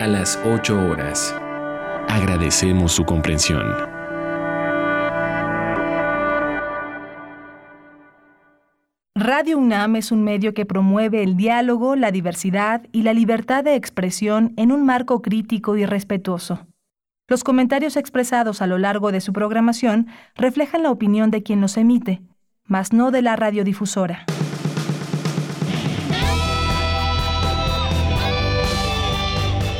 [0.00, 1.34] a las 8 horas.
[2.08, 3.66] Agradecemos su comprensión.
[9.14, 13.74] Radio UNAM es un medio que promueve el diálogo, la diversidad y la libertad de
[13.74, 16.66] expresión en un marco crítico y respetuoso.
[17.28, 21.76] Los comentarios expresados a lo largo de su programación reflejan la opinión de quien los
[21.76, 22.22] emite,
[22.64, 24.24] mas no de la radiodifusora.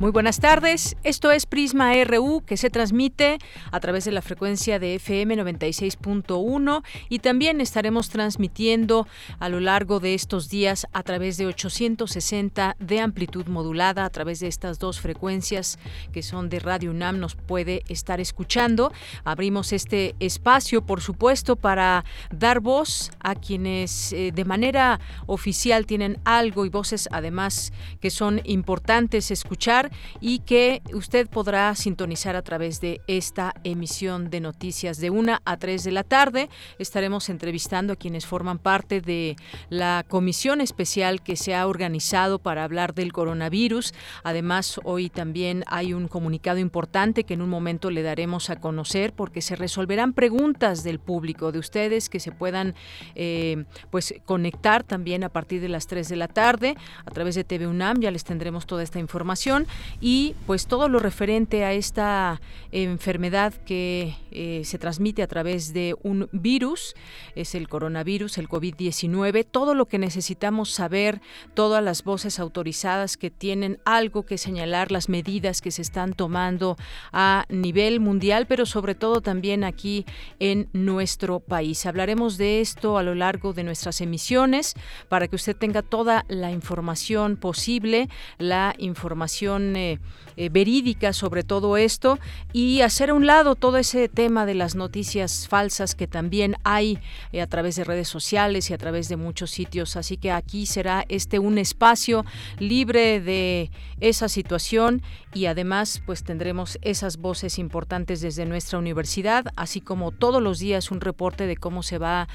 [0.00, 0.96] Muy buenas tardes.
[1.02, 3.38] Esto es Prisma RU que se transmite
[3.72, 9.08] a través de la frecuencia de FM 96.1 y también estaremos transmitiendo
[9.40, 14.38] a lo largo de estos días a través de 860 de amplitud modulada a través
[14.38, 15.80] de estas dos frecuencias
[16.12, 18.92] que son de Radio UNAM nos puede estar escuchando.
[19.24, 26.20] Abrimos este espacio, por supuesto, para dar voz a quienes eh, de manera oficial tienen
[26.24, 29.87] algo y voces además que son importantes escuchar
[30.20, 35.56] y que usted podrá sintonizar a través de esta emisión de noticias de una a
[35.56, 36.48] 3 de la tarde.
[36.78, 39.36] Estaremos entrevistando a quienes forman parte de
[39.68, 43.94] la comisión especial que se ha organizado para hablar del coronavirus.
[44.22, 49.12] Además, hoy también hay un comunicado importante que en un momento le daremos a conocer
[49.12, 52.74] porque se resolverán preguntas del público, de ustedes que se puedan
[53.14, 57.44] eh, pues conectar también a partir de las 3 de la tarde a través de
[57.44, 58.00] TV UNAM.
[58.00, 59.66] Ya les tendremos toda esta información
[60.00, 62.40] y pues todo lo referente a esta
[62.72, 66.94] enfermedad que eh, se transmite a través de un virus,
[67.34, 71.20] es el coronavirus, el COVID-19, todo lo que necesitamos saber,
[71.54, 76.76] todas las voces autorizadas que tienen algo que señalar, las medidas que se están tomando
[77.12, 80.04] a nivel mundial, pero sobre todo también aquí
[80.38, 81.86] en nuestro país.
[81.86, 84.74] Hablaremos de esto a lo largo de nuestras emisiones
[85.08, 89.98] para que usted tenga toda la información posible, la información eh,
[90.36, 92.18] eh, verídica sobre todo esto
[92.52, 96.98] y hacer a un lado todo ese tema de las noticias falsas que también hay
[97.32, 99.96] eh, a través de redes sociales y a través de muchos sitios.
[99.96, 102.24] Así que aquí será este un espacio
[102.58, 103.70] libre de
[104.00, 105.02] esa situación
[105.34, 110.90] y además pues tendremos esas voces importantes desde nuestra universidad, así como todos los días
[110.90, 112.28] un reporte de cómo se va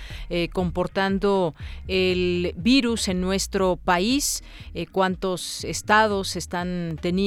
[0.52, 1.56] comportando
[1.88, 4.44] el virus en nuestro país,
[4.92, 7.23] cuántos estados están teniendo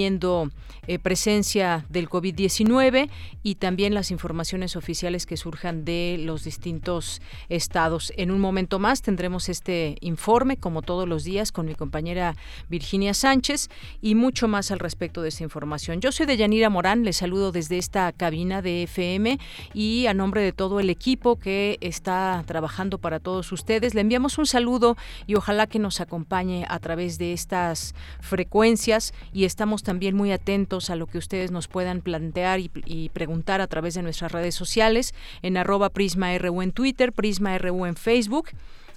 [0.87, 3.11] eh, presencia del COVID-19
[3.43, 8.13] y también las informaciones oficiales que surjan de los distintos estados.
[8.17, 12.37] En un momento más tendremos este informe, como todos los días, con mi compañera
[12.69, 13.69] Virginia Sánchez
[14.01, 16.01] y mucho más al respecto de esta información.
[16.01, 19.39] Yo soy Deyanira Morán, les saludo desde esta cabina de FM
[19.75, 24.39] y a nombre de todo el equipo que está trabajando para todos ustedes, le enviamos
[24.39, 24.97] un saludo
[25.27, 30.91] y ojalá que nos acompañe a través de estas frecuencias y estamos también muy atentos
[30.91, 35.15] a lo que ustedes nos puedan plantear y, preguntar a través de nuestras redes sociales
[35.43, 38.49] en arroba Prisma RU en Twitter, Prisma RU en Facebook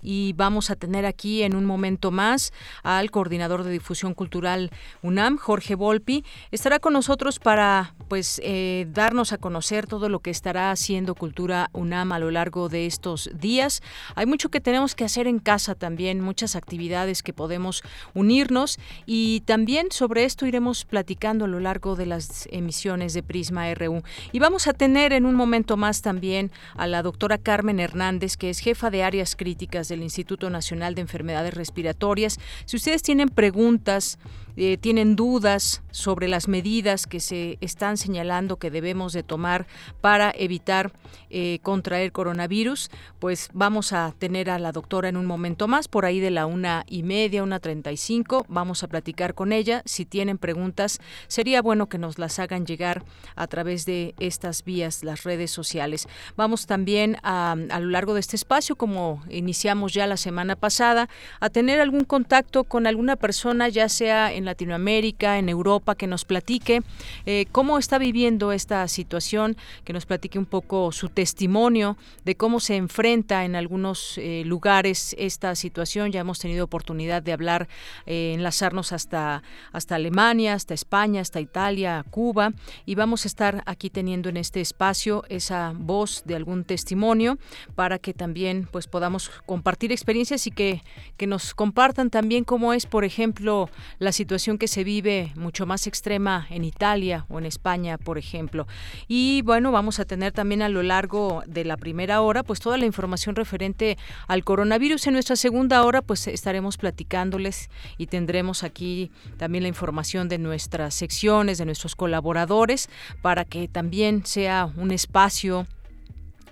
[0.01, 4.71] y vamos a tener aquí en un momento más al coordinador de difusión cultural
[5.01, 6.23] UNAM, Jorge Volpi.
[6.51, 11.69] Estará con nosotros para pues eh, darnos a conocer todo lo que estará haciendo Cultura
[11.73, 13.81] UNAM a lo largo de estos días.
[14.15, 17.83] Hay mucho que tenemos que hacer en casa también, muchas actividades que podemos
[18.13, 23.73] unirnos y también sobre esto iremos platicando a lo largo de las emisiones de Prisma
[23.73, 24.03] RU.
[24.31, 28.49] Y vamos a tener en un momento más también a la doctora Carmen Hernández, que
[28.49, 32.39] es jefa de áreas críticas del Instituto Nacional de Enfermedades Respiratorias.
[32.66, 34.17] Si ustedes tienen preguntas,
[34.59, 39.66] eh, tienen dudas sobre las medidas que se están señalando que debemos de tomar
[40.02, 40.92] para evitar
[41.30, 46.06] eh, contraer coronavirus, pues vamos a tener a la doctora en un momento más, por
[46.06, 49.82] ahí de la una y media, una treinta y cinco, vamos a platicar con ella.
[49.85, 53.03] Si tienen preguntas, sería bueno que nos las hagan llegar
[53.35, 56.08] a través de estas vías, las redes sociales.
[56.35, 61.08] Vamos también a, a lo largo de este espacio, como iniciamos ya la semana pasada,
[61.40, 66.25] a tener algún contacto con alguna persona, ya sea en Latinoamérica, en Europa, que nos
[66.25, 66.81] platique
[67.25, 72.59] eh, cómo está viviendo esta situación, que nos platique un poco su testimonio de cómo
[72.59, 76.11] se enfrenta en algunos eh, lugares esta situación.
[76.11, 77.67] Ya hemos tenido oportunidad de hablar,
[78.05, 82.53] eh, enlazarnos hasta, hasta Alemania, hasta España, hasta Italia, Cuba,
[82.85, 87.37] y vamos a estar aquí teniendo en este espacio esa voz de algún testimonio
[87.75, 90.81] para que también pues podamos compartir experiencias y que,
[91.17, 93.69] que nos compartan también cómo es, por ejemplo,
[93.99, 98.68] la situación que se vive mucho más extrema en Italia o en España, por ejemplo.
[99.08, 102.78] Y bueno, vamos a tener también a lo largo de la primera hora pues toda
[102.78, 103.97] la información referente
[104.28, 105.08] al coronavirus.
[105.08, 110.94] En nuestra segunda hora pues estaremos platicándoles y tendremos aquí también la información de nuestras
[110.94, 112.90] secciones, de nuestros colaboradores,
[113.22, 115.68] para que también sea un espacio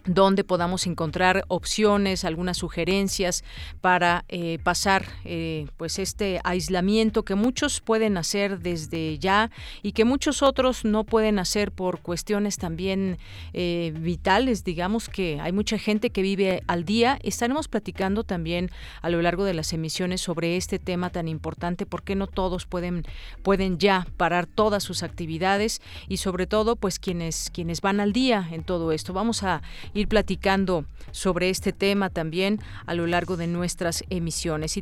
[0.07, 3.44] donde podamos encontrar opciones, algunas sugerencias
[3.81, 9.51] para eh, pasar eh, pues este aislamiento que muchos pueden hacer desde ya
[9.83, 13.18] y que muchos otros no pueden hacer por cuestiones también
[13.54, 17.19] eh, vitales, digamos que hay mucha gente que vive al día.
[17.21, 18.71] Estaremos platicando también
[19.01, 23.03] a lo largo de las emisiones sobre este tema tan importante, porque no todos pueden,
[23.44, 28.48] pueden ya parar todas sus actividades y sobre todo pues quienes, quienes van al día
[28.51, 29.13] en todo esto.
[29.13, 29.62] Vamos a
[29.97, 34.77] ir platicando sobre este tema también a lo largo de nuestras emisiones.
[34.77, 34.81] Y,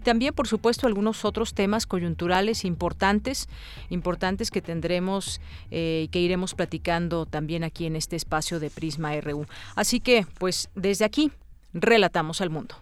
[0.00, 3.48] también por supuesto algunos otros temas coyunturales importantes
[3.90, 5.40] importantes que tendremos
[5.70, 10.26] eh, y que iremos platicando también aquí en este espacio de Prisma RU así que
[10.38, 11.30] pues desde aquí
[11.72, 12.76] relatamos al mundo.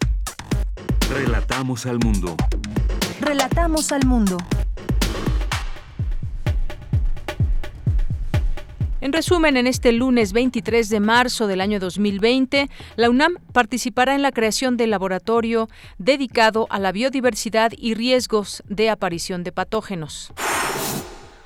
[1.10, 2.36] Relatamos al mundo.
[3.20, 4.36] Relatamos al mundo
[9.04, 14.22] En resumen, en este lunes 23 de marzo del año 2020, la UNAM participará en
[14.22, 15.68] la creación del laboratorio
[15.98, 20.32] dedicado a la biodiversidad y riesgos de aparición de patógenos.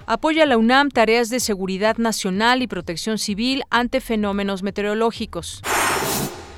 [0.07, 5.61] Apoya la UNAM tareas de seguridad nacional y protección civil ante fenómenos meteorológicos.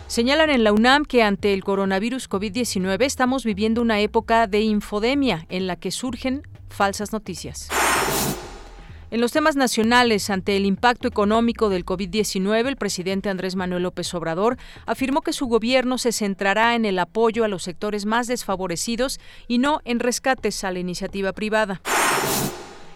[0.06, 5.47] Señalan en la UNAM que ante el coronavirus COVID-19 estamos viviendo una época de infodemia
[5.49, 7.70] en la que surgen falsas noticias.
[9.11, 14.15] En los temas nacionales, ante el impacto económico del COVID-19, el presidente Andrés Manuel López
[14.15, 19.19] Obrador afirmó que su gobierno se centrará en el apoyo a los sectores más desfavorecidos
[19.49, 21.81] y no en rescates a la iniciativa privada.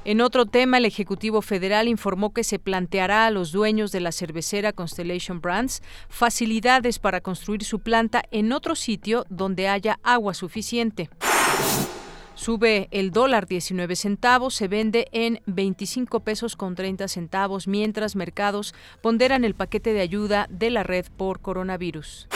[0.05, 4.13] En otro tema, el Ejecutivo Federal informó que se planteará a los dueños de la
[4.13, 11.11] cervecera Constellation Brands facilidades para construir su planta en otro sitio donde haya agua suficiente.
[12.35, 18.75] Sube el dólar 19 centavos, se vende en 25 pesos con 30 centavos, mientras mercados
[19.01, 22.29] ponderan el paquete de ayuda de la red por coronavirus.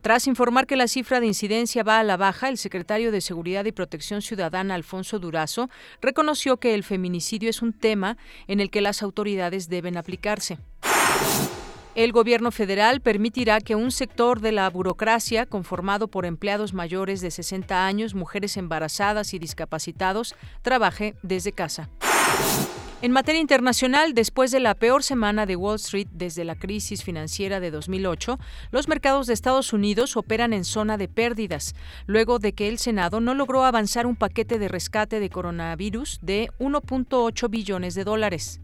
[0.00, 3.64] Tras informar que la cifra de incidencia va a la baja, el secretario de Seguridad
[3.64, 5.70] y Protección Ciudadana, Alfonso Durazo,
[6.02, 10.58] reconoció que el feminicidio es un tema en el que las autoridades deben aplicarse.
[11.94, 17.30] El gobierno federal permitirá que un sector de la burocracia, conformado por empleados mayores de
[17.30, 21.88] 60 años, mujeres embarazadas y discapacitados, trabaje desde casa.
[23.00, 27.60] En materia internacional, después de la peor semana de Wall Street desde la crisis financiera
[27.60, 28.40] de 2008,
[28.72, 31.76] los mercados de Estados Unidos operan en zona de pérdidas,
[32.06, 36.48] luego de que el Senado no logró avanzar un paquete de rescate de coronavirus de
[36.58, 38.60] 1.8 billones de dólares.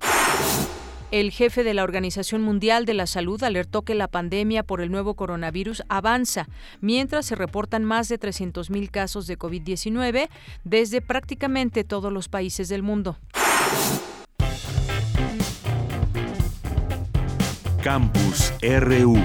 [1.11, 4.93] El jefe de la Organización Mundial de la Salud alertó que la pandemia por el
[4.93, 6.47] nuevo coronavirus avanza,
[6.81, 10.29] mientras se reportan más de 300.000 casos de COVID-19
[10.63, 13.19] desde prácticamente todos los países del mundo.
[17.83, 19.19] Campus RU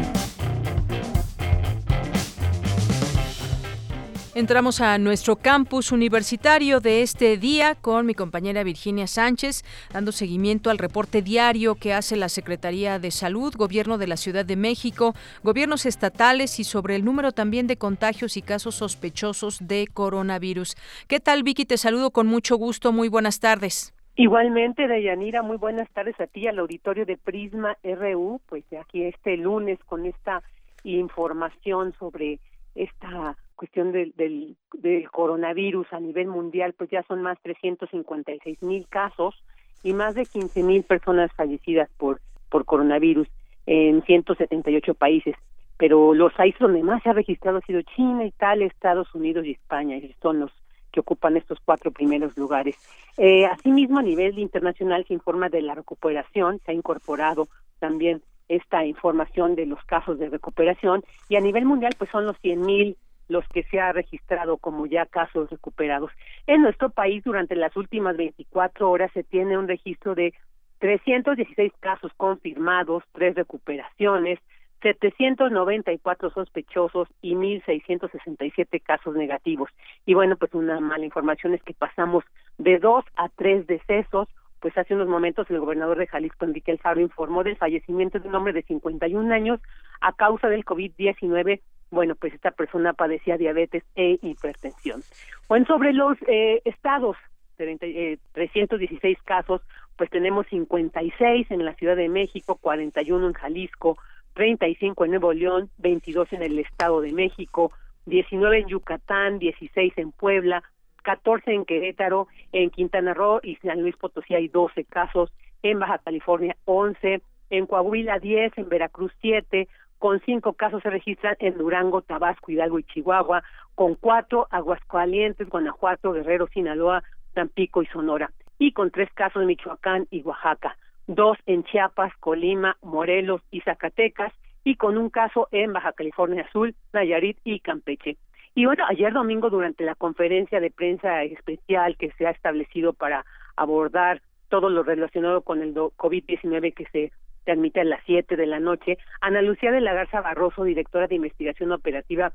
[4.36, 9.63] Entramos a nuestro campus universitario de este día con mi compañera Virginia Sánchez,
[9.94, 14.44] dando seguimiento al reporte diario que hace la Secretaría de Salud, Gobierno de la Ciudad
[14.44, 19.88] de México, gobiernos estatales y sobre el número también de contagios y casos sospechosos de
[19.88, 20.75] coronavirus.
[21.08, 21.63] ¿Qué tal, Vicky?
[21.63, 22.92] Te saludo con mucho gusto.
[22.92, 23.96] Muy buenas tardes.
[24.18, 29.38] Igualmente, Dayanira, muy buenas tardes a ti, al auditorio de Prisma RU, pues aquí este
[29.38, 30.44] lunes con esta
[30.84, 32.42] información sobre
[32.75, 38.88] esta cuestión del, del, del, coronavirus a nivel mundial, pues ya son más 356 mil
[38.88, 39.36] casos
[39.84, 43.27] y más de 15 mil personas fallecidas por, por coronavirus
[43.65, 45.36] en 178 países.
[45.77, 49.51] Pero los países donde más se ha registrado ha sido China, Italia, Estados Unidos y
[49.51, 50.51] España, y son los
[50.91, 52.77] que ocupan estos cuatro primeros lugares.
[53.17, 57.48] Eh, asimismo, a nivel internacional se informa de la recuperación, se ha incorporado
[57.79, 62.37] también esta información de los casos de recuperación y a nivel mundial pues son los
[62.39, 62.97] 100 mil
[63.27, 66.11] los que se ha registrado como ya casos recuperados.
[66.47, 70.33] En nuestro país, durante las últimas 24 horas, se tiene un registro de
[70.79, 74.39] 316 casos confirmados, tres recuperaciones,
[74.81, 79.69] 794 sospechosos y 1.667 casos negativos.
[80.05, 82.23] Y bueno, pues una mala información es que pasamos
[82.59, 84.27] de dos a tres decesos.
[84.59, 88.35] Pues hace unos momentos el gobernador de Jalisco, Enrique Alfaro, informó del fallecimiento de un
[88.35, 89.59] hombre de 51 años
[90.01, 95.01] a causa del COVID-19 bueno, pues esta persona padecía diabetes e hipertensión.
[95.47, 97.15] Bueno, sobre los eh, estados,
[97.57, 99.62] eh, 316 casos,
[99.95, 103.97] pues tenemos 56 en la Ciudad de México, 41 en Jalisco,
[104.33, 107.71] 35 en Nuevo León, 22 en el Estado de México,
[108.07, 110.63] 19 en Yucatán, 16 en Puebla,
[111.05, 115.31] 14 en Querétaro, en Quintana Roo y San Luis Potosí hay 12 casos,
[115.63, 117.21] en Baja California 11,
[117.51, 119.67] en Coahuila 10, en Veracruz 7,
[120.00, 123.43] con 5 casos se registran en Durango, Tabasco, Hidalgo y Chihuahua,
[123.75, 130.07] con 4 Aguascalientes, Guanajuato, Guerrero, Sinaloa, Tampico y Sonora, y con 3 casos en Michoacán
[130.12, 130.75] y Oaxaca
[131.07, 134.33] dos en Chiapas, Colima, Morelos y Zacatecas,
[134.63, 138.17] y con un caso en Baja California Sur, Nayarit y Campeche.
[138.57, 143.25] Y bueno, ayer domingo durante la conferencia de prensa especial que se ha establecido para
[143.57, 147.12] abordar todo lo relacionado con el COVID-19 que se
[147.43, 151.15] transmite a las 7 de la noche, Ana Lucía de la Garza Barroso, directora de
[151.15, 152.31] investigación operativa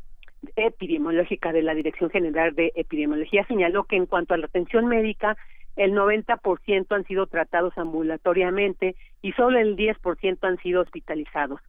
[0.57, 5.39] epidemiológica de la Dirección General de Epidemiología, señaló que en cuanto a la atención médica,
[5.77, 11.61] el 90% han sido tratados ambulatoriamente y solo el 10% han sido hospitalizados.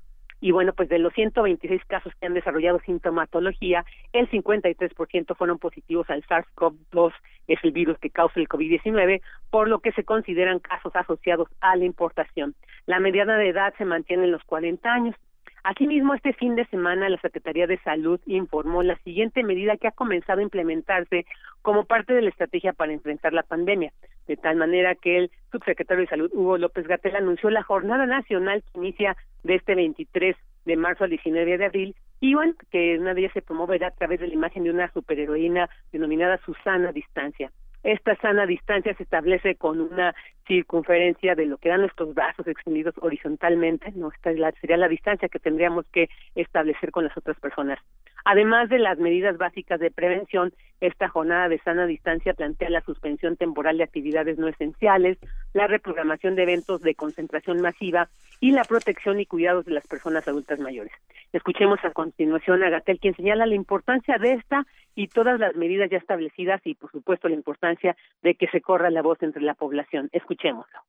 [0.41, 6.09] Y bueno, pues de los 126 casos que han desarrollado sintomatología, el 53% fueron positivos
[6.09, 7.13] al SARS-CoV-2,
[7.47, 9.21] es el virus que causa el COVID-19,
[9.51, 12.55] por lo que se consideran casos asociados a la importación.
[12.87, 15.15] La mediana de edad se mantiene en los 40 años.
[15.63, 19.91] Asimismo, este fin de semana la Secretaría de Salud informó la siguiente medida que ha
[19.91, 21.27] comenzado a implementarse
[21.61, 23.93] como parte de la estrategia para enfrentar la pandemia,
[24.31, 28.63] de tal manera que el subsecretario de Salud, Hugo López Gatel, anunció la jornada nacional
[28.63, 32.33] que inicia de este 23 de marzo al 19 de abril y
[32.69, 36.39] que una de ellas se promoverá a través de la imagen de una superheroína denominada
[36.45, 37.51] Susana Distancia.
[37.83, 40.15] Esta sana distancia se establece con una
[40.47, 45.39] circunferencia de lo que dan nuestros brazos extendidos horizontalmente, no esta sería la distancia que
[45.39, 47.79] tendríamos que establecer con las otras personas.
[48.25, 53.37] Además de las medidas básicas de prevención, esta jornada de sana distancia plantea la suspensión
[53.37, 55.17] temporal de actividades no esenciales,
[55.53, 58.09] la reprogramación de eventos de concentración masiva
[58.39, 60.93] y la protección y cuidados de las personas adultas mayores.
[61.33, 65.89] Escuchemos a continuación a Gatel, quien señala la importancia de esta y todas las medidas
[65.89, 69.53] ya establecidas y, por supuesto, la importancia de que se corra la voz entre la
[69.53, 70.09] población.
[70.11, 70.79] Escuchémoslo.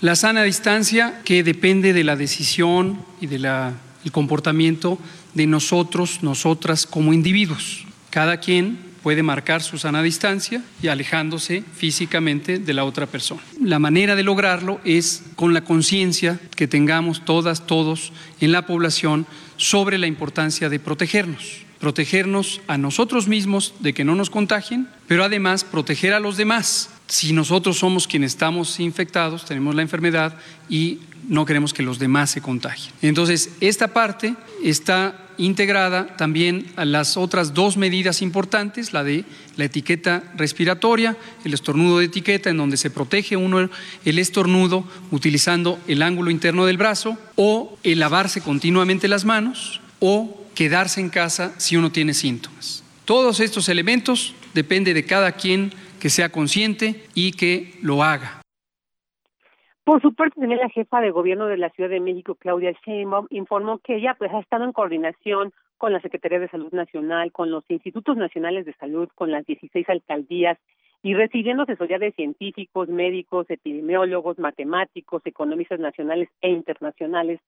[0.00, 3.26] La sana distancia que depende de la decisión y
[4.02, 4.98] del comportamiento
[5.34, 7.84] de nosotros, nosotras como individuos.
[8.10, 13.40] Cada quien puede marcar su sana distancia y alejándose físicamente de la otra persona.
[13.60, 19.26] La manera de lograrlo es con la conciencia que tengamos todas, todos en la población
[19.56, 25.24] sobre la importancia de protegernos protegernos a nosotros mismos de que no nos contagien, pero
[25.24, 26.90] además proteger a los demás.
[27.10, 30.38] Si nosotros somos quienes estamos infectados, tenemos la enfermedad
[30.68, 32.94] y no queremos que los demás se contagien.
[33.02, 39.24] Entonces, esta parte está integrada también a las otras dos medidas importantes, la de
[39.56, 43.68] la etiqueta respiratoria, el estornudo de etiqueta, en donde se protege uno
[44.04, 50.46] el estornudo utilizando el ángulo interno del brazo, o el lavarse continuamente las manos, o
[50.54, 52.84] quedarse en casa si uno tiene síntomas.
[53.04, 58.42] Todos estos elementos depende de cada quien que sea consciente y que lo haga.
[59.84, 63.26] Por su parte, también la jefa de gobierno de la Ciudad de México, Claudia Sheinbaum,
[63.30, 67.50] informó que ella pues ha estado en coordinación con la Secretaría de Salud Nacional, con
[67.50, 70.58] los institutos nacionales de salud, con las 16 alcaldías
[71.02, 77.40] y recibiendo asesoría de científicos, médicos, epidemiólogos, matemáticos, economistas nacionales e internacionales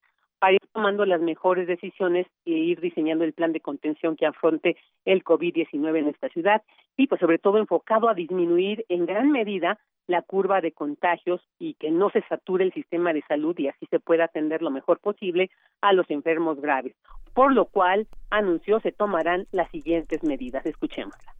[0.42, 4.76] para ir tomando las mejores decisiones e ir diseñando el plan de contención que afronte
[5.04, 6.62] el COVID-19 en esta ciudad
[6.96, 11.74] y pues sobre todo enfocado a disminuir en gran medida la curva de contagios y
[11.74, 14.98] que no se sature el sistema de salud y así se pueda atender lo mejor
[14.98, 15.48] posible
[15.80, 16.96] a los enfermos graves.
[17.34, 20.66] Por lo cual anunció se tomarán las siguientes medidas.
[20.66, 21.36] Escuchémosla.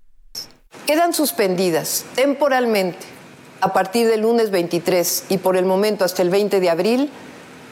[0.86, 3.04] Quedan suspendidas temporalmente
[3.62, 7.10] a partir del lunes 23 y por el momento hasta el 20 de abril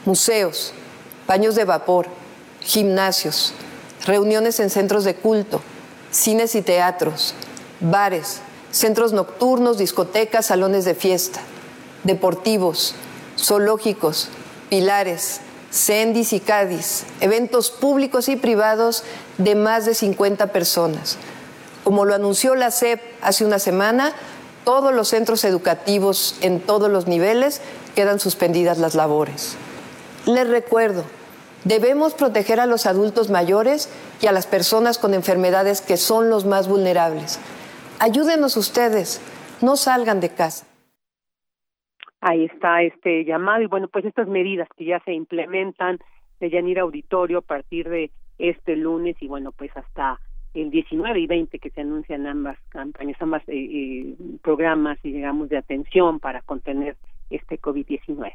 [0.05, 0.73] museos,
[1.27, 2.07] baños de vapor,
[2.61, 3.53] gimnasios,
[4.05, 5.61] reuniones en centros de culto,
[6.11, 7.33] cines y teatros,
[7.79, 11.39] bares, centros nocturnos, discotecas, salones de fiesta,
[12.03, 12.95] deportivos,
[13.37, 14.29] zoológicos,
[14.69, 19.03] pilares, CENDIS y CADIS, eventos públicos y privados
[19.37, 21.17] de más de 50 personas.
[21.83, 24.13] Como lo anunció la SEP hace una semana,
[24.65, 27.61] todos los centros educativos en todos los niveles
[27.95, 29.55] quedan suspendidas las labores.
[30.27, 31.03] Les recuerdo,
[31.63, 33.89] debemos proteger a los adultos mayores
[34.21, 37.39] y a las personas con enfermedades que son los más vulnerables.
[37.99, 39.19] Ayúdenos ustedes,
[39.63, 40.67] no salgan de casa.
[42.19, 45.97] Ahí está este llamado y bueno, pues estas medidas que ya se implementan
[46.39, 50.19] de Yanira Auditorio a partir de este lunes y bueno, pues hasta
[50.53, 55.57] el 19 y 20 que se anuncian ambas campañas, ambas eh, eh, programas digamos de
[55.57, 56.95] atención para contener
[57.31, 58.33] este COVID-19.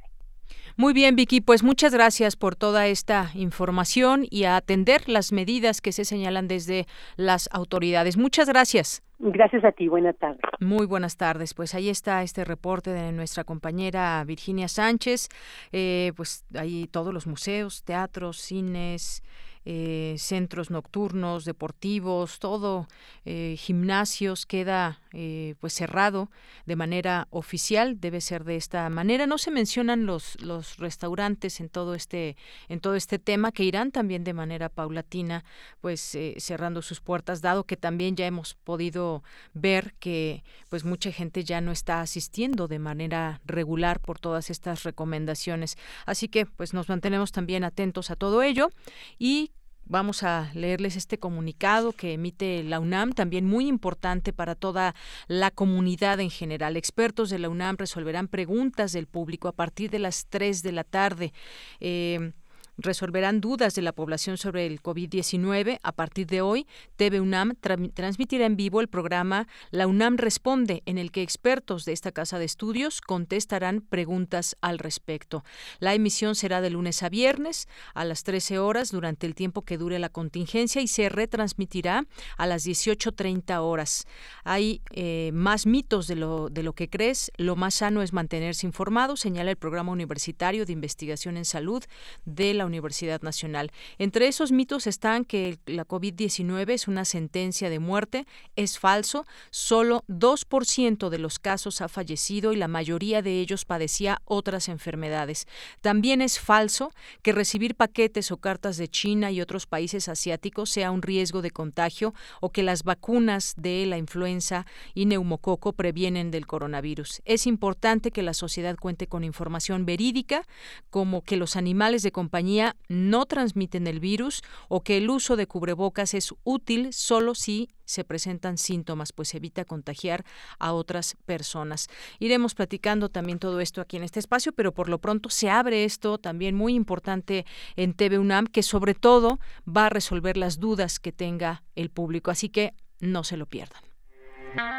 [0.76, 5.81] Muy bien, Vicky, pues muchas gracias por toda esta información y a atender las medidas
[5.81, 6.87] que se señalan desde
[7.17, 8.17] las autoridades.
[8.17, 9.03] Muchas gracias.
[9.19, 10.41] Gracias a ti, buenas tardes.
[10.61, 11.55] Muy buenas tardes.
[11.55, 15.29] Pues ahí está este reporte de nuestra compañera Virginia Sánchez.
[15.73, 19.23] Eh, pues ahí todos los museos, teatros, cines,
[19.68, 22.87] eh, centros nocturnos, deportivos, todo,
[23.25, 26.30] eh, gimnasios queda eh, pues cerrado
[26.66, 29.26] de manera oficial, debe ser de esta manera.
[29.26, 32.37] No se mencionan los, los restaurantes en todo este
[32.68, 35.44] en todo este tema que irán también de manera paulatina,
[35.80, 41.42] pues cerrando sus puertas, dado que también ya hemos podido ver que pues mucha gente
[41.42, 45.76] ya no está asistiendo de manera regular por todas estas recomendaciones.
[46.04, 48.70] Así que pues nos mantenemos también atentos a todo ello
[49.18, 49.50] y
[49.88, 54.97] Vamos a leerles este comunicado que emite la UNAM, también muy importante para toda
[55.28, 56.76] la comunidad en general.
[56.76, 60.83] Expertos de la UNAM resolverán preguntas del público a partir de las 3 de la
[60.83, 61.33] tarde.
[61.78, 62.33] Eh,
[62.78, 65.78] resolverán dudas de la población sobre el COVID-19.
[65.83, 66.66] A partir de hoy,
[66.97, 67.54] TV UNAM
[67.95, 72.38] transmitirá en vivo el programa La UNAM Responde, en el que expertos de esta casa
[72.38, 75.45] de estudios contestarán preguntas al respecto.
[75.78, 79.78] La emisión será de lunes a viernes a las 13 horas durante el tiempo que
[79.78, 82.06] dure la contingencia y se retransmitirá
[82.37, 84.06] a las 18.30 horas.
[84.45, 87.33] Hay eh, más mitos de lo, de lo que crees.
[87.37, 91.83] Lo más sano es mantenerse informado, señala el Programa Universitario de Investigación en Salud
[92.25, 93.70] de la Universidad Nacional.
[93.99, 98.26] Entre esos mitos están que la COVID-19 es una sentencia de muerte.
[98.56, 99.25] Es falso.
[99.50, 105.46] Solo 2% de los casos ha fallecido y la mayoría de ellos padecía otras enfermedades.
[105.80, 106.92] También es falso
[107.23, 111.50] que recibir paquetes o cartas de China y otros países asiáticos sea un riesgo de
[111.50, 117.22] contagio o que las vacunas de la influenza y neumococo previenen del coronavirus.
[117.24, 120.46] Es importante que la sociedad cuente con información verídica,
[120.90, 122.56] como que los animales de compañía
[122.88, 128.05] no transmiten el virus o que el uso de cubrebocas es útil solo si se
[128.05, 130.25] presentan síntomas, pues evita contagiar
[130.59, 131.88] a otras personas.
[132.19, 135.85] Iremos platicando también todo esto aquí en este espacio, pero por lo pronto se abre
[135.85, 140.99] esto también muy importante en TV UNAM, que sobre todo va a resolver las dudas
[140.99, 142.31] que tenga el público.
[142.31, 143.95] Así que no se lo pierdan.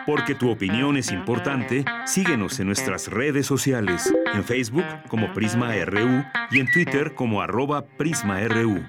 [0.05, 6.23] Porque tu opinión es importante, síguenos en nuestras redes sociales, en Facebook como Prisma RU
[6.51, 8.83] y en Twitter como arroba PrismaRU.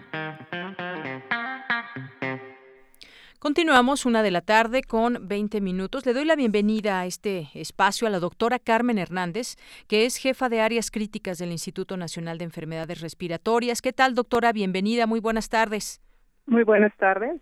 [3.39, 6.05] Continuamos una de la tarde con 20 minutos.
[6.05, 9.55] Le doy la bienvenida a este espacio a la doctora Carmen Hernández,
[9.87, 13.81] que es jefa de áreas críticas del Instituto Nacional de Enfermedades Respiratorias.
[13.81, 14.53] ¿Qué tal, doctora?
[14.53, 16.01] Bienvenida, muy buenas tardes.
[16.47, 17.41] Muy buenas tardes.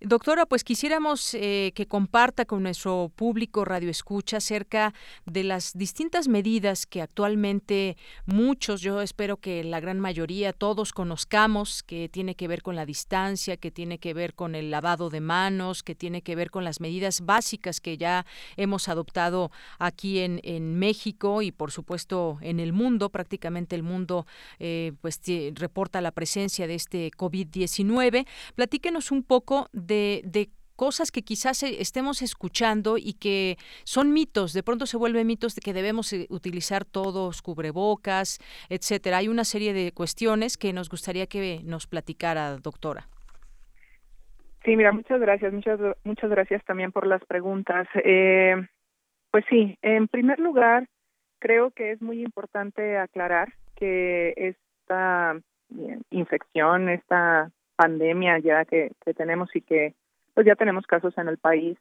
[0.00, 4.92] Doctora, pues quisiéramos eh, que comparta con nuestro público Radio Escucha acerca
[5.24, 11.82] de las distintas medidas que actualmente muchos, yo espero que la gran mayoría, todos conozcamos,
[11.82, 15.20] que tiene que ver con la distancia, que tiene que ver con el lavado de
[15.20, 18.26] manos, que tiene que ver con las medidas básicas que ya
[18.56, 20.34] hemos adoptado aquí en,
[20.74, 24.26] México y por supuesto en el mundo, prácticamente el mundo
[24.58, 25.20] eh, pues
[25.54, 28.26] reporta la presencia de este COVID-19.
[28.54, 29.83] Platíquenos un poco de,
[30.76, 35.54] cosas que quizás e, estemos escuchando y que son mitos, de pronto se vuelven mitos
[35.54, 39.18] de que debemos eh, utilizar todos cubrebocas, etcétera.
[39.18, 43.06] Hay una serie de cuestiones que nos gustaría que nos platicara, doctora.
[44.64, 47.86] Sí, mira, muchas gracias, muchas muchas gracias también por las preguntas.
[48.02, 48.56] Eh,
[49.30, 50.88] pues sí, en primer lugar,
[51.38, 55.36] creo que es muy importante aclarar que esta
[55.78, 59.94] eh, infección, esta pandemia ya que, tenemos y que
[60.34, 61.78] pues ya tenemos casos en el país,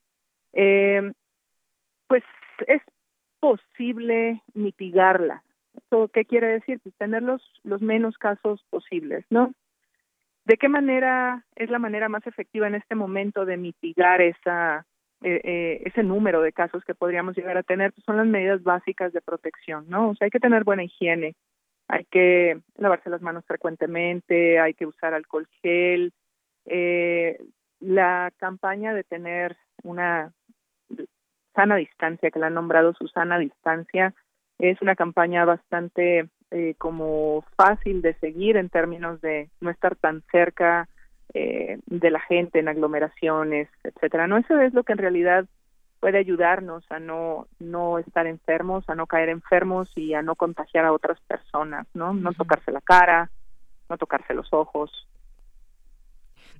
[0.53, 1.11] eh,
[2.07, 2.23] pues
[2.67, 2.81] es
[3.39, 5.43] posible mitigarla.
[5.75, 6.79] ¿Eso qué quiere decir?
[6.81, 9.53] Pues tener los, los menos casos posibles, ¿no?
[10.45, 14.85] ¿De qué manera es la manera más efectiva en este momento de mitigar esa
[15.23, 17.93] eh, eh, ese número de casos que podríamos llegar a tener?
[17.93, 20.09] Pues son las medidas básicas de protección, ¿no?
[20.09, 21.35] O sea, hay que tener buena higiene,
[21.87, 26.13] Hay que lavarse las manos frecuentemente, hay que usar alcohol gel.
[26.65, 27.37] Eh,
[27.79, 30.31] la campaña de tener una
[31.53, 34.13] sana distancia, que la han nombrado Susana Distancia,
[34.59, 40.21] es una campaña bastante eh, como fácil de seguir en términos de no estar tan
[40.31, 40.87] cerca
[41.33, 44.27] eh, de la gente en aglomeraciones, etcétera.
[44.27, 45.45] No, eso es lo que en realidad
[46.03, 50.83] puede ayudarnos a no no estar enfermos, a no caer enfermos y a no contagiar
[50.83, 52.13] a otras personas, ¿no?
[52.13, 53.31] No tocarse la cara,
[53.87, 55.07] no tocarse los ojos,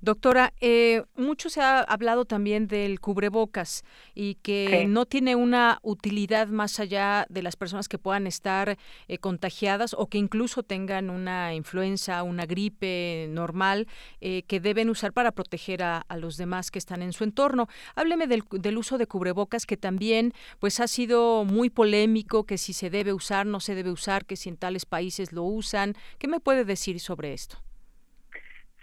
[0.04, 6.48] Doctora, eh, mucho se ha hablado también del cubrebocas y que no tiene una utilidad
[6.48, 8.76] más allá de las personas que puedan estar
[9.08, 13.88] eh, contagiadas o que incluso tengan una influenza, una gripe normal
[14.20, 17.66] eh, que deben usar para proteger a, los demás que están en su entorno.
[17.94, 22.74] Hábleme del, del, uso de cubrebocas que también pues ha sido muy polémico, que si
[22.74, 25.94] se debe usar, no se debe usar, que si en tales países lo usan.
[26.18, 27.56] ¿Qué me puede decir sobre esto?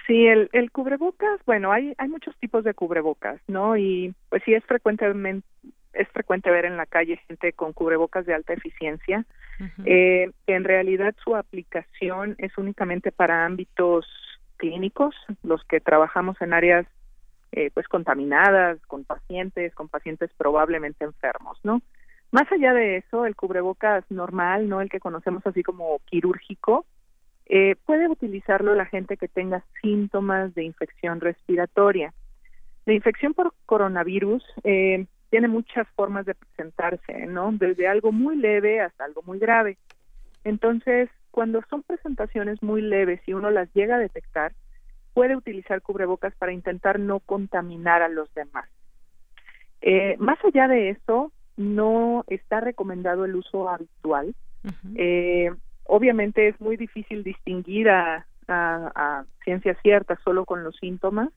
[0.08, 3.78] Sí, el, el cubrebocas, bueno, hay, hay muchos tipos de cubrebocas, ¿no?
[3.78, 5.46] Y pues sí es frecuentemente
[5.94, 9.26] es frecuente ver en la calle gente con cubrebocas de alta eficiencia.
[9.86, 14.08] eh, en realidad su aplicación es únicamente para ámbitos
[14.58, 16.88] clínicos, los que trabajamos en áreas
[17.52, 21.82] eh, pues contaminadas, con pacientes, con pacientes probablemente enfermos, ¿no?
[22.32, 26.86] Más allá de eso, el cubrebocas normal, no el que conocemos así como quirúrgico,
[27.54, 32.14] eh, puede utilizarlo la gente que tenga síntomas de infección respiratoria.
[32.86, 37.52] La infección por coronavirus eh, tiene muchas formas de presentarse, ¿no?
[37.52, 39.78] Desde algo muy leve hasta algo muy grave.
[40.46, 44.54] Entonces, cuando son presentaciones muy leves y uno las llega a detectar,
[45.14, 48.70] puede utilizar cubrebocas para intentar no contaminar a los demás.
[49.82, 54.34] Eh, más allá de eso, no está recomendado el uso habitual.
[55.86, 61.30] Obviamente es muy difícil distinguir a, a, ciencia cierta solo con los síntomas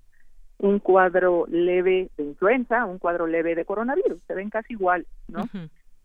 [0.59, 5.43] un cuadro leve de influenza, un cuadro leve de coronavirus, se ven casi igual, ¿no?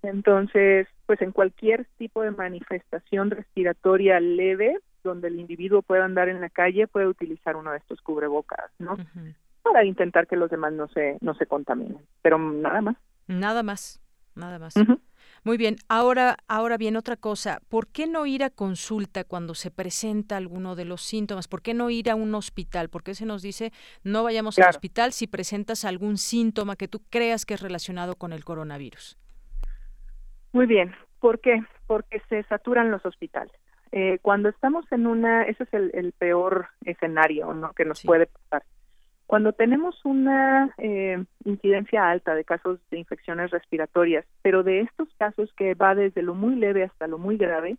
[0.01, 6.41] Entonces, pues en cualquier tipo de manifestación respiratoria leve, donde el individuo pueda andar en
[6.41, 8.97] la calle, puede utilizar uno de estos cubrebocas, ¿no?
[9.61, 12.95] Para intentar que los demás no se no se contaminen, pero nada más.
[13.27, 14.01] Nada más,
[14.35, 14.73] nada más.
[15.43, 19.71] Muy bien, ahora, ahora bien, otra cosa, ¿por qué no ir a consulta cuando se
[19.71, 21.47] presenta alguno de los síntomas?
[21.47, 22.89] ¿Por qué no ir a un hospital?
[22.89, 23.71] ¿Por qué se nos dice
[24.03, 28.33] no vayamos al hospital si presentas algún síntoma que tú creas que es relacionado con
[28.33, 29.17] el coronavirus?
[30.51, 31.63] Muy bien, ¿por qué?
[31.87, 33.53] Porque se saturan los hospitales.
[33.91, 37.73] Eh, cuando estamos en una, ese es el, peor escenario ¿no?
[37.73, 38.63] que nos puede pasar
[39.29, 45.53] cuando tenemos una eh, incidencia alta de casos de infecciones respiratorias, pero de estos casos
[45.55, 47.77] que va desde lo muy leve hasta lo muy grave,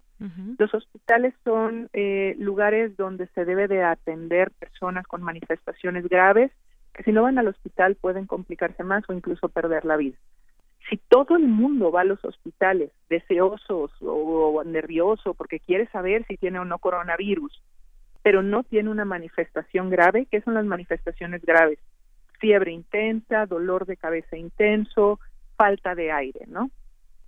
[0.59, 6.53] los hospitales son eh, lugares donde se debe de atender personas con manifestaciones graves
[6.95, 10.19] que si no van al hospital pueden complicarse más o incluso perder la vida.
[10.89, 16.37] Si todo el mundo va a los hospitales deseosos o nervioso porque quiere saber si
[16.37, 17.61] tiene o no coronavirus,
[18.23, 20.27] pero no tiene una manifestación grave.
[20.31, 21.79] ¿Qué son las manifestaciones graves?
[22.39, 25.21] Fiebre intensa, dolor de cabeza intenso,
[25.57, 26.71] falta de aire, ¿no?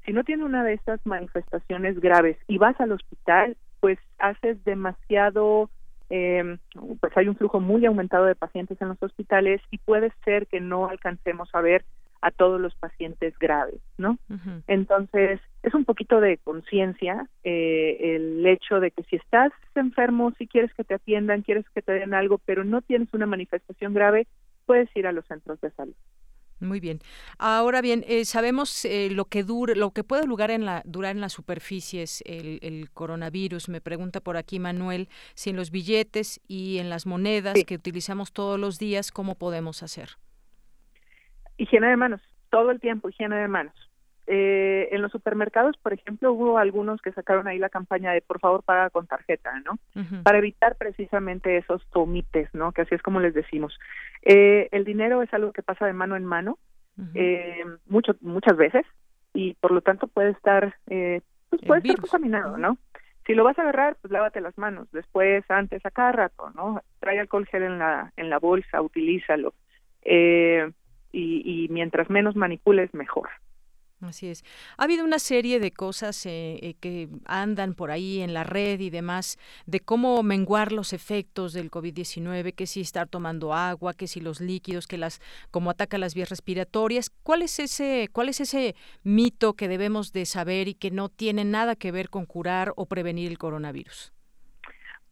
[0.05, 5.70] Si no tiene una de estas manifestaciones graves y vas al hospital, pues haces demasiado,
[6.11, 6.57] eh,
[7.00, 10.61] pues hay un flujo muy aumentado de pacientes en los hospitales y puede ser que
[10.61, 11.85] no alcancemos a ver
[12.23, 14.17] a todos los pacientes graves, ¿no?
[14.69, 20.47] Entonces, es un poquito de conciencia eh, el hecho de que si estás enfermo, si
[20.47, 24.29] quieres que te atiendan, quieres que te den algo, pero no tienes una manifestación grave,
[24.67, 25.95] puedes ir a los centros de salud.
[26.61, 27.01] Muy bien.
[27.39, 31.17] Ahora bien, eh, sabemos eh, lo que dura, lo que puede durar en la, durar
[31.17, 33.69] en las superficies el, el, coronavirus.
[33.69, 38.33] Me pregunta por aquí Manuel si en los billetes y en las monedas que utilizamos
[38.33, 40.11] todos los días, ¿cómo podemos hacer?
[41.62, 42.20] Higiene de manos,
[42.51, 43.75] todo el tiempo higiene de manos.
[44.27, 48.40] Eh, en los supermercados, por ejemplo, hubo algunos que sacaron ahí la campaña de por
[48.40, 49.79] favor paga con tarjeta, ¿no?
[50.25, 52.72] Para evitar precisamente esos tomites, ¿no?
[52.72, 53.79] Que así es como les decimos.
[54.22, 56.59] Eh, el dinero es algo que pasa de mano en mano
[57.14, 58.85] eh, mucho, muchas veces
[59.33, 62.77] y por lo tanto puede estar, eh, pues puede estar contaminado, ¿no?
[63.25, 64.90] Si lo vas a agarrar, pues lávate las manos.
[64.90, 66.83] Después, antes, a cada rato, ¿no?
[66.98, 69.55] Trae alcohol gel en la, en la bolsa, utilízalo.
[70.03, 70.72] Eh,
[71.12, 73.29] y, y mientras menos manipules, mejor.
[74.03, 74.44] Así es.
[74.79, 78.81] Ha habido una serie de cosas eh, eh, que andan por ahí en la red
[78.81, 84.09] y demás de cómo menguar los efectos del COVID-19, que si estar tomando agua, que
[84.09, 85.20] si los líquidos, que las
[85.51, 87.11] cómo ataca las vías respiratorias.
[87.22, 91.44] ¿Cuál es ese cuál es ese mito que debemos de saber y que no tiene
[91.44, 94.12] nada que ver con curar o prevenir el coronavirus?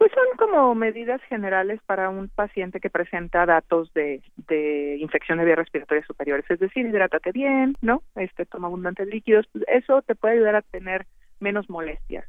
[0.01, 5.45] Pues son como medidas generales para un paciente que presenta datos de, de infección de
[5.45, 8.03] vías respiratorias superiores, es decir, hidrátate bien, ¿no?
[8.15, 11.07] Este, toma abundantes líquidos, pues eso te puede ayudar a tener
[11.39, 12.25] menos molestias.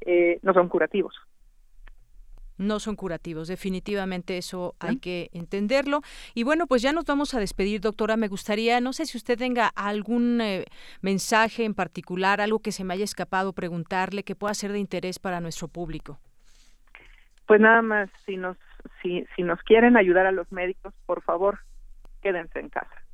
[0.00, 1.14] eh, no son curativos.
[2.58, 6.00] No son curativos, definitivamente eso hay que entenderlo.
[6.34, 8.16] Y bueno, pues ya nos vamos a despedir, doctora.
[8.16, 10.64] Me gustaría, no sé si usted tenga algún eh,
[11.02, 15.20] mensaje en particular, algo que se me haya escapado preguntarle que pueda ser de interés
[15.20, 16.18] para nuestro público
[17.46, 18.56] pues nada más si nos
[19.02, 21.60] si si nos quieren ayudar a los médicos por favor
[22.22, 23.06] quédense en casa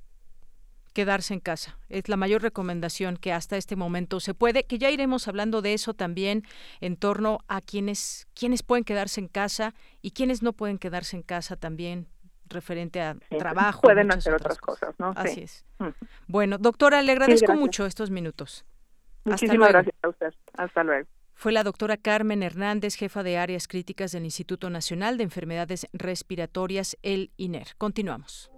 [0.93, 1.79] quedarse en casa.
[1.89, 5.75] Es la mayor recomendación que hasta este momento se puede, que ya iremos hablando de
[5.75, 6.43] eso también
[6.81, 11.23] en torno a quienes, quienes pueden quedarse en casa y quienes no pueden quedarse en
[11.23, 12.09] casa también
[12.49, 13.81] referente a trabajo.
[13.81, 15.13] Pueden hacer otras cosas, ¿no?
[15.17, 15.65] Así es.
[16.27, 18.67] Bueno, doctora, le agradezco mucho estos minutos.
[19.25, 20.35] Muchísimas gracias a usted.
[20.55, 21.09] Hasta luego.
[21.43, 26.97] Fue la doctora Carmen Hernández, jefa de áreas críticas del Instituto Nacional de Enfermedades Respiratorias,
[27.03, 27.67] el INER.
[27.79, 28.53] Continuamos.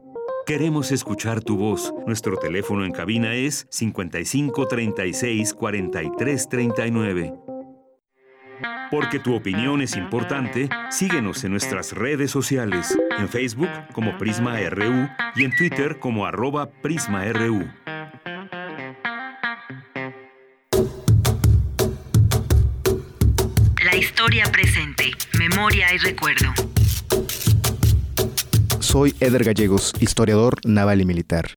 [0.45, 1.95] Queremos escuchar tu voz.
[2.07, 7.35] Nuestro teléfono en cabina es 55 36 43 39.
[8.91, 15.09] Porque tu opinión es importante, síguenos en nuestras redes sociales, en Facebook como Prisma RU
[15.37, 17.65] y en Twitter como arroba PrismaRU.
[24.25, 26.47] Historia presente, memoria y recuerdo.
[28.81, 31.53] Soy Eder Gallegos, historiador naval y militar.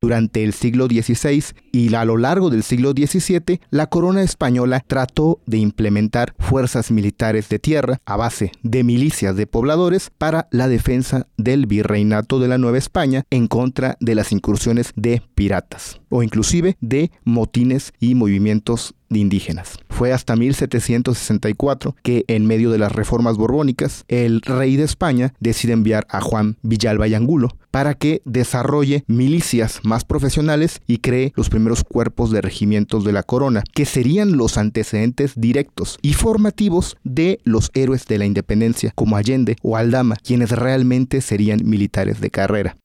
[0.00, 5.40] Durante el siglo XVI y a lo largo del siglo XVII, la corona española trató
[5.46, 11.26] de implementar fuerzas militares de tierra a base de milicias de pobladores para la defensa
[11.36, 16.76] del virreinato de la Nueva España en contra de las incursiones de piratas o inclusive
[16.80, 19.78] de motines y movimientos indígenas.
[19.88, 25.72] Fue hasta 1764 que, en medio de las reformas borbónicas, el rey de España decide
[25.72, 31.48] enviar a Juan Villalba y Angulo para que desarrolle milicias más profesionales y cree los
[31.48, 37.40] primeros cuerpos de regimientos de la corona, que serían los antecedentes directos y formativos de
[37.44, 42.76] los héroes de la independencia, como Allende o Aldama, quienes realmente serían militares de carrera.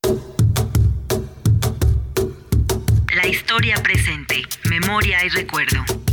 [3.16, 6.07] La historia presente, memoria y recuerdo.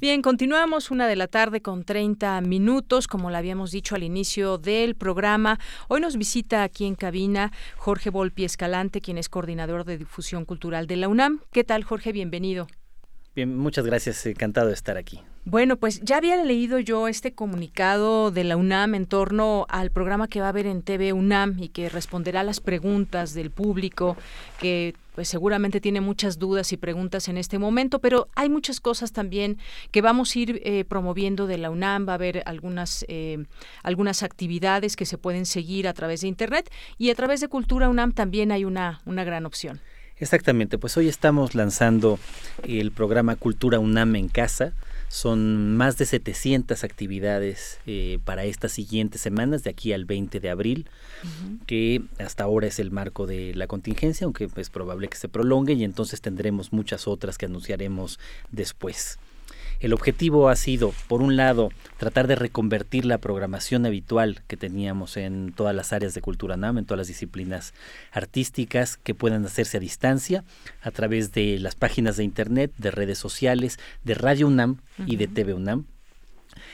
[0.00, 4.56] Bien, continuamos una de la tarde con 30 minutos, como le habíamos dicho al inicio
[4.56, 5.58] del programa.
[5.88, 10.86] Hoy nos visita aquí en cabina Jorge Volpi Escalante, quien es coordinador de difusión cultural
[10.86, 11.40] de la UNAM.
[11.52, 12.12] ¿Qué tal, Jorge?
[12.12, 12.66] Bienvenido.
[13.36, 14.24] Bien, muchas gracias.
[14.24, 15.20] Encantado de estar aquí.
[15.46, 20.28] Bueno, pues ya había leído yo este comunicado de la UNAM en torno al programa
[20.28, 24.18] que va a haber en TV UNAM y que responderá a las preguntas del público
[24.60, 29.12] que pues seguramente tiene muchas dudas y preguntas en este momento, pero hay muchas cosas
[29.12, 29.56] también
[29.90, 33.44] que vamos a ir eh, promoviendo de la UNAM, va a haber algunas, eh,
[33.82, 37.88] algunas actividades que se pueden seguir a través de Internet y a través de Cultura
[37.88, 39.80] UNAM también hay una, una gran opción.
[40.18, 42.18] Exactamente, pues hoy estamos lanzando
[42.62, 44.74] el programa Cultura UNAM en casa,
[45.10, 50.48] son más de 700 actividades eh, para estas siguientes semanas, de aquí al 20 de
[50.48, 50.88] abril,
[51.66, 55.72] que hasta ahora es el marco de la contingencia, aunque es probable que se prolongue
[55.72, 58.20] y entonces tendremos muchas otras que anunciaremos
[58.52, 59.18] después.
[59.80, 65.16] El objetivo ha sido, por un lado, tratar de reconvertir la programación habitual que teníamos
[65.16, 67.72] en todas las áreas de Cultura NAM, en todas las disciplinas
[68.12, 70.44] artísticas que puedan hacerse a distancia
[70.82, 75.28] a través de las páginas de Internet, de redes sociales, de Radio UNAM y de
[75.28, 75.86] TV UNAM.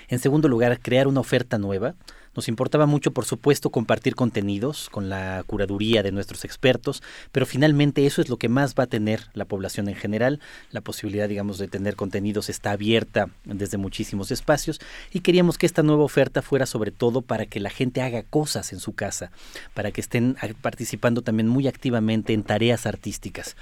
[0.08, 1.94] En segundo lugar, crear una oferta nueva
[2.36, 8.06] nos importaba mucho, por supuesto, compartir contenidos con la curaduría de nuestros expertos, pero finalmente
[8.06, 10.40] eso es lo que más va a tener la población en general.
[10.70, 14.80] La posibilidad, digamos, de tener contenidos está abierta desde muchísimos espacios
[15.12, 18.72] y queríamos que esta nueva oferta fuera sobre todo para que la gente haga cosas
[18.72, 19.30] en su casa,
[19.74, 23.56] para que estén participando también muy activamente en tareas artísticas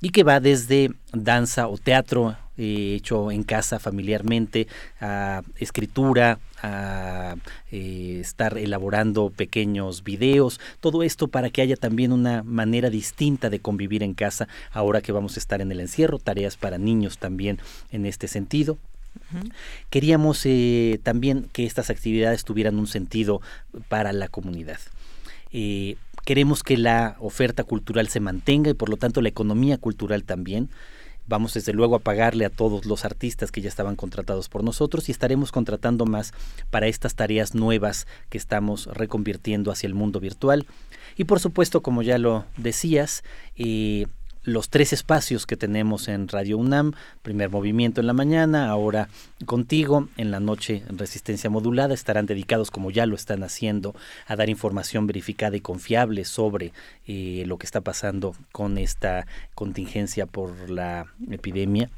[0.00, 4.68] y que va desde danza o teatro eh, hecho en casa familiarmente,
[5.00, 7.36] a escritura, a
[7.72, 13.60] eh, estar elaborando pequeños videos, todo esto para que haya también una manera distinta de
[13.60, 17.58] convivir en casa ahora que vamos a estar en el encierro, tareas para niños también
[17.92, 18.76] en este sentido.
[19.88, 23.40] Queríamos eh, también que estas actividades tuvieran un sentido
[23.88, 24.80] para la comunidad.
[26.26, 30.68] queremos que la oferta cultural se mantenga y por lo tanto la economía cultural también.
[31.30, 35.08] Vamos desde luego a pagarle a todos los artistas que ya estaban contratados por nosotros
[35.08, 36.34] y estaremos contratando más
[36.70, 40.66] para estas tareas nuevas que estamos reconvirtiendo hacia el mundo virtual.
[41.16, 43.22] Y por supuesto, como ya lo decías,
[43.54, 44.08] eh,
[44.42, 49.08] los tres espacios que tenemos en Radio UNAM, primer movimiento en la mañana, ahora
[49.44, 53.94] contigo, en la noche en resistencia modulada, estarán dedicados, como ya lo están haciendo,
[54.26, 56.72] a dar información verificada y confiable sobre
[57.06, 61.90] eh, lo que está pasando con esta contingencia por la epidemia,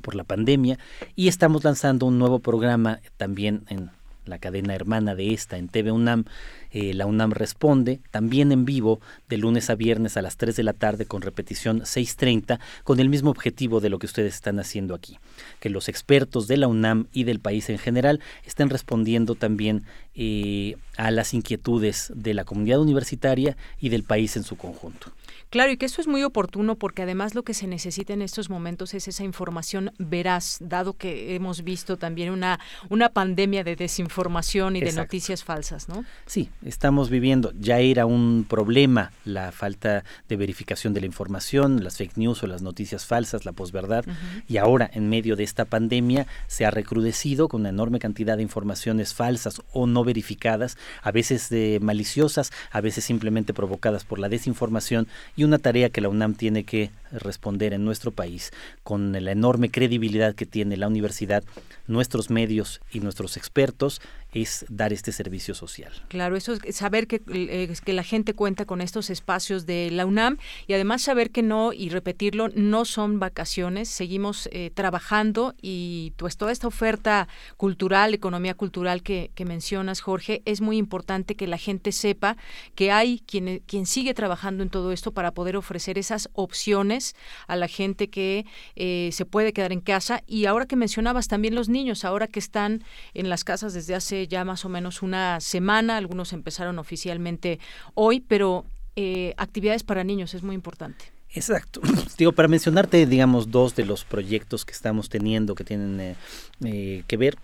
[0.00, 0.78] por la pandemia,
[1.16, 3.90] y estamos lanzando un nuevo programa también en
[4.26, 6.24] la cadena hermana de esta en TV UNAM,
[6.70, 10.62] eh, la UNAM Responde, también en vivo de lunes a viernes a las 3 de
[10.62, 14.94] la tarde con repetición 6.30, con el mismo objetivo de lo que ustedes están haciendo
[14.94, 15.18] aquí,
[15.60, 19.84] que los expertos de la UNAM y del país en general estén respondiendo también
[20.14, 25.12] eh, a las inquietudes de la comunidad universitaria y del país en su conjunto.
[25.54, 28.50] Claro, y que eso es muy oportuno porque además lo que se necesita en estos
[28.50, 34.74] momentos es esa información veraz, dado que hemos visto también una, una pandemia de desinformación
[34.74, 36.04] y de noticias falsas, ¿no?
[36.26, 41.98] Sí, estamos viviendo, ya era un problema la falta de verificación de la información, las
[41.98, 44.04] fake news o las noticias falsas, la posverdad,
[44.48, 48.42] y ahora en medio de esta pandemia se ha recrudecido con una enorme cantidad de
[48.42, 54.28] informaciones falsas o no verificadas, a veces de maliciosas, a veces simplemente provocadas por la
[54.28, 58.52] desinformación y una tarea que la UNAM tiene que responder en nuestro país
[58.82, 61.44] con la enorme credibilidad que tiene la universidad,
[61.86, 64.00] nuestros medios y nuestros expertos
[64.34, 65.92] es dar este servicio social.
[66.08, 70.06] Claro, eso es saber que, eh, que la gente cuenta con estos espacios de la
[70.06, 76.12] UNAM y además saber que no, y repetirlo, no son vacaciones, seguimos eh, trabajando y
[76.16, 81.58] pues toda esta oferta cultural, economía cultural que, mencionas, Jorge, es muy importante que la
[81.58, 82.36] gente sepa
[82.74, 87.14] que hay quien, quien sigue trabajando en todo esto para poder ofrecer esas opciones
[87.46, 91.54] a la gente que eh, se puede quedar en casa y ahora que mencionabas también
[91.54, 95.40] los niños, ahora que están en las casas desde hace ya más o menos una
[95.40, 97.58] semana, algunos empezaron oficialmente
[97.94, 98.64] hoy, pero
[98.96, 101.06] eh, actividades para niños es muy importante.
[101.36, 101.80] Exacto.
[102.16, 106.16] Digo, para mencionarte, digamos, dos de los proyectos que estamos teniendo que tienen eh,
[106.64, 107.36] eh, que ver.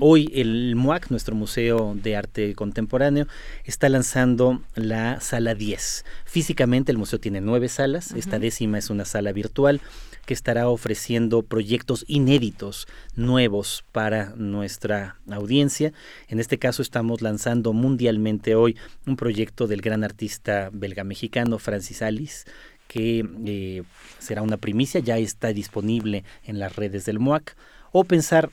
[0.00, 3.28] Hoy el MUAC, nuestro Museo de Arte Contemporáneo,
[3.64, 6.04] está lanzando la sala 10.
[6.24, 9.80] Físicamente el museo tiene nueve salas, esta décima es una sala virtual
[10.28, 12.86] que estará ofreciendo proyectos inéditos,
[13.16, 15.94] nuevos para nuestra audiencia.
[16.28, 22.02] En este caso estamos lanzando mundialmente hoy un proyecto del gran artista belga mexicano Francis
[22.02, 22.44] Alice
[22.88, 23.84] que eh,
[24.18, 27.56] será una primicia, ya está disponible en las redes del MOAC,
[27.92, 28.50] o pensar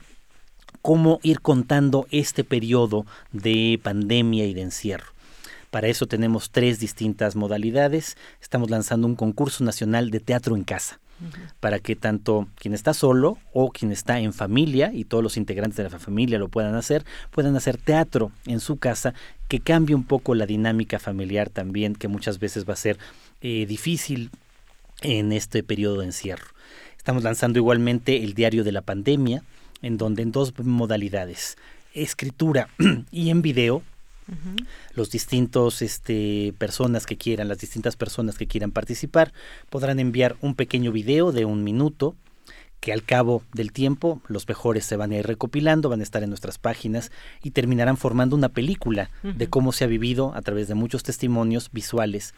[0.80, 5.12] cómo ir contando este periodo de pandemia y de encierro.
[5.70, 8.16] Para eso tenemos tres distintas modalidades.
[8.40, 11.00] Estamos lanzando un concurso nacional de teatro en casa
[11.60, 15.76] para que tanto quien está solo o quien está en familia y todos los integrantes
[15.76, 19.14] de la familia lo puedan hacer, puedan hacer teatro en su casa
[19.48, 22.98] que cambie un poco la dinámica familiar también, que muchas veces va a ser
[23.40, 24.30] eh, difícil
[25.02, 26.46] en este periodo de encierro.
[26.96, 29.42] Estamos lanzando igualmente el diario de la pandemia,
[29.82, 31.56] en donde en dos modalidades,
[31.94, 32.68] escritura
[33.10, 33.82] y en video,
[34.94, 39.32] los distintos este, personas que quieran, las distintas personas que quieran participar,
[39.70, 42.16] podrán enviar un pequeño video de un minuto
[42.80, 46.22] que al cabo del tiempo los mejores se van a ir recopilando, van a estar
[46.22, 47.10] en nuestras páginas
[47.42, 51.70] y terminarán formando una película de cómo se ha vivido a través de muchos testimonios
[51.72, 52.34] visuales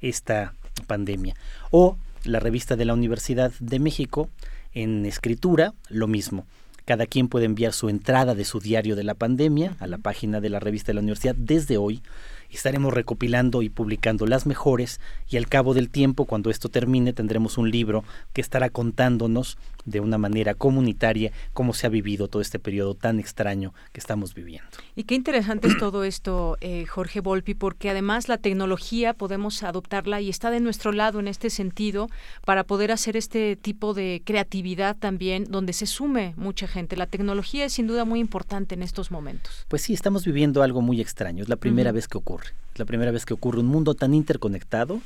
[0.00, 0.54] esta
[0.86, 1.34] pandemia.
[1.70, 4.28] O la revista de la Universidad de México
[4.72, 6.46] en escritura, lo mismo
[6.84, 10.40] cada quien puede enviar su entrada de su diario de la pandemia a la página
[10.40, 12.02] de la revista de la universidad desde hoy.
[12.50, 17.56] Estaremos recopilando y publicando las mejores y al cabo del tiempo, cuando esto termine, tendremos
[17.56, 22.58] un libro que estará contándonos de una manera comunitaria cómo se ha vivido todo este
[22.58, 24.68] periodo tan extraño que estamos viviendo.
[24.94, 30.20] Y qué interesante es todo esto, eh, Jorge Volpi, porque además la tecnología podemos adoptarla
[30.20, 32.08] y está de nuestro lado en este sentido
[32.44, 36.96] para poder hacer este tipo de creatividad también donde se sume mucha gente.
[36.96, 39.66] La tecnología es sin duda muy importante en estos momentos.
[39.68, 41.42] Pues sí, estamos viviendo algo muy extraño.
[41.42, 42.48] Es la primera vez que ocurre.
[42.72, 45.00] Es la primera vez que ocurre un mundo tan interconectado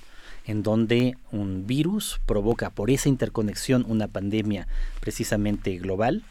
[0.47, 4.69] en donde un virus provoca por esa interconexión una pandemia
[5.01, 6.23] precisamente global,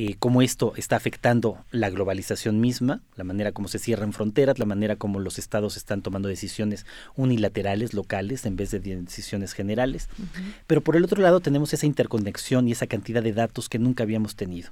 [0.00, 4.64] eh, cómo esto está afectando la globalización misma, la manera como se cierran fronteras, la
[4.64, 10.08] manera como los estados están tomando decisiones unilaterales, locales, en vez de decisiones generales.
[10.68, 14.04] Pero por el otro lado tenemos esa interconexión y esa cantidad de datos que nunca
[14.04, 14.70] habíamos tenido.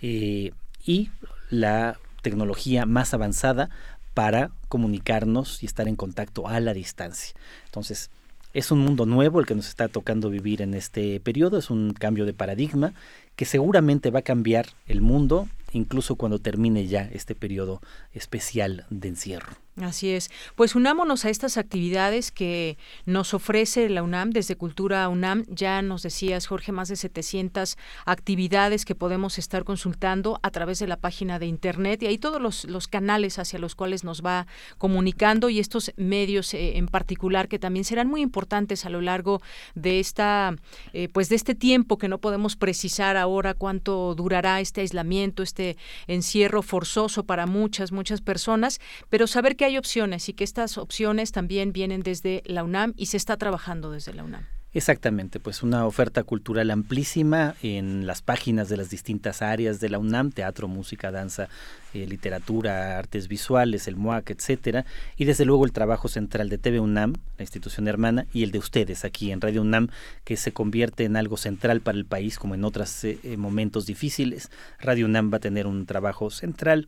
[0.00, 0.52] Eh,
[0.86, 1.10] y
[1.50, 3.68] la tecnología más avanzada
[4.16, 7.36] para comunicarnos y estar en contacto a la distancia.
[7.66, 8.08] Entonces,
[8.54, 11.92] es un mundo nuevo el que nos está tocando vivir en este periodo, es un
[11.92, 12.94] cambio de paradigma
[13.36, 17.82] que seguramente va a cambiar el mundo incluso cuando termine ya este periodo
[18.14, 19.65] especial de encierro.
[19.82, 20.30] Así es.
[20.54, 25.44] Pues unámonos a estas actividades que nos ofrece la UNAM desde Cultura UNAM.
[25.48, 30.86] Ya nos decías, Jorge, más de 700 actividades que podemos estar consultando a través de
[30.86, 34.46] la página de Internet y ahí todos los, canales hacia los cuales nos va
[34.78, 39.42] comunicando y estos medios eh, en particular que también serán muy importantes a lo largo
[39.74, 40.54] de esta,
[40.94, 45.76] eh, pues de este tiempo que no podemos precisar ahora cuánto durará este aislamiento, este
[46.06, 51.32] encierro forzoso para muchas, muchas personas, pero saber que hay opciones y que estas opciones
[51.32, 54.46] también vienen desde la UNAM y se está trabajando desde la UNAM.
[54.76, 59.98] Exactamente, pues una oferta cultural amplísima en las páginas de las distintas áreas de la
[59.98, 61.48] UNAM, teatro, música, danza,
[61.94, 64.84] eh, literatura, artes visuales, el MOAC, etcétera,
[65.16, 68.58] y desde luego el trabajo central de TV UNAM, la institución hermana, y el de
[68.58, 69.88] ustedes aquí en Radio UNAM,
[70.24, 73.86] que se convierte en algo central para el país como en otros eh, eh, momentos
[73.86, 74.50] difíciles.
[74.78, 76.86] Radio UNAM va a tener un trabajo central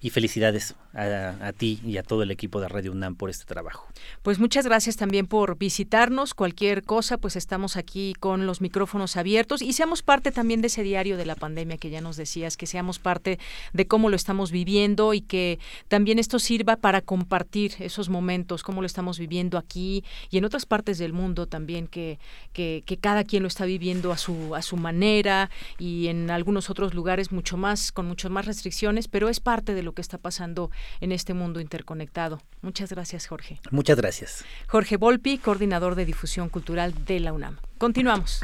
[0.00, 3.86] y felicidades a, ti y a todo el equipo de Radio UNAM por este trabajo.
[4.22, 6.34] Pues muchas gracias también por visitarnos.
[6.34, 10.82] Cualquier cosa, pues estamos aquí con los micrófonos abiertos y seamos parte también de ese
[10.82, 13.38] diario de la pandemia que ya nos decías, que seamos parte
[13.72, 15.58] de cómo lo estamos viviendo y que
[15.88, 20.66] también esto sirva para compartir esos momentos, cómo lo estamos viviendo aquí y en otras
[20.66, 22.18] partes del mundo también, que,
[22.52, 25.48] que, que cada quien lo está viviendo a su, a su manera
[25.78, 29.82] y en algunos otros lugares mucho más, con muchas más restricciones, pero es parte de
[29.82, 32.40] lo que está pasando en este mundo interconectado.
[32.62, 33.60] Muchas gracias, Jorge.
[33.70, 34.44] Muchas gracias.
[34.66, 37.58] Jorge Volpi, coordinador de difusión cultural de la UNAM.
[37.76, 38.40] Continuamos.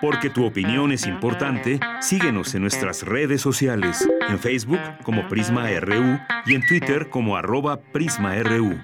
[0.00, 6.18] Porque tu opinión es importante, síguenos en nuestras redes sociales, en Facebook como Prisma RU
[6.46, 8.80] y en Twitter como arroba PrismaRU.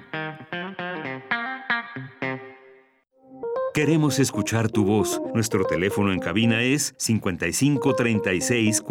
[3.76, 5.20] Queremos escuchar tu voz.
[5.34, 8.82] Nuestro teléfono en cabina es 55 36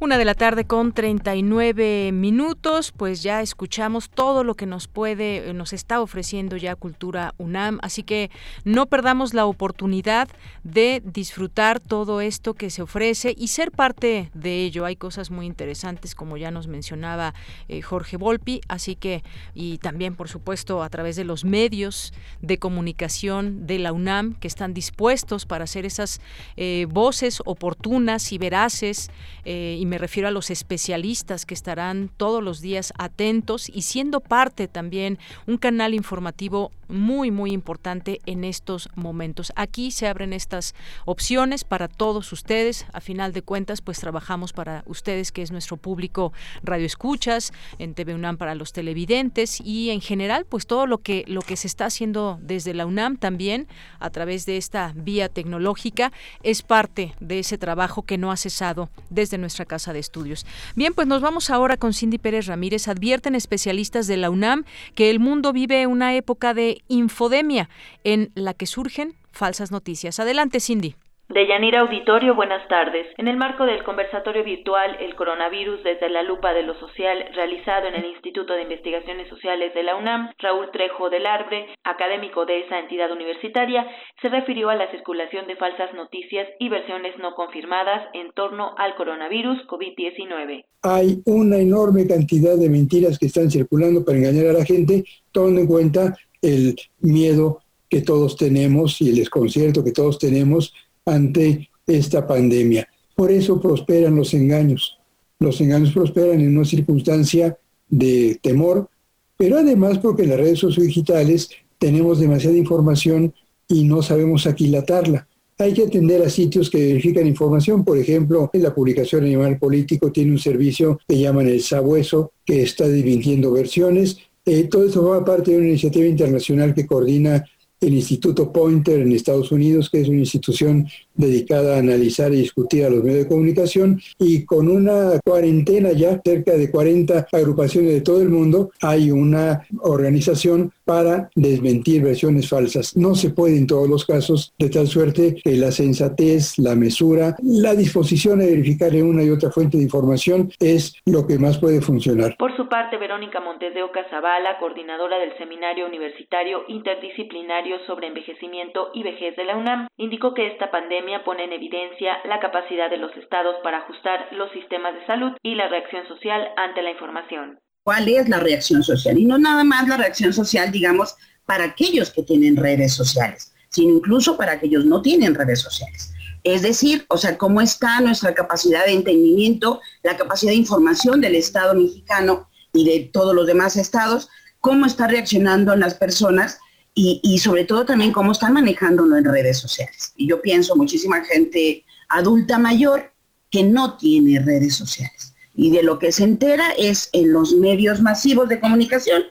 [0.00, 5.50] Una de la tarde con 39 minutos, pues ya escuchamos todo lo que nos puede,
[5.50, 8.30] eh, nos está ofreciendo ya Cultura UNAM, así que
[8.62, 10.28] no perdamos la oportunidad
[10.62, 14.84] de disfrutar todo esto que se ofrece y ser parte de ello.
[14.84, 17.34] Hay cosas muy interesantes, como ya nos mencionaba
[17.66, 22.58] eh, Jorge Volpi, así que, y también, por supuesto, a través de los medios de
[22.58, 26.20] comunicación de la UNAM, que están dispuestos para hacer esas
[26.56, 29.10] eh, voces oportunas y veraces
[29.44, 34.68] y me refiero a los especialistas que estarán todos los días atentos y siendo parte
[34.68, 39.52] también un canal informativo muy, muy importante en estos momentos.
[39.56, 40.74] Aquí se abren estas
[41.04, 42.86] opciones para todos ustedes.
[42.92, 46.32] A final de cuentas, pues trabajamos para ustedes, que es nuestro público
[46.62, 51.24] radio escuchas, en TV UNAM para los televidentes y en general, pues todo lo que,
[51.26, 53.68] lo que se está haciendo desde la UNAM también
[53.98, 56.12] a través de esta vía tecnológica
[56.42, 60.46] es parte de ese trabajo que no ha cesado desde nuestra casa de estudios.
[60.74, 62.88] Bien, pues nos vamos ahora con Cindy Pérez Ramírez.
[62.88, 64.64] Advierten especialistas de la UNAM
[64.94, 67.68] que el mundo vive una época de infodemia
[68.04, 70.20] en la que surgen falsas noticias.
[70.20, 70.94] Adelante, Cindy.
[71.28, 73.06] De Yanira Auditorio, buenas tardes.
[73.18, 77.86] En el marco del conversatorio virtual El coronavirus desde la lupa de lo social realizado
[77.86, 82.60] en el Instituto de Investigaciones Sociales de la UNAM, Raúl Trejo del Arbre, académico de
[82.60, 83.86] esa entidad universitaria,
[84.22, 88.96] se refirió a la circulación de falsas noticias y versiones no confirmadas en torno al
[88.96, 90.64] coronavirus COVID-19.
[90.80, 95.60] Hay una enorme cantidad de mentiras que están circulando para engañar a la gente, tomando
[95.60, 100.72] en cuenta el miedo que todos tenemos y el desconcierto que todos tenemos
[101.04, 102.88] ante esta pandemia.
[103.14, 104.98] Por eso prosperan los engaños.
[105.38, 107.58] Los engaños prosperan en una circunstancia
[107.88, 108.88] de temor,
[109.36, 113.32] pero además porque en las redes sociodigitales tenemos demasiada información
[113.68, 115.26] y no sabemos aquilatarla.
[115.58, 117.84] Hay que atender a sitios que verifican información.
[117.84, 122.62] Por ejemplo, en la publicación Animal Político tiene un servicio que llaman el Sabueso, que
[122.62, 124.18] está dividiendo versiones.
[124.50, 127.44] Eh, todo esto forma parte de una iniciativa internacional que coordina
[127.78, 130.88] el Instituto Pointer en Estados Unidos, que es una institución
[131.18, 136.20] dedicada a analizar y discutir a los medios de comunicación y con una cuarentena ya,
[136.24, 142.96] cerca de 40 agrupaciones de todo el mundo, hay una organización para desmentir versiones falsas.
[142.96, 147.36] No se puede en todos los casos, de tal suerte que la sensatez, la mesura,
[147.42, 151.58] la disposición a verificar en una y otra fuente de información es lo que más
[151.58, 152.36] puede funcionar.
[152.38, 158.90] Por su parte, Verónica Montes de Oca Zavala, coordinadora del Seminario Universitario Interdisciplinario sobre Envejecimiento
[158.94, 162.98] y Vejez de la UNAM, indicó que esta pandemia pone en evidencia la capacidad de
[162.98, 167.58] los estados para ajustar los sistemas de salud y la reacción social ante la información
[167.88, 169.16] cuál es la reacción social.
[169.16, 171.14] Y no nada más la reacción social, digamos,
[171.46, 176.12] para aquellos que tienen redes sociales, sino incluso para aquellos que no tienen redes sociales.
[176.44, 181.34] Es decir, o sea, cómo está nuestra capacidad de entendimiento, la capacidad de información del
[181.34, 184.28] Estado mexicano y de todos los demás estados,
[184.60, 186.58] cómo está reaccionando las personas
[187.00, 190.12] y, sobre todo también cómo están manejándolo en redes sociales.
[190.16, 193.12] Y yo pienso muchísima gente adulta mayor
[193.50, 198.00] que no tiene redes sociales y de lo que se entera es en los medios
[198.00, 199.22] masivos de comunicación,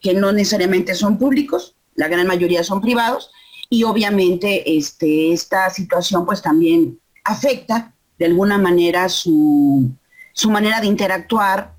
[0.00, 3.30] que no necesariamente son públicos, la gran mayoría son privados,
[3.68, 9.90] y obviamente este, esta situación pues también afecta de alguna manera su,
[10.32, 11.74] su manera de interactuar,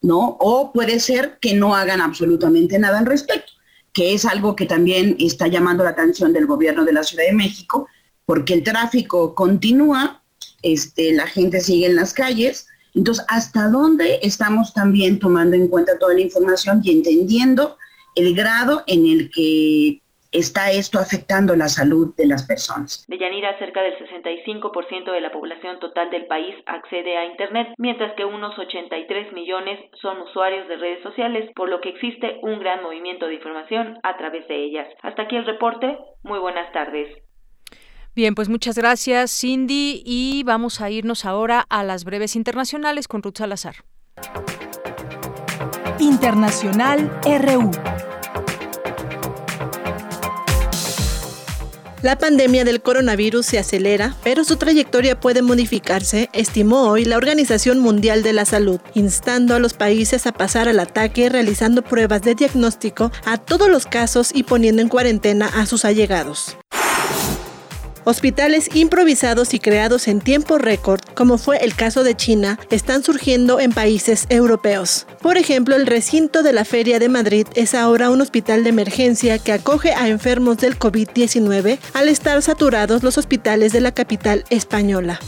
[0.00, 0.36] ¿no?
[0.40, 3.52] O puede ser que no hagan absolutamente nada al respecto,
[3.96, 7.32] que es algo que también está llamando la atención del gobierno de la Ciudad de
[7.32, 7.88] México,
[8.26, 10.22] porque el tráfico continúa,
[10.60, 15.98] este, la gente sigue en las calles, entonces, ¿hasta dónde estamos también tomando en cuenta
[15.98, 17.78] toda la información y entendiendo
[18.16, 20.02] el grado en el que
[20.38, 23.04] está esto afectando la salud de las personas.
[23.08, 28.14] De Yanira, cerca del 65% de la población total del país accede a Internet, mientras
[28.16, 32.82] que unos 83 millones son usuarios de redes sociales, por lo que existe un gran
[32.82, 34.88] movimiento de información a través de ellas.
[35.02, 35.98] Hasta aquí el reporte.
[36.22, 37.08] Muy buenas tardes.
[38.14, 43.22] Bien, pues muchas gracias, Cindy, y vamos a irnos ahora a las breves internacionales con
[43.22, 43.76] Ruth Salazar.
[45.98, 47.70] Internacional RU.
[52.02, 57.78] La pandemia del coronavirus se acelera, pero su trayectoria puede modificarse, estimó hoy la Organización
[57.78, 62.34] Mundial de la Salud, instando a los países a pasar al ataque realizando pruebas de
[62.34, 66.56] diagnóstico a todos los casos y poniendo en cuarentena a sus allegados.
[68.08, 73.58] Hospitales improvisados y creados en tiempo récord, como fue el caso de China, están surgiendo
[73.58, 75.08] en países europeos.
[75.20, 79.40] Por ejemplo, el recinto de la Feria de Madrid es ahora un hospital de emergencia
[79.40, 85.18] que acoge a enfermos del COVID-19 al estar saturados los hospitales de la capital española.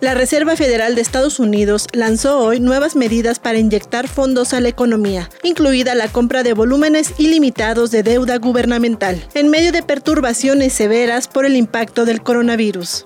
[0.00, 4.68] La Reserva Federal de Estados Unidos lanzó hoy nuevas medidas para inyectar fondos a la
[4.70, 11.28] economía, incluida la compra de volúmenes ilimitados de deuda gubernamental, en medio de perturbaciones severas
[11.28, 13.04] por el impacto del coronavirus.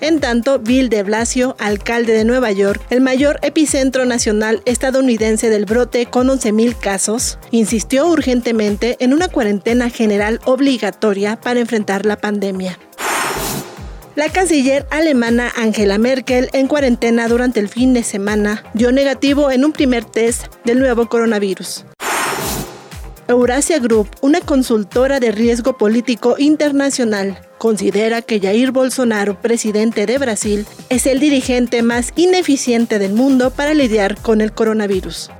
[0.00, 5.66] En tanto, Bill de Blasio, alcalde de Nueva York, el mayor epicentro nacional estadounidense del
[5.66, 12.78] brote con 11.000 casos, insistió urgentemente en una cuarentena general obligatoria para enfrentar la pandemia.
[14.18, 19.64] La canciller alemana Angela Merkel, en cuarentena durante el fin de semana, dio negativo en
[19.64, 21.84] un primer test del nuevo coronavirus.
[23.28, 30.66] Eurasia Group, una consultora de riesgo político internacional, considera que Jair Bolsonaro, presidente de Brasil,
[30.88, 35.30] es el dirigente más ineficiente del mundo para lidiar con el coronavirus.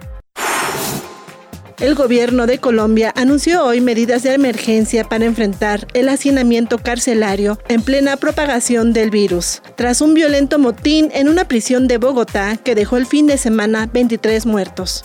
[1.81, 7.83] El gobierno de Colombia anunció hoy medidas de emergencia para enfrentar el hacinamiento carcelario en
[7.83, 12.97] plena propagación del virus, tras un violento motín en una prisión de Bogotá que dejó
[12.97, 15.05] el fin de semana 23 muertos.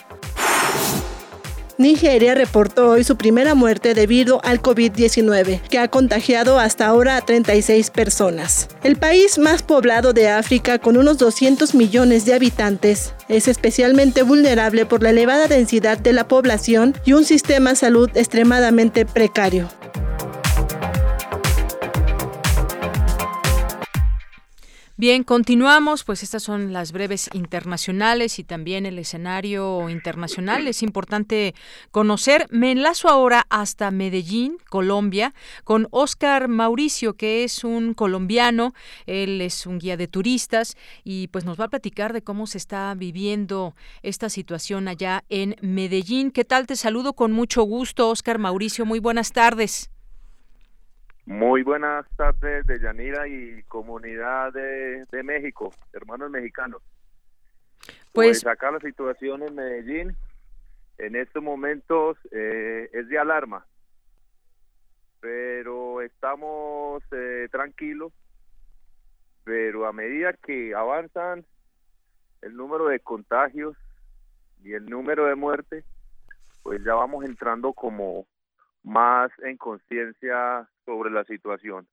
[1.78, 7.22] Nigeria reportó hoy su primera muerte debido al COVID-19, que ha contagiado hasta ahora a
[7.22, 8.68] 36 personas.
[8.84, 14.86] El país más poblado de África, con unos 200 millones de habitantes, es especialmente vulnerable
[14.86, 19.70] por la elevada densidad de la población y un sistema de salud extremadamente precario.
[24.96, 30.68] Bien, continuamos, pues estas son las breves internacionales y también el escenario internacional.
[30.68, 31.56] Es importante
[31.90, 32.46] conocer.
[32.52, 35.34] Me enlazo ahora hasta Medellín, Colombia,
[35.64, 38.76] con Oscar Mauricio, que es un colombiano.
[39.08, 42.60] Él es un guía de turistas y pues nos va a platicar de cómo se
[42.60, 46.30] está viviendo esta situación allá en Medellín.
[46.30, 46.68] ¿Qué tal?
[46.68, 48.86] Te saludo con mucho gusto, Oscar Mauricio.
[48.86, 49.90] Muy buenas tardes.
[51.26, 56.82] Muy buenas tardes de Yanira y comunidad de, México, hermanos mexicanos.
[58.12, 60.18] Pues, pues, acá la situación en Medellín
[60.98, 63.66] en estos momentos eh, es de alarma.
[65.22, 68.12] pero estamos eh, tranquilos.
[69.46, 71.46] Pero a medida que avanzan
[72.42, 73.78] el número de contagios
[74.62, 75.86] y el número de muertes,
[76.64, 78.26] pues ya vamos entrando como
[78.84, 81.88] más en conciencia sobre la situación.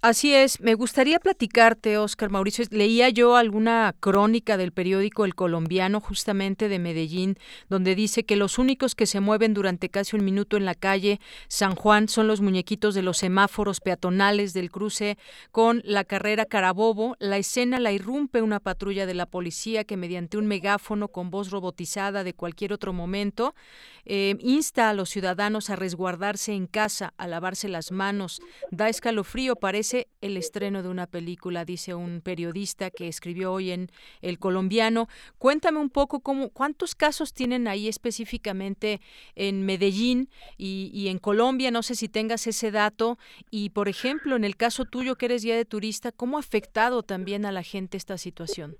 [0.00, 2.64] Así es, me gustaría platicarte, Oscar Mauricio.
[2.70, 7.36] Leía yo alguna crónica del periódico El Colombiano, justamente de Medellín,
[7.68, 11.18] donde dice que los únicos que se mueven durante casi un minuto en la calle
[11.48, 15.18] San Juan son los muñequitos de los semáforos peatonales del cruce
[15.50, 17.16] con la carrera Carabobo.
[17.18, 21.50] La escena la irrumpe una patrulla de la policía que, mediante un megáfono con voz
[21.50, 23.56] robotizada de cualquier otro momento,
[24.04, 28.40] eh, insta a los ciudadanos a resguardarse en casa, a lavarse las manos.
[28.70, 33.90] Da escalofrío, parece el estreno de una película, dice un periodista que escribió hoy en
[34.20, 35.08] El Colombiano.
[35.38, 39.00] Cuéntame un poco cómo, cuántos casos tienen ahí específicamente
[39.34, 43.18] en Medellín y, en Colombia, no sé si tengas ese dato.
[43.50, 47.02] Y, por ejemplo, en el caso tuyo que eres guía de turista, ¿cómo ha afectado
[47.02, 48.76] también a la gente esta situación?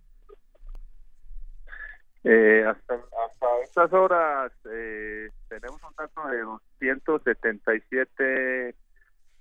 [2.25, 8.75] Eh, hasta, hasta estas horas eh, tenemos un dato de 277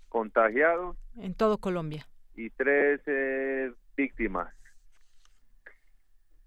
[0.10, 0.98] contagiados.
[1.18, 2.08] En todo Colombia.
[2.36, 4.54] Y tres eh, víctimas.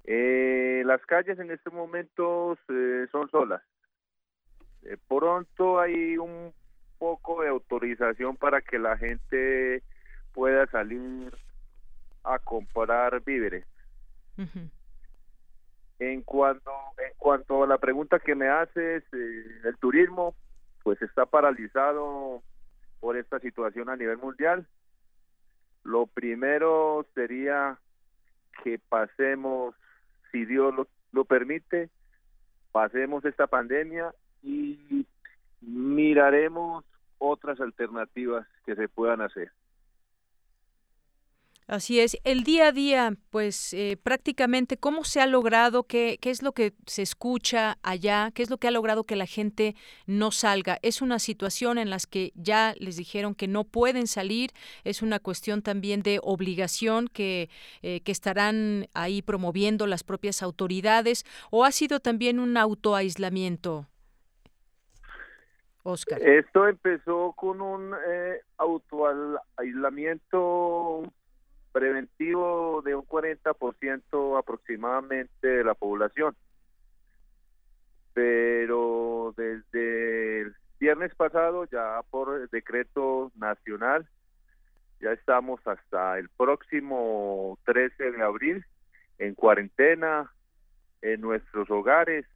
[0.05, 3.63] Eh, las calles en este momento eh, son solas.
[5.09, 6.53] pronto hay un
[6.99, 9.83] poco de autorización para que la gente
[10.33, 11.33] pueda salir
[12.25, 13.67] a comprar víveres.
[15.99, 20.35] En cuanto en cuanto a la pregunta que me haces, el turismo
[20.83, 22.43] pues está paralizado
[23.01, 24.67] por esta situación a nivel mundial.
[25.83, 27.79] Lo primero sería
[28.63, 29.75] que pasemos,
[30.31, 31.89] si Dios lo, lo permite,
[32.73, 35.07] pasemos esta pandemia y
[35.61, 36.85] miraremos
[37.19, 39.51] otras alternativas que se puedan hacer.
[41.71, 42.19] Así es.
[42.25, 45.85] El día a día, pues eh, prácticamente, ¿cómo se ha logrado?
[45.85, 48.33] Qué, ¿Qué es lo que se escucha allá?
[48.35, 50.81] ¿Qué es lo que ha logrado que la gente no salga?
[50.83, 54.51] ¿Es una situación en la que ya les dijeron que no pueden salir?
[54.83, 57.49] ¿Es una cuestión también de obligación que,
[57.83, 61.25] eh, que estarán ahí promoviendo las propias autoridades?
[61.53, 63.87] ¿O ha sido también un autoaislamiento?
[65.85, 66.21] Oscar.
[66.21, 71.13] Esto empezó con un eh, autoaislamiento
[71.73, 76.37] preventivo de un 40% aproximadamente de la población.
[78.13, 84.07] Pero desde el viernes pasado, ya por decreto nacional,
[85.01, 88.65] ya estamos hasta el próximo 13 de abril
[89.19, 90.31] en cuarentena,
[91.03, 92.27] en nuestros hogares,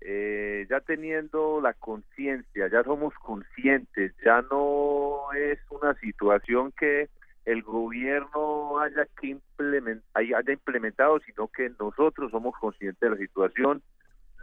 [0.00, 7.08] eh, ya teniendo la conciencia, ya somos conscientes, ya no es una situación que
[7.44, 10.02] el gobierno haya que implement,
[10.48, 13.82] implementado, sino que nosotros somos conscientes de la situación,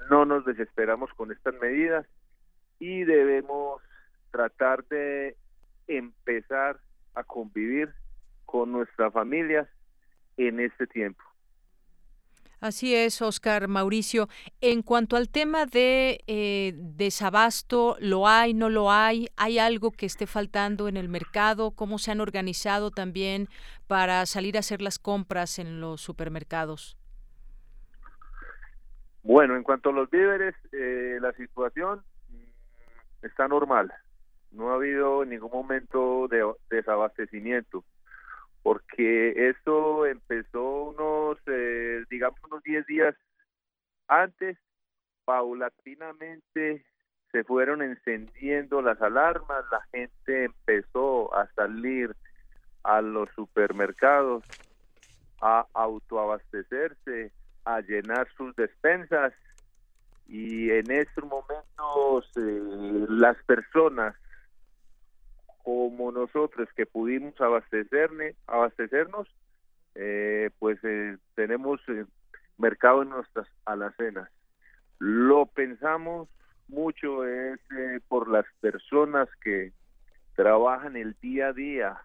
[0.09, 2.05] no nos desesperamos con estas medidas
[2.79, 3.81] y debemos
[4.31, 5.35] tratar de
[5.87, 6.79] empezar
[7.15, 7.93] a convivir
[8.45, 9.67] con nuestras familias
[10.37, 11.23] en este tiempo.
[12.61, 14.27] Así es, Oscar Mauricio.
[14.61, 19.29] En cuanto al tema de eh, desabasto, ¿lo hay, no lo hay?
[19.35, 21.71] ¿Hay algo que esté faltando en el mercado?
[21.71, 23.47] ¿Cómo se han organizado también
[23.87, 26.99] para salir a hacer las compras en los supermercados?
[29.23, 32.03] Bueno, en cuanto a los víveres, eh, la situación
[33.23, 33.91] está normal.
[34.51, 37.83] No ha habido ningún momento de desabastecimiento
[38.63, 43.15] porque esto empezó unos, eh, digamos, unos 10 días
[44.07, 44.57] antes,
[45.25, 46.85] paulatinamente
[47.31, 52.15] se fueron encendiendo las alarmas, la gente empezó a salir
[52.83, 54.43] a los supermercados
[55.41, 57.31] a autoabastecerse,
[57.65, 59.33] a llenar sus despensas
[60.27, 64.15] y en estos momentos eh, las personas
[65.63, 69.27] como nosotros que pudimos abastecernos,
[69.95, 72.05] eh, pues eh, tenemos eh,
[72.57, 74.29] mercado en nuestras alacenas.
[74.99, 76.29] Lo pensamos
[76.67, 77.59] mucho es
[78.07, 79.73] por las personas que
[80.35, 82.01] trabajan el día a día,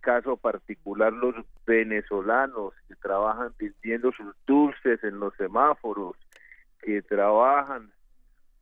[0.00, 1.34] caso particular los
[1.66, 6.16] venezolanos que trabajan vendiendo sus dulces en los semáforos,
[6.80, 7.90] que trabajan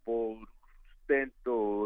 [0.04, 0.38] por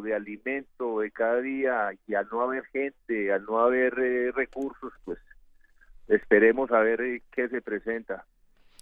[0.02, 4.92] de alimento de cada día y al no haber gente, al no haber eh, recursos,
[5.04, 5.18] pues
[6.08, 8.24] esperemos a ver eh, qué se presenta.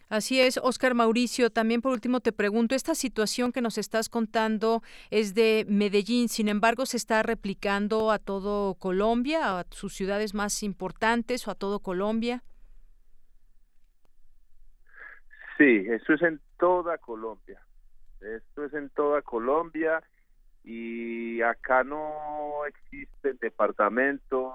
[0.09, 1.51] Así es, Oscar Mauricio.
[1.51, 6.49] También por último te pregunto, esta situación que nos estás contando es de Medellín, sin
[6.49, 11.81] embargo, ¿se está replicando a todo Colombia, a sus ciudades más importantes o a todo
[11.81, 12.43] Colombia?
[15.59, 17.61] Sí, eso es en toda Colombia.
[18.21, 20.03] Esto es en toda Colombia
[20.69, 24.53] y acá no existen departamentos,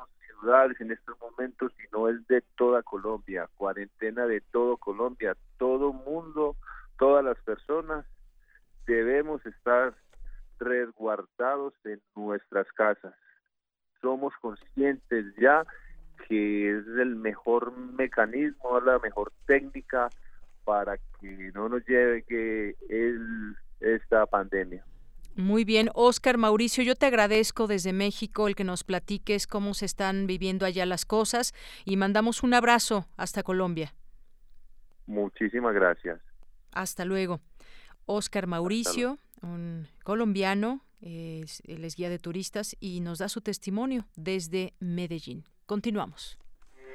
[0.79, 6.57] en estos momentos, sino es de toda Colombia, cuarentena de todo Colombia, todo mundo,
[6.99, 8.05] todas las personas
[8.85, 9.93] debemos estar
[10.59, 13.13] resguardados en nuestras casas.
[14.01, 15.65] Somos conscientes ya
[16.27, 20.09] que es el mejor mecanismo, la mejor técnica
[20.65, 24.83] para que no nos llegue el, esta pandemia.
[25.35, 29.85] Muy bien, Oscar Mauricio, yo te agradezco desde México el que nos platiques cómo se
[29.85, 31.53] están viviendo allá las cosas
[31.85, 33.95] y mandamos un abrazo hasta Colombia.
[35.07, 36.19] Muchísimas gracias.
[36.71, 37.41] Hasta luego.
[38.05, 44.73] Oscar Mauricio, un colombiano, él es guía de turistas y nos da su testimonio desde
[44.79, 45.45] Medellín.
[45.65, 46.37] Continuamos.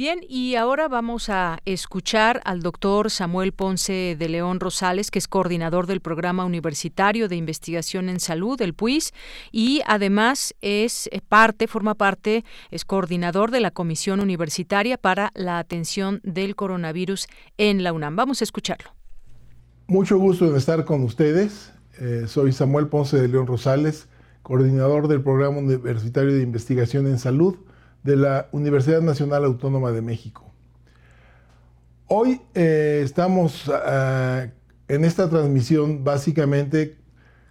[0.00, 5.28] Bien, y ahora vamos a escuchar al doctor Samuel Ponce de León Rosales, que es
[5.28, 9.12] coordinador del Programa Universitario de Investigación en Salud, el PUIS,
[9.52, 15.58] y además es eh, parte, forma parte, es coordinador de la Comisión Universitaria para la
[15.58, 17.26] Atención del Coronavirus
[17.58, 18.16] en la UNAM.
[18.16, 18.94] Vamos a escucharlo.
[19.86, 21.74] Mucho gusto en estar con ustedes.
[21.98, 24.08] Eh, soy Samuel Ponce de León Rosales,
[24.42, 27.58] coordinador del Programa Universitario de Investigación en Salud
[28.02, 30.52] de la Universidad Nacional Autónoma de México.
[32.06, 34.46] Hoy eh, estamos ah,
[34.88, 36.98] en esta transmisión básicamente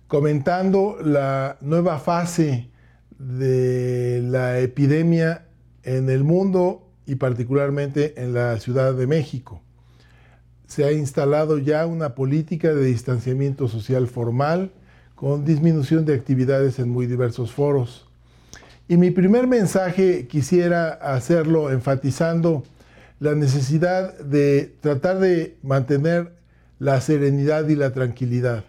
[0.07, 2.69] comentando la nueva fase
[3.17, 5.45] de la epidemia
[5.83, 9.61] en el mundo y particularmente en la Ciudad de México.
[10.67, 14.71] Se ha instalado ya una política de distanciamiento social formal
[15.15, 18.08] con disminución de actividades en muy diversos foros.
[18.89, 22.63] Y mi primer mensaje quisiera hacerlo enfatizando
[23.19, 26.33] la necesidad de tratar de mantener
[26.79, 28.63] la serenidad y la tranquilidad.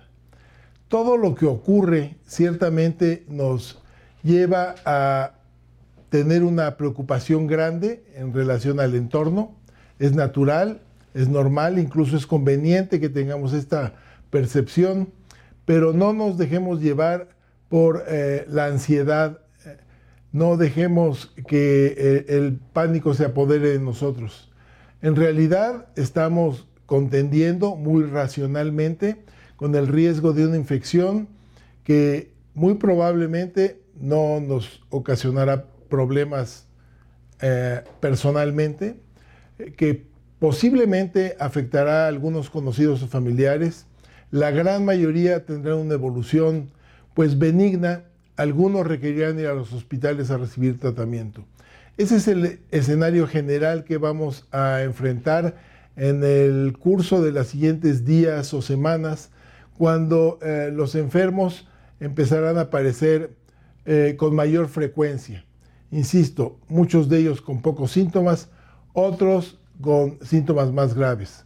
[0.89, 3.81] Todo lo que ocurre ciertamente nos
[4.23, 5.37] lleva a
[6.11, 9.57] tener una preocupación grande en relación al entorno.
[9.99, 10.83] Es natural,
[11.15, 13.95] es normal, incluso es conveniente que tengamos esta
[14.29, 15.15] percepción,
[15.65, 17.29] pero no nos dejemos llevar
[17.71, 19.40] por eh, la ansiedad
[20.33, 24.51] no dejemos que eh, el pánico se apodere de nosotros.
[25.03, 29.25] En realidad estamos contendiendo muy racionalmente
[29.57, 31.29] con el riesgo de una infección
[31.85, 36.67] que muy probablemente no nos ocasionará problemas
[37.41, 39.01] eh, personalmente,
[39.77, 40.07] que
[40.39, 43.87] posiblemente afectará a algunos conocidos o familiares.
[44.31, 46.71] La gran mayoría tendrá una evolución
[47.15, 48.05] pues benigna
[48.37, 51.45] algunos requerirán ir a los hospitales a recibir tratamiento.
[51.97, 55.57] Ese es el escenario general que vamos a enfrentar
[55.97, 59.31] en el curso de los siguientes días o semanas,
[59.77, 61.67] cuando eh, los enfermos
[62.01, 63.35] empezarán a aparecer
[63.85, 65.45] eh, con mayor frecuencia.
[65.91, 68.49] Insisto, muchos de ellos con pocos síntomas,
[68.93, 71.45] otros con síntomas más graves.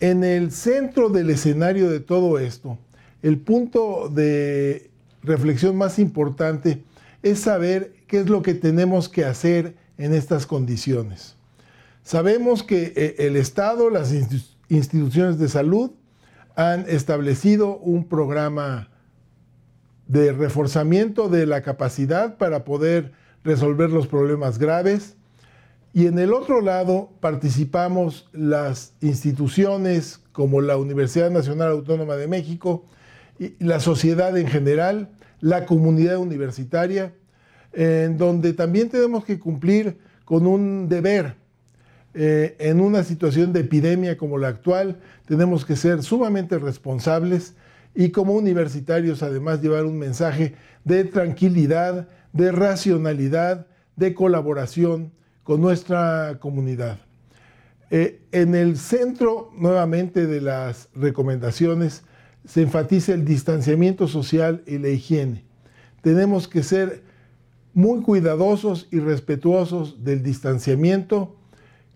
[0.00, 2.78] En el centro del escenario de todo esto,
[3.22, 4.89] el punto de
[5.22, 6.84] reflexión más importante
[7.22, 11.36] es saber qué es lo que tenemos que hacer en estas condiciones.
[12.02, 14.12] Sabemos que eh, el Estado, las
[14.68, 15.90] instituciones de salud
[16.56, 18.88] han establecido un programa
[20.06, 23.12] de reforzamiento de la capacidad para poder
[23.44, 25.16] resolver los problemas graves.
[25.92, 32.84] Y en el otro lado participamos las instituciones como la Universidad Nacional Autónoma de México,
[33.58, 35.10] la sociedad en general,
[35.40, 37.14] la comunidad universitaria,
[37.72, 41.34] en donde también tenemos que cumplir con un deber.
[42.12, 47.54] Eh, en una situación de epidemia como la actual, tenemos que ser sumamente responsables
[47.94, 53.66] y como universitarios además llevar un mensaje de tranquilidad, de racionalidad,
[53.96, 55.12] de colaboración
[55.44, 56.98] con nuestra comunidad.
[57.90, 62.04] Eh, en el centro nuevamente de las recomendaciones
[62.44, 65.44] se enfatiza el distanciamiento social y la higiene.
[66.02, 67.02] Tenemos que ser
[67.74, 71.36] muy cuidadosos y respetuosos del distanciamiento,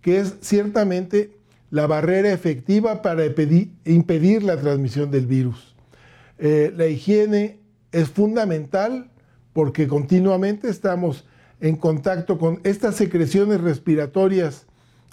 [0.01, 1.33] que es ciertamente
[1.71, 5.75] la barrera efectiva para impedir la transmisión del virus.
[6.39, 7.59] Eh, la higiene
[7.91, 9.11] es fundamental
[9.53, 11.25] porque continuamente estamos
[11.61, 14.67] en contacto con estas secreciones respiratorias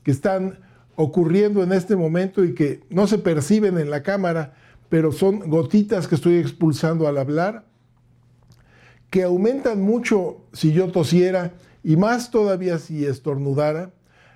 [0.03, 0.59] que están
[0.95, 4.53] ocurriendo en este momento y que no se perciben en la cámara,
[4.91, 7.63] pero son gotitas que estoy expulsando al hablar,
[9.09, 13.93] que aumentan mucho si yo tosiera y más todavía si estornudara.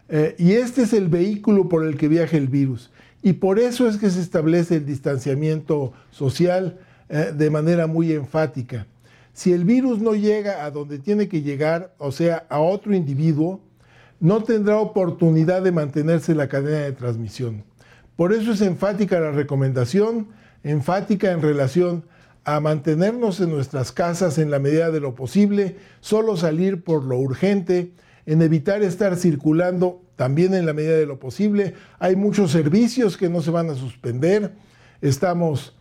[0.07, 2.89] Eh, y este es el vehículo por el que viaja el virus.
[3.21, 6.79] Y por eso es que se establece el distanciamiento social
[7.09, 8.87] eh, de manera muy enfática.
[9.33, 13.59] Si el virus no llega a donde tiene que llegar, o sea, a otro individuo,
[14.21, 17.65] no tendrá oportunidad de mantenerse la cadena de transmisión.
[18.15, 20.29] Por eso es enfática la recomendación,
[20.66, 22.03] enfática en relación
[22.43, 27.18] a mantenernos en nuestras casas en la medida de lo posible, solo salir por lo
[27.18, 27.93] urgente,
[28.26, 31.76] en evitar estar circulando también en la medida de lo posible.
[31.99, 34.53] Hay muchos servicios que no se van a suspender.
[35.01, 35.76] Estamos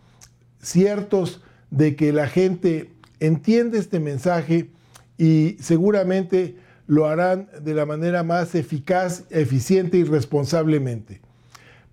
[0.61, 4.69] ciertos de que la gente entiende este mensaje
[5.17, 11.24] y seguramente lo harán de la manera más eficaz, eficiente y responsablemente.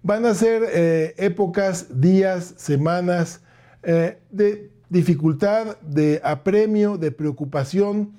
[0.02, 3.40] Van a ser eh, épocas, días, semanas
[3.84, 8.12] eh, de dificultad, de apremio, de preocupación,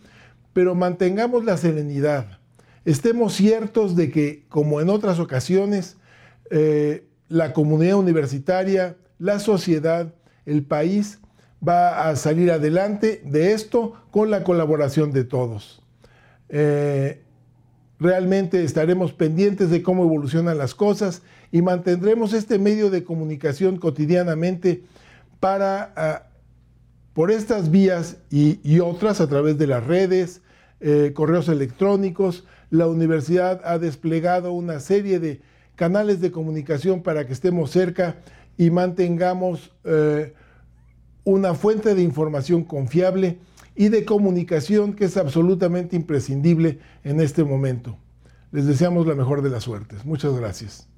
[0.54, 2.40] pero mantengamos la serenidad.
[2.86, 5.98] Estemos ciertos de que, como en otras ocasiones,
[6.52, 10.14] eh, la comunidad universitaria, la sociedad,
[10.46, 11.20] el país
[11.66, 15.82] va a salir adelante de esto con la colaboración de todos.
[18.00, 21.22] Realmente estaremos pendientes de cómo evolucionan las cosas
[21.54, 24.86] y mantendremos este medio de comunicación cotidianamente
[25.40, 26.24] para, ah,
[27.14, 30.42] por estas vías y, otras a través de las redes,
[30.80, 35.42] eh, correos electrónicos, la universidad ha desplegado una serie de
[35.76, 38.16] canales de comunicación para que estemos cerca
[38.58, 40.34] y mantengamos eh,
[41.24, 43.38] una fuente de información confiable
[43.76, 47.96] y de comunicación que es absolutamente imprescindible en este momento.
[48.52, 50.04] Les deseamos la mejor de las suertes.
[50.04, 50.93] Muchas gracias.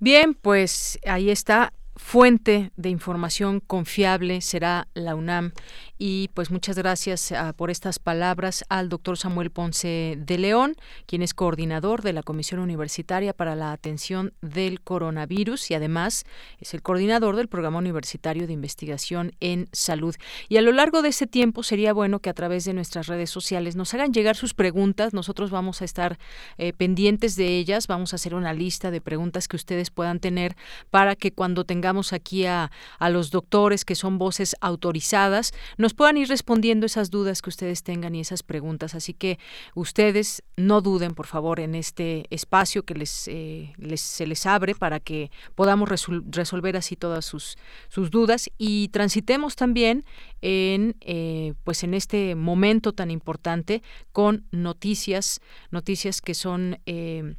[0.00, 5.52] Bien, pues ahí está fuente de información confiable será la UNAM.
[6.00, 10.76] Y pues muchas gracias ah, por estas palabras al doctor Samuel Ponce de León,
[11.06, 16.24] quien es coordinador de la Comisión Universitaria para la Atención del Coronavirus y además
[16.60, 20.14] es el coordinador del Programa Universitario de Investigación en Salud.
[20.48, 23.30] Y a lo largo de ese tiempo sería bueno que a través de nuestras redes
[23.30, 25.12] sociales nos hagan llegar sus preguntas.
[25.14, 26.16] Nosotros vamos a estar
[26.58, 27.88] eh, pendientes de ellas.
[27.88, 30.56] Vamos a hacer una lista de preguntas que ustedes puedan tener
[30.90, 36.16] para que cuando tengamos aquí a, a los doctores que son voces autorizadas, nos puedan
[36.16, 38.94] ir respondiendo esas dudas que ustedes tengan y esas preguntas.
[38.94, 39.38] Así que
[39.74, 45.00] ustedes no duden, por favor, en este espacio que les, eh, se les abre para
[45.00, 47.56] que podamos resolver así todas sus,
[47.88, 50.04] sus dudas y transitemos también
[50.42, 53.82] en eh, pues en este momento tan importante
[54.12, 57.34] con noticias, noticias que son eh,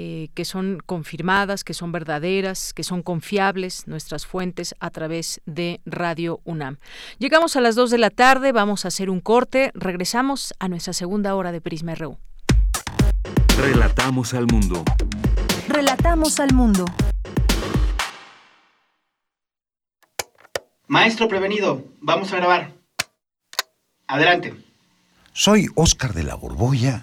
[0.00, 5.80] eh, que son confirmadas, que son verdaderas, que son confiables nuestras fuentes a través de
[5.86, 6.76] Radio UNAM.
[7.18, 10.92] Llegamos a las 2 de la tarde, vamos a hacer un corte, regresamos a nuestra
[10.92, 12.16] segunda hora de Prisma RU.
[13.58, 14.84] Relatamos al mundo.
[15.66, 16.84] Relatamos al mundo.
[20.86, 22.72] Maestro prevenido, vamos a grabar.
[24.06, 24.54] Adelante.
[25.32, 27.02] Soy Óscar de la Borbolla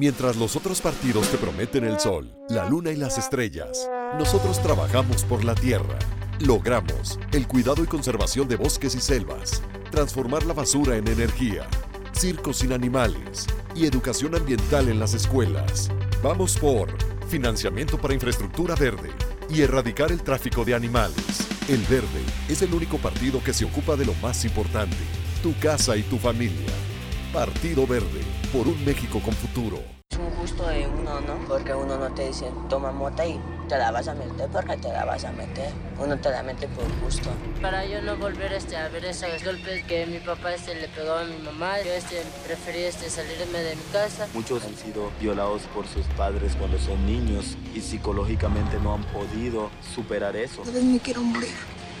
[0.00, 3.86] Mientras los otros partidos te prometen el sol, la luna y las estrellas,
[4.18, 5.98] nosotros trabajamos por la tierra.
[6.38, 11.68] Logramos el cuidado y conservación de bosques y selvas, transformar la basura en energía,
[12.12, 15.90] circos sin animales y educación ambiental en las escuelas.
[16.22, 16.88] Vamos por
[17.28, 19.10] financiamiento para infraestructura verde
[19.50, 21.46] y erradicar el tráfico de animales.
[21.68, 24.96] El verde es el único partido que se ocupa de lo más importante,
[25.42, 26.89] tu casa y tu familia.
[27.32, 28.22] Partido Verde,
[28.52, 29.78] por un México con futuro.
[30.10, 31.34] Es un gusto de uno, ¿no?
[31.46, 34.88] Porque uno no te dice, toma mota y te la vas a meter porque te
[34.88, 35.70] la vas a meter.
[36.00, 37.30] Uno te la mete por gusto.
[37.62, 41.12] Para yo no volver este, a ver esos golpes que mi papá este, le pegó
[41.12, 44.26] a mi mamá, yo este, preferí este, salirme de mi casa.
[44.34, 49.70] Muchos han sido violados por sus padres cuando son niños y psicológicamente no han podido
[49.94, 50.62] superar eso.
[50.62, 51.54] A veces me quiero morir,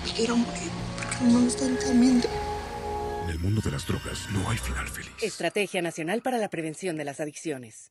[0.04, 2.26] me quiero morir porque no me están temiendo.
[3.40, 5.10] Mundo de las drogas no hay final feliz.
[5.22, 7.90] Estrategia Nacional para la Prevención de las Adicciones.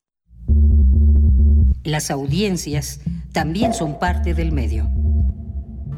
[1.83, 3.01] Las audiencias
[3.33, 4.87] también son parte del medio.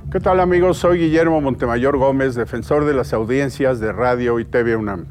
[0.10, 0.78] ¿Qué tal amigos?
[0.78, 5.08] Soy Guillermo Montemayor Gómez, defensor de las audiencias de Radio y TV UNAM.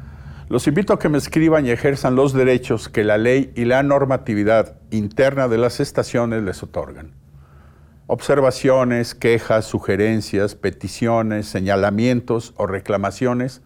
[0.49, 3.83] Los invito a que me escriban y ejerzan los derechos que la ley y la
[3.83, 7.13] normatividad interna de las estaciones les otorgan.
[8.07, 13.61] Observaciones, quejas, sugerencias, peticiones, señalamientos o reclamaciones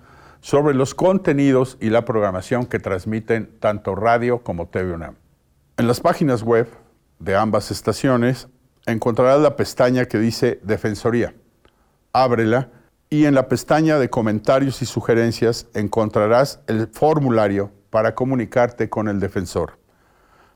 [0.45, 5.15] sobre los contenidos y la programación que transmiten tanto radio como TV UNAM.
[5.77, 6.67] En las páginas web
[7.17, 8.47] de ambas estaciones
[8.85, 11.33] encontrarás la pestaña que dice Defensoría.
[12.13, 12.69] Ábrela
[13.09, 19.19] y en la pestaña de comentarios y sugerencias encontrarás el formulario para comunicarte con el
[19.19, 19.79] defensor.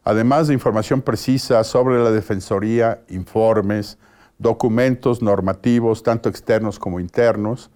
[0.03, 3.97] Además de información precisa sobre la Defensoría, informes,
[4.37, 7.71] documentos normativos, tanto externos como internos,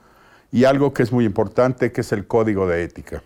[0.54, 3.24] y algo que es muy importante, que es el código de ética.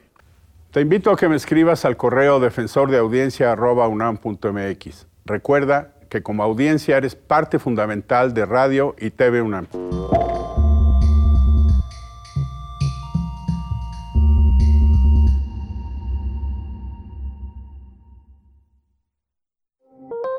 [0.72, 5.08] Te invito a que me escribas al correo defensordeaudiencia.unam.mx.
[5.26, 9.68] Recuerda que como audiencia eres parte fundamental de Radio y TV UNAM.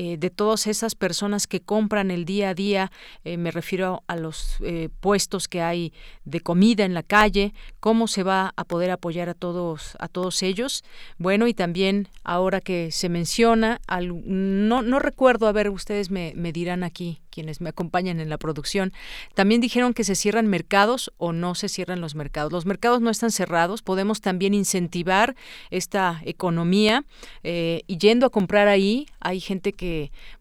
[0.03, 2.91] eh, de todas esas personas que compran el día a día,
[3.23, 5.93] eh, me refiero a los eh, puestos que hay
[6.25, 10.41] de comida en la calle, cómo se va a poder apoyar a todos, a todos
[10.41, 10.83] ellos.
[11.19, 16.51] Bueno, y también ahora que se menciona, no, no recuerdo, a ver, ustedes me, me
[16.51, 18.93] dirán aquí, quienes me acompañan en la producción,
[19.35, 22.51] también dijeron que se cierran mercados o no se cierran los mercados.
[22.51, 25.35] Los mercados no están cerrados, podemos también incentivar
[25.69, 27.05] esta economía
[27.43, 29.90] y yendo a comprar ahí, hay gente que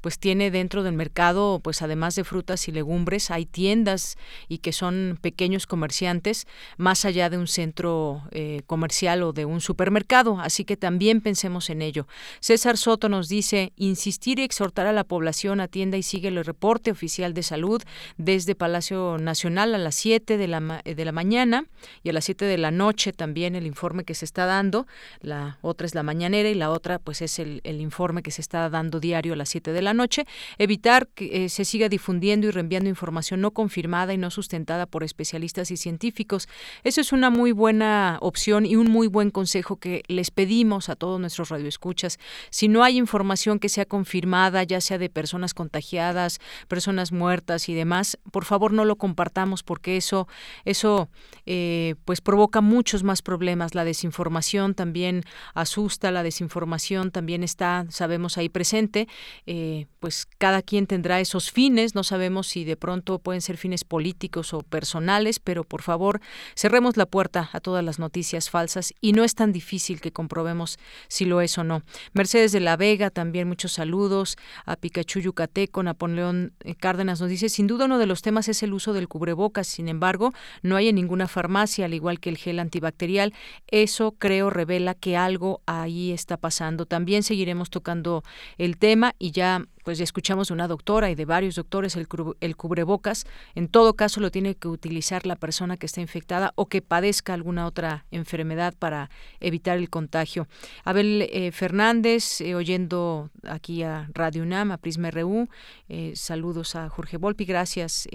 [0.01, 4.17] pues tiene dentro del mercado, pues además de frutas y legumbres, hay tiendas
[4.49, 6.47] y que son pequeños comerciantes
[6.77, 11.71] más allá de un centro eh, comercial o de un supermercado, así que también pensemos
[11.71, 12.07] en ello.
[12.41, 16.91] César Soto nos dice, insistir y exhortar a la población atienda y sigue el reporte
[16.91, 17.83] oficial de salud
[18.17, 21.67] desde Palacio Nacional a las 7 de la, de la mañana
[22.03, 24.87] y a las 7 de la noche también el informe que se está dando.
[25.21, 28.69] La otra es la mañanera y la otra pues es el, informe que se está
[28.69, 30.27] dando diario a las 7 de la noche.
[30.59, 35.05] Evitar que eh, se siga difundiendo y reenviando información no confirmada y no sustentada por
[35.05, 36.49] especialistas y científicos.
[36.85, 40.97] Eso es una muy buena opción y un muy buen consejo que les pedimos a
[40.97, 42.19] todos nuestros radioescuchas.
[42.51, 47.75] Si no hay información que sea confirmada, ya sea de personas contagiadas, personas muertas y
[47.75, 50.29] demás, por favor no lo compartamos porque eso,
[50.65, 51.09] eso
[51.47, 53.75] eh, pues provoca muchos más problemas.
[53.75, 55.23] La desinformación también
[55.55, 59.09] asusta, la desinformación también está, sabemos, ahí presente.
[59.47, 63.85] Eh, pues cada quien tendrá esos fines, no sabemos si de pronto pueden ser fines
[63.85, 66.21] políticos o personales, pero por favor
[66.55, 70.79] cerremos la puerta a todas las noticias falsas y no es tan difícil que comprobemos
[71.09, 71.83] si lo es o no.
[72.13, 77.49] Mercedes de la Vega, también muchos saludos, a Pikachu Yucateco, Napoleón eh, Cárdenas nos dice,
[77.49, 80.89] sin duda uno de los temas es el uso del cubrebocas, sin embargo, no hay
[80.89, 83.35] en ninguna farmacia, al igual que el gel antibacterial.
[83.69, 86.87] Eso creo revela que algo ahí está pasando.
[86.87, 88.23] También seguiremos tocando
[88.59, 92.07] el tema y ya pues ya escuchamos de una doctora y de varios doctores el,
[92.41, 93.27] el, cubrebocas.
[93.55, 97.35] En todo caso lo tiene que utilizar la persona que está infectada o que padezca
[97.35, 100.47] alguna otra enfermedad para evitar el contagio.
[100.85, 105.49] Abel eh, Fernández, eh, oyendo aquí a Radio UNAM, a Prisma RU,
[105.89, 108.09] eh, saludos a Jorge Volpi, gracias.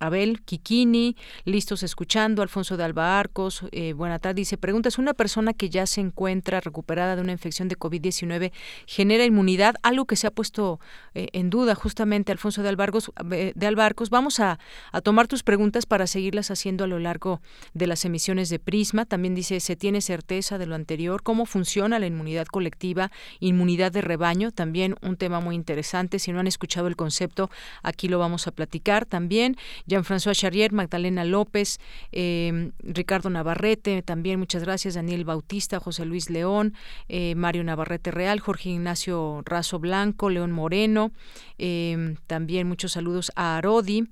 [0.00, 5.14] Abel Kikini, listos escuchando, Alfonso de Alba Arcos, eh, buena tarde, dice, pregunta, ¿es una
[5.14, 8.52] persona que ya se encuentra recuperada de una infección de COVID-19
[8.86, 9.76] genera inmunidad?
[9.82, 10.80] Algo que se ha puesto
[11.14, 14.10] eh, en duda justamente, Alfonso de, Albarcos, eh, de Albarcos.
[14.10, 14.58] Vamos a,
[14.92, 17.40] a, tomar tus preguntas para seguirlas haciendo a lo largo
[17.74, 19.04] de las emisiones de Prisma.
[19.04, 21.22] También dice, ¿se tiene certeza de lo anterior?
[21.22, 24.52] ¿Cómo funciona la inmunidad colectiva, inmunidad de rebaño?
[24.52, 26.18] También un tema muy interesante.
[26.18, 27.50] Si no han escuchado el concepto,
[27.82, 29.56] aquí lo vamos a platicar también.
[29.88, 31.80] Jean-François Charrier, Magdalena López,
[32.12, 36.74] eh, Ricardo Navarrete, también muchas gracias, Daniel Bautista, José Luis León,
[37.08, 41.10] eh, Mario Navarrete Real, Jorge Ignacio Razo Blanco, León Moreno,
[41.58, 44.08] eh, también muchos saludos a Arodi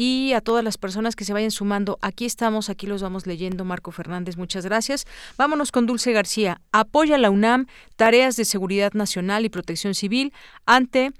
[0.00, 1.98] y a todas las personas que se vayan sumando.
[2.02, 3.64] Aquí estamos, aquí los vamos leyendo.
[3.64, 5.08] Marco Fernández, muchas gracias.
[5.36, 6.60] Vámonos con Dulce García.
[6.70, 10.32] Apoya la UNAM tareas de seguridad nacional y protección civil
[10.66, 11.10] ante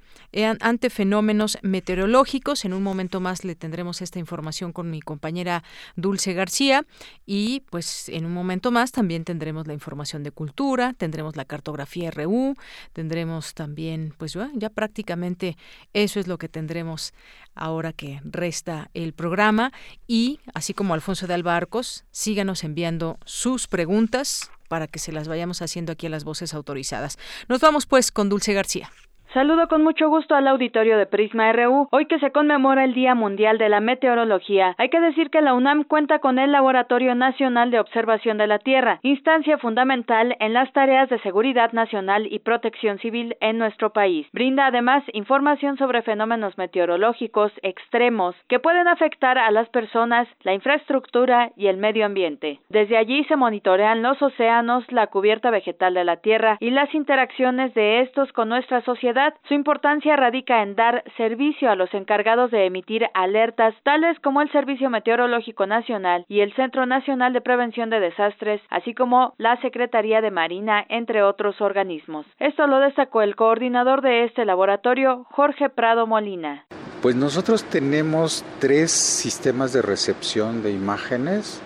[0.61, 2.65] ante fenómenos meteorológicos.
[2.65, 5.63] En un momento más le tendremos esta información con mi compañera
[5.95, 6.85] Dulce García
[7.25, 12.11] y pues en un momento más también tendremos la información de cultura, tendremos la cartografía
[12.11, 12.55] RU,
[12.93, 15.57] tendremos también pues ya prácticamente
[15.93, 17.13] eso es lo que tendremos
[17.59, 19.71] ahora que resta el programa
[20.07, 25.61] y así como Alfonso de Albarcos, síganos enviando sus preguntas para que se las vayamos
[25.61, 27.17] haciendo aquí a las voces autorizadas.
[27.47, 28.89] Nos vamos pues con Dulce García.
[29.31, 31.87] Saludo con mucho gusto al auditorio de Prisma RU.
[31.91, 35.53] Hoy que se conmemora el Día Mundial de la Meteorología, hay que decir que la
[35.53, 40.73] UNAM cuenta con el Laboratorio Nacional de Observación de la Tierra, instancia fundamental en las
[40.73, 44.25] tareas de seguridad nacional y protección civil en nuestro país.
[44.33, 51.51] Brinda además información sobre fenómenos meteorológicos extremos que pueden afectar a las personas, la infraestructura
[51.55, 52.61] y el medio ambiente.
[52.69, 57.75] Desde allí se monitorean los océanos, la cubierta vegetal de la Tierra y las interacciones
[57.75, 62.65] de estos con nuestra sociedad su importancia radica en dar servicio a los encargados de
[62.65, 67.99] emitir alertas tales como el Servicio Meteorológico Nacional y el Centro Nacional de Prevención de
[67.99, 72.25] Desastres, así como la Secretaría de Marina, entre otros organismos.
[72.39, 76.65] Esto lo destacó el coordinador de este laboratorio, Jorge Prado Molina.
[77.01, 81.61] Pues nosotros tenemos tres sistemas de recepción de imágenes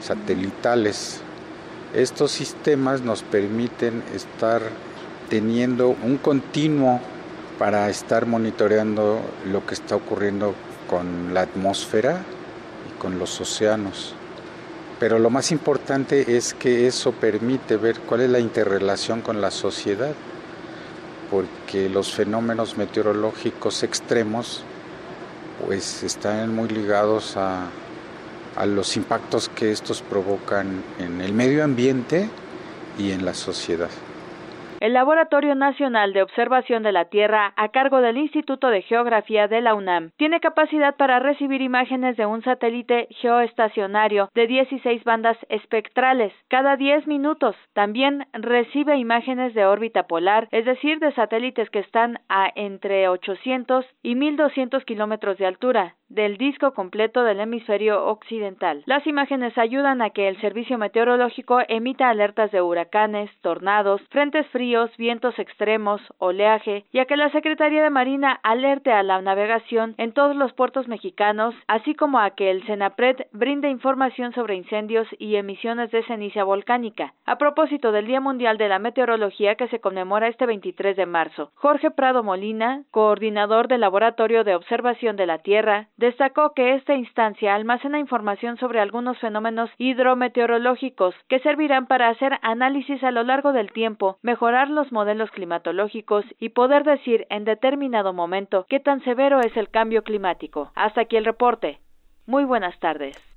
[0.00, 1.22] satelitales.
[1.94, 4.62] Estos sistemas nos permiten estar
[5.32, 7.00] teniendo un continuo
[7.58, 10.54] para estar monitoreando lo que está ocurriendo
[10.90, 12.20] con la atmósfera
[12.86, 14.14] y con los océanos.
[15.00, 19.50] Pero lo más importante es que eso permite ver cuál es la interrelación con la
[19.50, 20.12] sociedad.
[21.30, 24.62] porque los fenómenos meteorológicos extremos
[25.64, 27.70] pues están muy ligados a,
[28.54, 32.28] a los impactos que estos provocan en el medio ambiente
[32.98, 33.88] y en la sociedad.
[34.82, 39.60] El Laboratorio Nacional de Observación de la Tierra, a cargo del Instituto de Geografía de
[39.60, 46.32] la UNAM, tiene capacidad para recibir imágenes de un satélite geoestacionario de 16 bandas espectrales
[46.48, 47.54] cada 10 minutos.
[47.74, 53.86] También recibe imágenes de órbita polar, es decir, de satélites que están a entre 800
[54.02, 58.82] y 1200 kilómetros de altura del disco completo del hemisferio occidental.
[58.86, 64.90] Las imágenes ayudan a que el servicio meteorológico emita alertas de huracanes, tornados, frentes fríos,
[64.98, 70.12] vientos extremos, oleaje, y a que la Secretaría de Marina alerte a la navegación en
[70.12, 75.36] todos los puertos mexicanos, así como a que el CENAPRED brinde información sobre incendios y
[75.36, 77.14] emisiones de ceniza volcánica.
[77.24, 81.50] A propósito del Día Mundial de la Meteorología que se conmemora este 23 de marzo,
[81.54, 87.54] Jorge Prado Molina, coordinador del Laboratorio de Observación de la Tierra, destacó que esta instancia
[87.54, 93.70] almacena información sobre algunos fenómenos hidrometeorológicos que servirán para hacer análisis a lo largo del
[93.70, 99.56] tiempo, mejorar los modelos climatológicos y poder decir en determinado momento qué tan severo es
[99.56, 100.72] el cambio climático.
[100.74, 101.78] Hasta aquí el reporte.
[102.26, 103.31] Muy buenas tardes.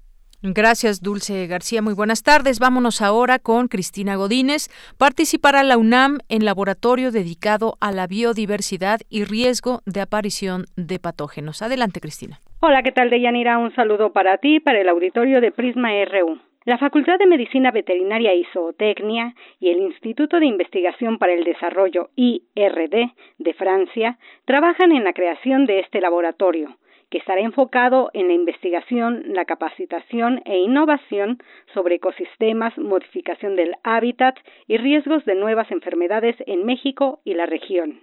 [0.53, 1.81] Gracias, Dulce García.
[1.81, 2.59] Muy buenas tardes.
[2.59, 4.69] Vámonos ahora con Cristina Godínez.
[4.99, 11.63] Participará la UNAM en laboratorio dedicado a la biodiversidad y riesgo de aparición de patógenos.
[11.63, 12.37] Adelante, Cristina.
[12.59, 13.57] Hola, ¿qué tal, Deyanira?
[13.57, 16.39] Un saludo para ti, para el auditorio de Prisma RU.
[16.65, 22.09] La Facultad de Medicina Veterinaria y Zootecnia y el Instituto de Investigación para el Desarrollo
[22.15, 26.75] IRD de Francia trabajan en la creación de este laboratorio,
[27.09, 31.39] que estará enfocado en la investigación, la capacitación e innovación
[31.73, 34.35] sobre ecosistemas, modificación del hábitat
[34.67, 38.01] y riesgos de nuevas enfermedades en México y la región.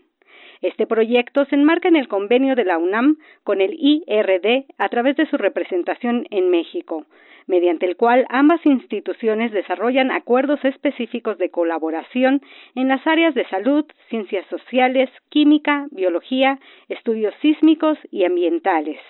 [0.63, 5.17] Este proyecto se enmarca en el convenio de la UNAM con el IRD a través
[5.17, 7.05] de su representación en México,
[7.49, 12.43] mediante el cual ambas instituciones desarrollan acuerdos específicos de colaboración
[12.77, 19.01] en las áreas de salud, ciencias sociales, química, biología, estudios sísmicos y ambientales.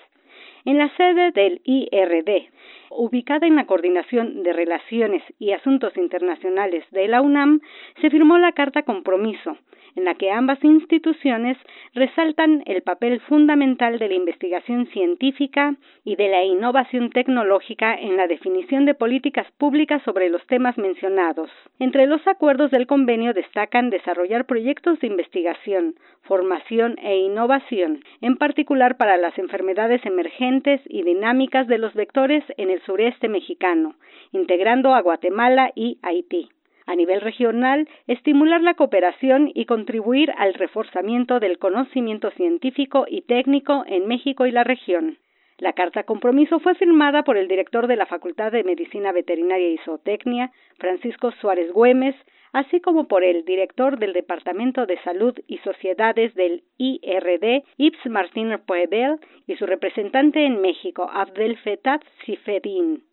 [0.65, 2.49] En la sede del IRD,
[2.89, 7.59] ubicada en la Coordinación de Relaciones y Asuntos Internacionales de la UNAM,
[8.01, 9.57] se firmó la Carta Compromiso,
[9.95, 11.57] en la que ambas instituciones
[11.93, 18.27] resaltan el papel fundamental de la investigación científica y de la innovación tecnológica en la
[18.27, 21.49] definición de políticas públicas sobre los temas mencionados.
[21.79, 28.97] Entre los acuerdos del convenio destacan desarrollar proyectos de investigación, formación e innovación, en particular
[28.97, 33.95] para las enfermedades emergentes y dinámicas de los vectores en el sureste mexicano,
[34.31, 36.49] integrando a Guatemala y Haití
[36.85, 43.83] a nivel regional, estimular la cooperación y contribuir al reforzamiento del conocimiento científico y técnico
[43.87, 45.17] en México y la región.
[45.59, 49.77] La carta compromiso fue firmada por el director de la Facultad de Medicina Veterinaria y
[49.79, 52.15] Zootecnia, Francisco Suárez Güemes,
[52.53, 58.57] así como por el director del Departamento de Salud y Sociedades del IRD, Ips Martín
[58.65, 63.03] Puebel, y su representante en México, Abdel Fetat Sifedin.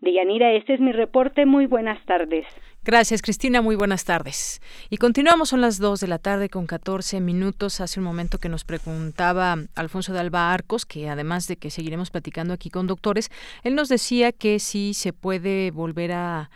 [0.00, 1.46] Deyanira, este es mi reporte.
[1.46, 2.46] Muy buenas tardes.
[2.86, 3.62] Gracias, Cristina.
[3.62, 4.60] Muy buenas tardes.
[4.90, 7.80] Y continuamos, son las 2 de la tarde con 14 minutos.
[7.80, 12.10] Hace un momento que nos preguntaba Alfonso de Alba Arcos, que además de que seguiremos
[12.10, 13.32] platicando aquí con doctores,
[13.64, 16.48] él nos decía que sí se puede volver a,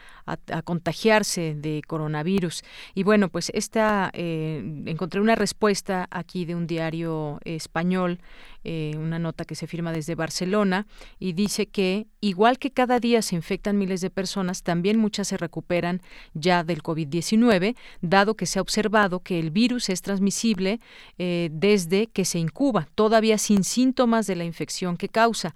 [0.65, 2.62] contagiarse de coronavirus.
[2.94, 8.20] Y bueno, pues esta, eh, encontré una respuesta aquí de un diario español
[8.62, 10.86] eh, una nota que se firma desde Barcelona
[11.19, 15.39] y dice que igual que cada día se infectan miles de personas, también muchas se
[15.39, 16.02] recuperan
[16.35, 20.78] ya del COVID-19, dado que se ha observado que el virus es transmisible
[21.16, 25.55] eh, desde que se incuba, todavía sin síntomas de la infección que causa.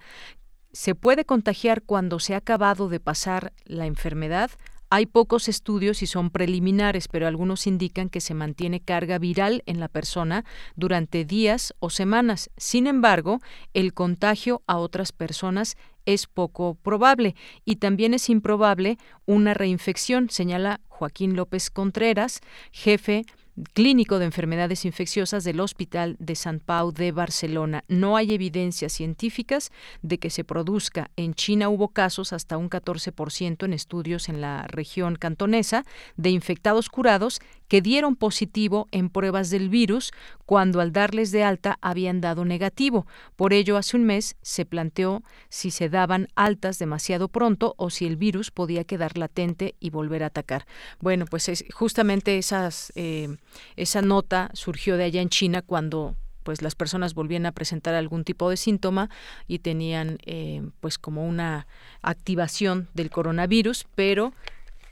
[0.75, 4.51] Se puede contagiar cuando se ha acabado de pasar la enfermedad
[4.89, 9.79] hay pocos estudios y son preliminares, pero algunos indican que se mantiene carga viral en
[9.79, 10.45] la persona
[10.75, 12.51] durante días o semanas.
[12.55, 13.39] Sin embargo,
[13.73, 15.75] el contagio a otras personas
[16.05, 17.35] es poco probable
[17.65, 22.41] y también es improbable una reinfección, señala Joaquín López Contreras,
[22.71, 23.25] jefe
[23.73, 27.83] clínico de enfermedades infecciosas del Hospital de San Pau de Barcelona.
[27.87, 29.71] No hay evidencias científicas
[30.01, 31.11] de que se produzca.
[31.15, 35.85] En China hubo casos hasta un 14% en estudios en la región cantonesa
[36.17, 40.11] de infectados curados que dieron positivo en pruebas del virus
[40.45, 43.07] cuando al darles de alta habían dado negativo.
[43.35, 48.05] Por ello, hace un mes se planteó si se daban altas demasiado pronto o si
[48.05, 50.65] el virus podía quedar latente y volver a atacar.
[50.99, 53.37] Bueno, pues es, justamente esas, eh,
[53.75, 56.15] esa nota surgió de allá en China cuando
[56.45, 59.09] pues las personas volvían a presentar algún tipo de síntoma
[59.47, 61.65] y tenían eh, pues como una
[62.03, 64.31] activación del coronavirus, pero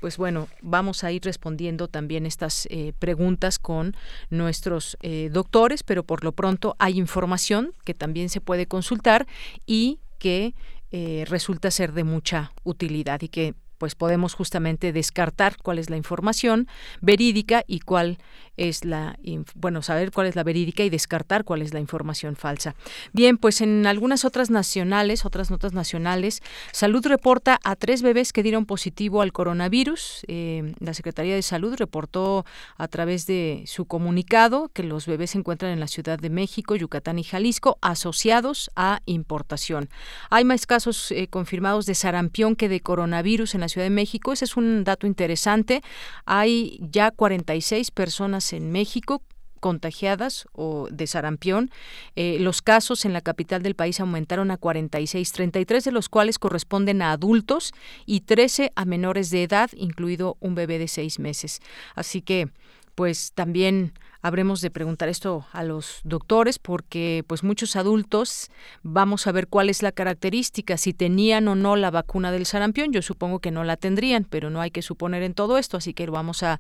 [0.04, 3.96] pues bueno, vamos a ir respondiendo también estas eh, preguntas con
[4.30, 9.28] nuestros eh, doctores, pero por lo pronto hay información que también se puede consultar
[9.66, 10.56] y que
[10.92, 15.96] eh, resulta ser de mucha utilidad y que pues podemos justamente descartar cuál es la
[15.96, 16.68] información
[17.00, 18.18] verídica y cuál
[18.58, 19.18] es la,
[19.56, 22.76] bueno, saber cuál es la verídica y descartar cuál es la información falsa.
[23.12, 28.44] Bien, pues en algunas otras nacionales, otras notas nacionales, Salud reporta a tres bebés que
[28.44, 30.26] dieron positivo al coronavirus.
[30.28, 32.46] Eh, la Secretaría de Salud reportó
[32.78, 36.76] a través de su comunicado que los bebés se encuentran en la Ciudad de México,
[36.76, 39.90] Yucatán y Jalisco asociados a importación.
[40.30, 44.34] Hay más casos eh, confirmados de sarampión que de coronavirus en la Ciudad de México.
[44.34, 45.82] Ese es un dato interesante.
[46.26, 49.22] Hay ya 46 personas en México
[49.64, 51.72] contagiadas o de sarampión.
[52.18, 56.38] Eh, los casos en la capital del país aumentaron a 46, 33 de los cuales
[56.38, 57.72] corresponden a adultos
[58.06, 61.62] y 13 a menores de edad, incluido un bebé de seis meses.
[61.96, 62.50] Así que,
[62.94, 63.94] pues también
[64.24, 68.50] habremos de preguntar esto a los doctores porque pues muchos adultos
[68.82, 72.94] vamos a ver cuál es la característica, si tenían o no la vacuna del sarampión,
[72.94, 75.94] yo supongo que no la tendrían, pero no hay que suponer en todo esto, así
[75.94, 76.60] que vamos a,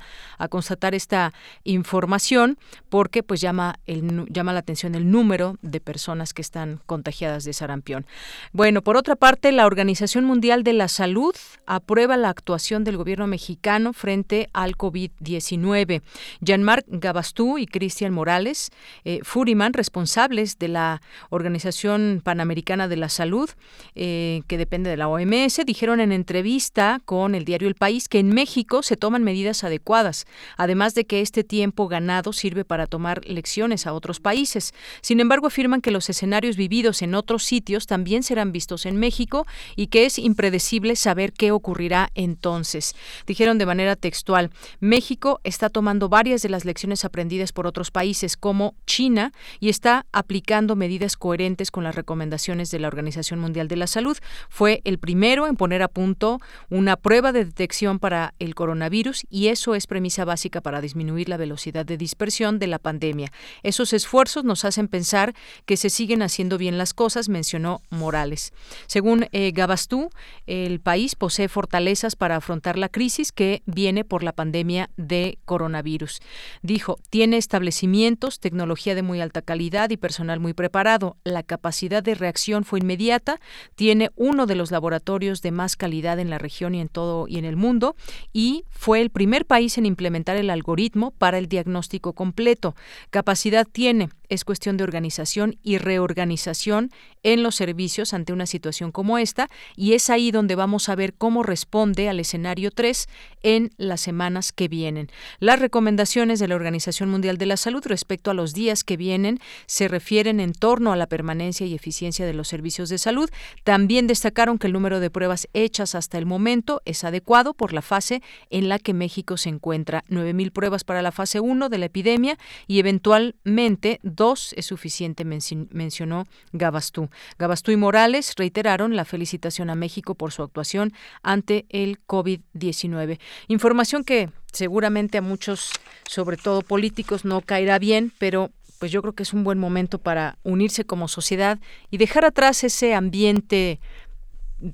[0.49, 1.33] constatar esta
[1.63, 2.57] información
[2.89, 7.53] porque pues llama, el, llama la atención el número de personas que están contagiadas de
[7.53, 8.05] sarampión.
[8.51, 11.33] Bueno, por otra parte, la Organización Mundial de la Salud
[11.65, 16.01] aprueba la actuación del gobierno mexicano frente al COVID-19.
[16.41, 18.71] Jean-Marc Gabastú y Cristian Morales,
[19.05, 23.49] eh, Furiman, responsables de la Organización Panamericana de la Salud,
[23.95, 28.19] eh, que depende de la OMS, dijeron en entrevista con el diario El País que
[28.19, 30.25] en México se toman medidas adecuadas,
[30.57, 34.73] además de que este tiempo ganado sirve para tomar lecciones a otros países.
[35.01, 39.45] Sin embargo, afirman que los escenarios vividos en otros sitios también serán vistos en México
[39.75, 42.95] y que es impredecible saber qué ocurrirá entonces.
[43.27, 48.37] Dijeron de manera textual, México está tomando varias de las lecciones aprendidas por otros países
[48.37, 53.75] como China y está aplicando medidas coherentes con las recomendaciones de la Organización Mundial de
[53.75, 54.17] la Salud.
[54.49, 56.39] Fue el primero en poner a punto
[56.69, 61.37] una prueba de detección para el coronavirus y eso es premisa básica para disminuir la
[61.37, 63.31] velocidad de dispersión de la pandemia.
[63.63, 65.33] Esos esfuerzos nos hacen pensar
[65.65, 68.53] que se siguen haciendo bien las cosas, mencionó Morales.
[68.87, 70.09] Según eh, Gabastú,
[70.45, 76.19] el país posee fortalezas para afrontar la crisis que viene por la pandemia de coronavirus.
[76.61, 81.17] Dijo, tiene establecimientos, tecnología de muy alta calidad y personal muy preparado.
[81.23, 83.39] La capacidad de reacción fue inmediata.
[83.75, 87.37] Tiene uno de los laboratorios de más calidad en la región y en todo y
[87.37, 87.95] en el mundo
[88.31, 92.75] y fue el primer país en implementar el algoritmo para el diagnóstico completo.
[93.09, 96.91] Capacidad tiene es cuestión de organización y reorganización
[97.23, 101.13] en los servicios ante una situación como esta y es ahí donde vamos a ver
[101.13, 103.07] cómo responde al escenario 3
[103.43, 105.09] en las semanas que vienen.
[105.39, 109.39] Las recomendaciones de la Organización Mundial de la Salud respecto a los días que vienen
[109.65, 113.29] se refieren en torno a la permanencia y eficiencia de los servicios de salud.
[113.63, 117.81] También destacaron que el número de pruebas hechas hasta el momento es adecuado por la
[117.81, 120.03] fase en la que México se encuentra.
[120.09, 122.37] 9.000 pruebas para la fase 1 de la epidemia
[122.67, 127.09] y eventualmente dos es suficiente, mencionó Gabastú.
[127.37, 130.93] Gabastú y Morales reiteraron la felicitación a México por su actuación
[131.23, 133.19] ante el COVID-19.
[133.49, 135.71] Información que seguramente a muchos,
[136.07, 139.97] sobre todo políticos, no caerá bien, pero pues yo creo que es un buen momento
[139.97, 141.59] para unirse como sociedad
[141.91, 143.81] y dejar atrás ese ambiente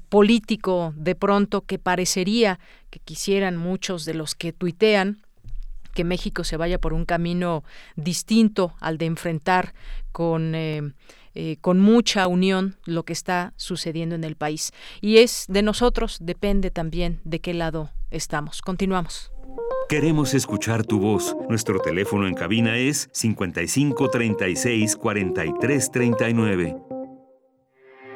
[0.09, 2.59] político de pronto que parecería
[2.91, 5.23] que quisieran muchos de los que tuitean
[5.94, 7.64] que México se vaya por un camino
[7.95, 9.74] distinto al de enfrentar
[10.11, 10.94] con eh,
[11.36, 14.72] eh, con mucha unión lo que está sucediendo en el país.
[14.99, 18.61] Y es de nosotros, depende también de qué lado estamos.
[18.61, 19.32] Continuamos.
[19.88, 21.36] Queremos escuchar tu voz.
[21.48, 26.89] Nuestro teléfono en cabina es 55 36 43 39.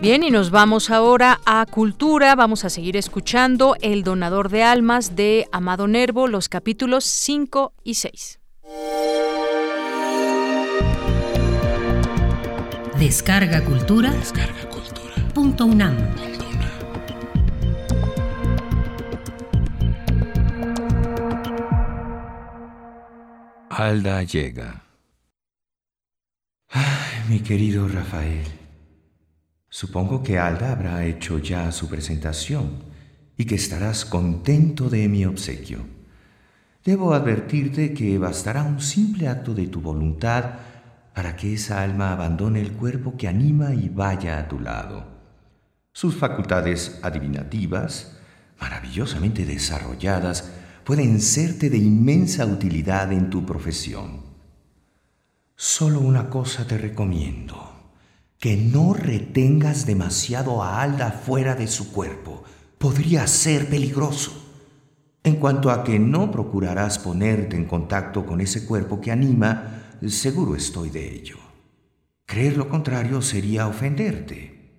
[0.00, 2.34] Bien, y nos vamos ahora a Cultura.
[2.34, 7.94] Vamos a seguir escuchando El Donador de Almas de Amado Nervo, los capítulos 5 y
[7.94, 8.40] 6.
[12.98, 14.10] Descarga Cultura.
[14.10, 15.28] Descarga Cultura.
[15.34, 15.98] Punto UNAM.
[23.68, 24.82] Alda llega.
[26.70, 28.59] Ay, mi querido Rafael.
[29.72, 32.82] Supongo que Alda habrá hecho ya su presentación
[33.36, 35.86] y que estarás contento de mi obsequio.
[36.84, 40.54] Debo advertirte que bastará un simple acto de tu voluntad
[41.14, 45.06] para que esa alma abandone el cuerpo que anima y vaya a tu lado.
[45.92, 48.18] Sus facultades adivinativas,
[48.60, 50.50] maravillosamente desarrolladas,
[50.82, 54.22] pueden serte de inmensa utilidad en tu profesión.
[55.54, 57.69] Solo una cosa te recomiendo
[58.40, 62.42] que no retengas demasiado a Alda fuera de su cuerpo.
[62.78, 64.32] Podría ser peligroso.
[65.22, 70.56] En cuanto a que no procurarás ponerte en contacto con ese cuerpo que anima, seguro
[70.56, 71.36] estoy de ello.
[72.24, 74.70] Creer lo contrario sería ofenderte.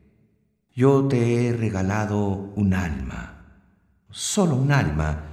[0.74, 3.62] Yo te he regalado un alma,
[4.10, 5.26] solo un alma,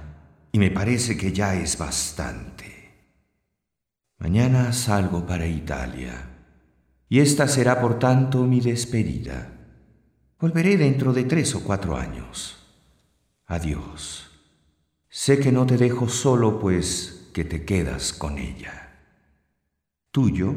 [0.51, 2.91] y me parece que ya es bastante.
[4.19, 6.28] Mañana salgo para Italia
[7.09, 9.51] y esta será por tanto mi despedida.
[10.39, 12.55] Volveré dentro de tres o cuatro años.
[13.45, 14.29] Adiós.
[15.09, 18.99] Sé que no te dejo solo, pues que te quedas con ella.
[20.11, 20.55] Tuyo,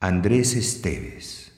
[0.00, 1.52] Andrés Esteves.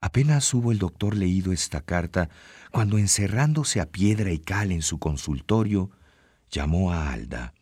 [0.00, 2.30] Apenas hubo el doctor leído esta carta
[2.70, 5.90] cuando encerrándose a piedra y cal en su consultorio,
[6.50, 7.54] llamó a Alda.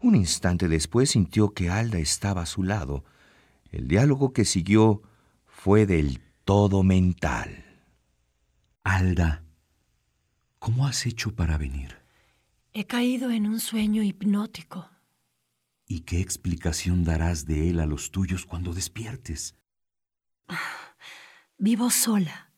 [0.00, 3.04] Un instante después sintió que Alda estaba a su lado,
[3.70, 5.02] el diálogo que siguió
[5.46, 7.64] fue del todo mental.
[8.82, 9.44] Alda,
[10.58, 11.96] ¿cómo has hecho para venir?
[12.72, 14.88] He caído en un sueño hipnótico.
[15.86, 19.56] ¿Y qué explicación darás de él a los tuyos cuando despiertes?
[21.58, 22.52] Vivo sola,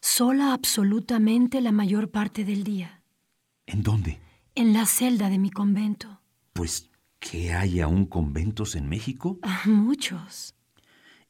[0.00, 3.02] sola absolutamente la mayor parte del día.
[3.66, 4.20] ¿En dónde?
[4.54, 6.20] En la celda de mi convento.
[6.52, 6.90] Pues
[7.30, 9.38] ¿Que hay aún conventos en México?
[9.42, 10.54] Ah, muchos.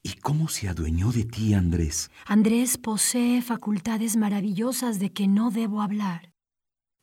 [0.02, 2.10] ¿Y cómo se adueñó de ti, Andrés?
[2.26, 6.32] Andrés posee facultades maravillosas de que no debo hablar.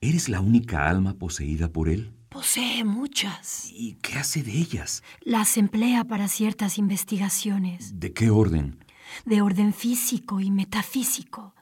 [0.01, 2.13] ¿Eres la única alma poseída por él?
[2.27, 3.71] Posee muchas.
[3.71, 5.03] ¿Y qué hace de ellas?
[5.21, 7.97] Las emplea para ciertas investigaciones.
[7.97, 8.83] ¿De qué orden?
[9.23, 11.55] De orden físico y metafísico.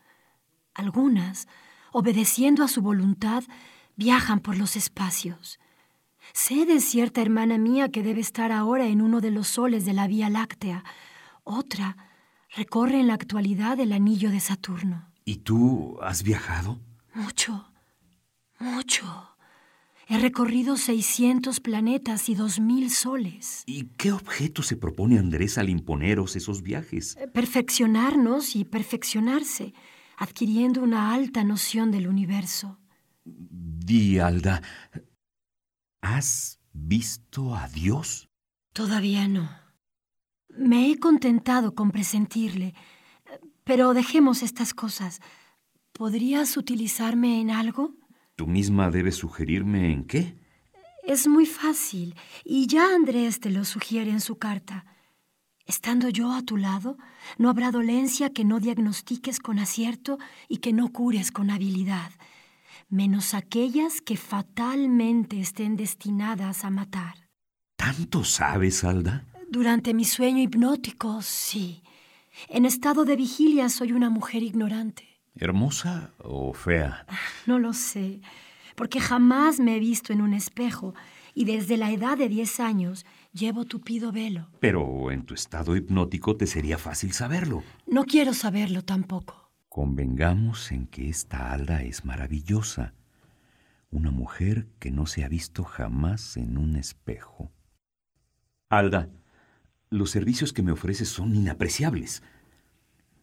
[0.73, 1.47] Algunas,
[1.91, 3.43] obedeciendo a su voluntad,
[3.95, 5.58] viajan por los espacios.
[6.41, 9.91] Sé de cierta hermana mía que debe estar ahora en uno de los soles de
[9.91, 10.85] la Vía Láctea.
[11.43, 11.97] Otra
[12.55, 15.11] recorre en la actualidad el anillo de Saturno.
[15.25, 16.79] ¿Y tú has viajado?
[17.13, 17.69] Mucho,
[18.57, 19.35] mucho.
[20.07, 23.63] He recorrido 600 planetas y 2.000 soles.
[23.65, 27.17] ¿Y qué objeto se propone Andrés al imponeros esos viajes?
[27.17, 29.73] Eh, perfeccionarnos y perfeccionarse,
[30.15, 32.79] adquiriendo una alta noción del universo.
[33.25, 34.61] Di, Alda,
[36.11, 38.29] ¿Has visto a Dios?
[38.73, 39.47] Todavía no.
[40.49, 42.73] Me he contentado con presentirle.
[43.63, 45.19] Pero dejemos estas cosas.
[45.93, 47.93] ¿Podrías utilizarme en algo?
[48.35, 50.35] Tú misma debes sugerirme en qué.
[51.03, 54.85] Es muy fácil, y ya Andrés te lo sugiere en su carta.
[55.67, 56.97] Estando yo a tu lado,
[57.37, 60.17] no habrá dolencia que no diagnostiques con acierto
[60.47, 62.11] y que no cures con habilidad
[62.89, 67.29] menos aquellas que fatalmente estén destinadas a matar.
[67.77, 69.25] ¿Tanto sabes, Alda?
[69.49, 71.81] Durante mi sueño hipnótico, sí.
[72.47, 75.21] En estado de vigilia soy una mujer ignorante.
[75.35, 77.05] ¿Hermosa o fea?
[77.45, 78.21] No lo sé,
[78.75, 80.93] porque jamás me he visto en un espejo
[81.33, 84.49] y desde la edad de 10 años llevo tupido velo.
[84.59, 87.63] Pero en tu estado hipnótico te sería fácil saberlo.
[87.87, 89.48] No quiero saberlo tampoco.
[89.69, 92.95] Convengamos en que esta Alda es maravillosa,
[93.91, 97.51] una mujer que no se ha visto jamás en un espejo.
[98.67, 99.09] Alda,
[99.91, 102.23] los servicios que me ofreces son inapreciables.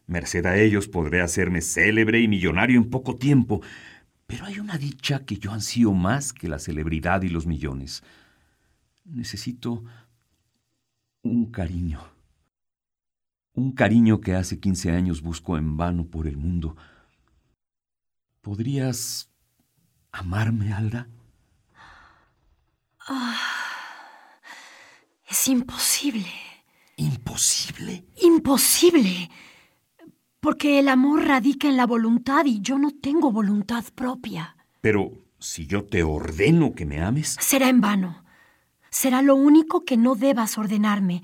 [0.05, 3.61] Merced a ellos podré hacerme célebre y millonario en poco tiempo,
[4.25, 8.03] pero hay una dicha que yo ansío más que la celebridad y los millones.
[9.03, 9.83] Necesito
[11.23, 12.16] un cariño
[13.57, 16.77] un cariño que hace 15 años busco en vano por el mundo.
[18.41, 19.31] ¿Podrías
[20.11, 21.09] amarme, Alda?
[23.07, 23.35] Ah,
[25.27, 26.29] es imposible.
[26.97, 28.05] ¿Imposible?
[28.21, 29.31] Imposible.
[30.39, 34.55] Porque el amor radica en la voluntad y yo no tengo voluntad propia.
[34.81, 37.37] Pero si yo te ordeno que me ames...
[37.39, 38.23] Será en vano.
[38.91, 41.23] Será lo único que no debas ordenarme.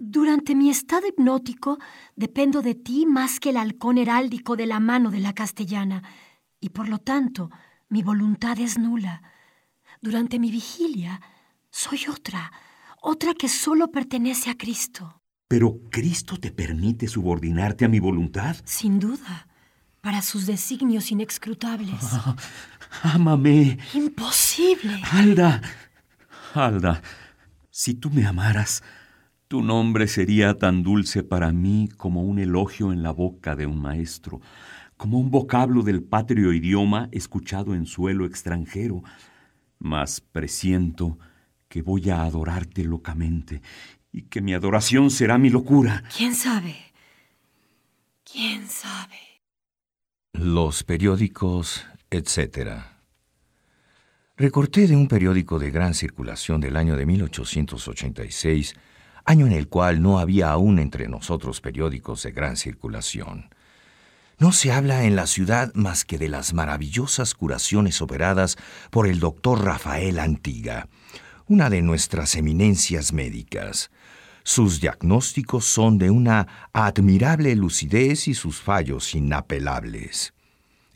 [0.00, 1.78] Durante mi estado hipnótico
[2.16, 6.02] dependo de ti más que el halcón heráldico de la mano de la castellana,
[6.60, 7.50] y por lo tanto
[7.88, 9.22] mi voluntad es nula.
[10.00, 11.20] Durante mi vigilia
[11.70, 12.52] soy otra,
[13.02, 15.20] otra que solo pertenece a Cristo.
[15.48, 18.56] ¿Pero Cristo te permite subordinarte a mi voluntad?
[18.64, 19.46] Sin duda,
[20.00, 22.02] para sus designios inescrutables.
[23.02, 23.78] ámame.
[23.92, 25.02] Imposible.
[25.12, 25.60] Alda.
[26.54, 27.02] Alda,
[27.70, 28.82] si tú me amaras,
[29.54, 33.80] tu nombre sería tan dulce para mí como un elogio en la boca de un
[33.80, 34.40] maestro,
[34.96, 39.04] como un vocablo del patrio idioma escuchado en suelo extranjero.
[39.78, 41.20] Mas presiento
[41.68, 43.62] que voy a adorarte locamente
[44.10, 46.02] y que mi adoración será mi locura.
[46.16, 46.74] ¿Quién sabe?
[48.24, 49.20] ¿Quién sabe?
[50.32, 52.80] Los periódicos, etc.
[54.36, 58.74] Recorté de un periódico de gran circulación del año de 1886,
[59.24, 63.48] año en el cual no había aún entre nosotros periódicos de gran circulación.
[64.38, 68.56] No se habla en la ciudad más que de las maravillosas curaciones operadas
[68.90, 70.88] por el doctor Rafael Antiga,
[71.46, 73.90] una de nuestras eminencias médicas.
[74.42, 80.34] Sus diagnósticos son de una admirable lucidez y sus fallos inapelables.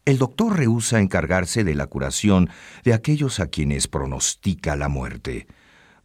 [0.04, 2.50] El doctor rehúsa encargarse de la curación
[2.82, 5.46] de aquellos a quienes pronostica la muerte,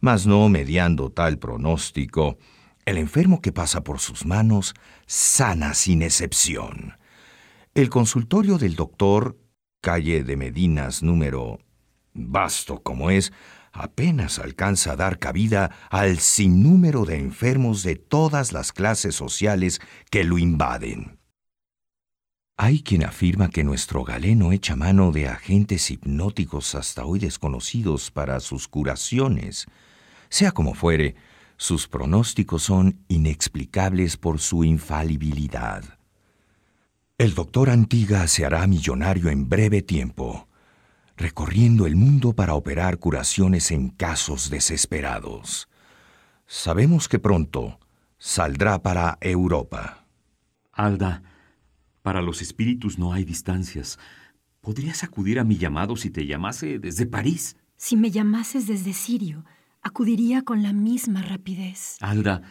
[0.04, 2.36] mas no mediando tal pronóstico,
[2.84, 4.74] el enfermo que pasa por sus manos
[5.06, 6.98] sana sin excepción.
[7.72, 9.38] El consultorio del doctor,
[9.80, 11.58] calle de Medinas número,
[12.12, 13.32] vasto como es,
[13.72, 20.22] apenas alcanza a dar cabida al sinnúmero de enfermos de todas las clases sociales que
[20.22, 21.18] lo invaden.
[22.58, 28.38] Hay quien afirma que nuestro galeno echa mano de agentes hipnóticos hasta hoy desconocidos para
[28.40, 29.66] sus curaciones.
[30.34, 31.14] Sea como fuere,
[31.56, 35.84] sus pronósticos son inexplicables por su infalibilidad.
[37.18, 40.48] El doctor Antiga se hará millonario en breve tiempo,
[41.16, 45.68] recorriendo el mundo para operar curaciones en casos desesperados.
[46.48, 47.78] Sabemos que pronto
[48.18, 50.04] saldrá para Europa.
[50.72, 51.22] Alda,
[52.02, 54.00] para los espíritus no hay distancias.
[54.60, 57.56] ¿Podrías acudir a mi llamado si te llamase desde París?
[57.76, 59.44] Si me llamases desde Sirio,
[59.84, 61.98] acudiría con la misma rapidez.
[62.00, 62.42] Alda,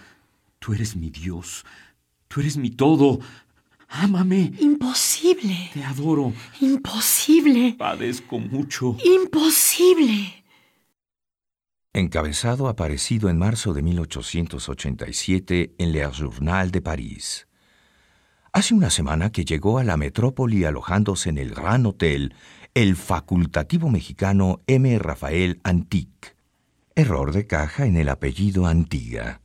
[0.60, 1.66] tú eres mi Dios.
[2.30, 3.20] Tú eres mi todo.
[3.90, 4.54] Ámame.
[4.60, 5.70] Imposible.
[5.74, 6.34] Te adoro.
[6.62, 7.76] Imposible.
[7.78, 8.96] Padezco mucho.
[9.04, 10.44] Imposible.
[11.92, 17.48] Encabezado aparecido en marzo de 1887 en Le Journal de París.
[18.52, 22.34] Hace una semana que llegó a la metrópoli alojándose en el Gran Hotel
[22.74, 24.98] el facultativo mexicano M.
[24.98, 26.33] Rafael Antic.
[26.96, 29.42] Error de caja en el apellido Antiga,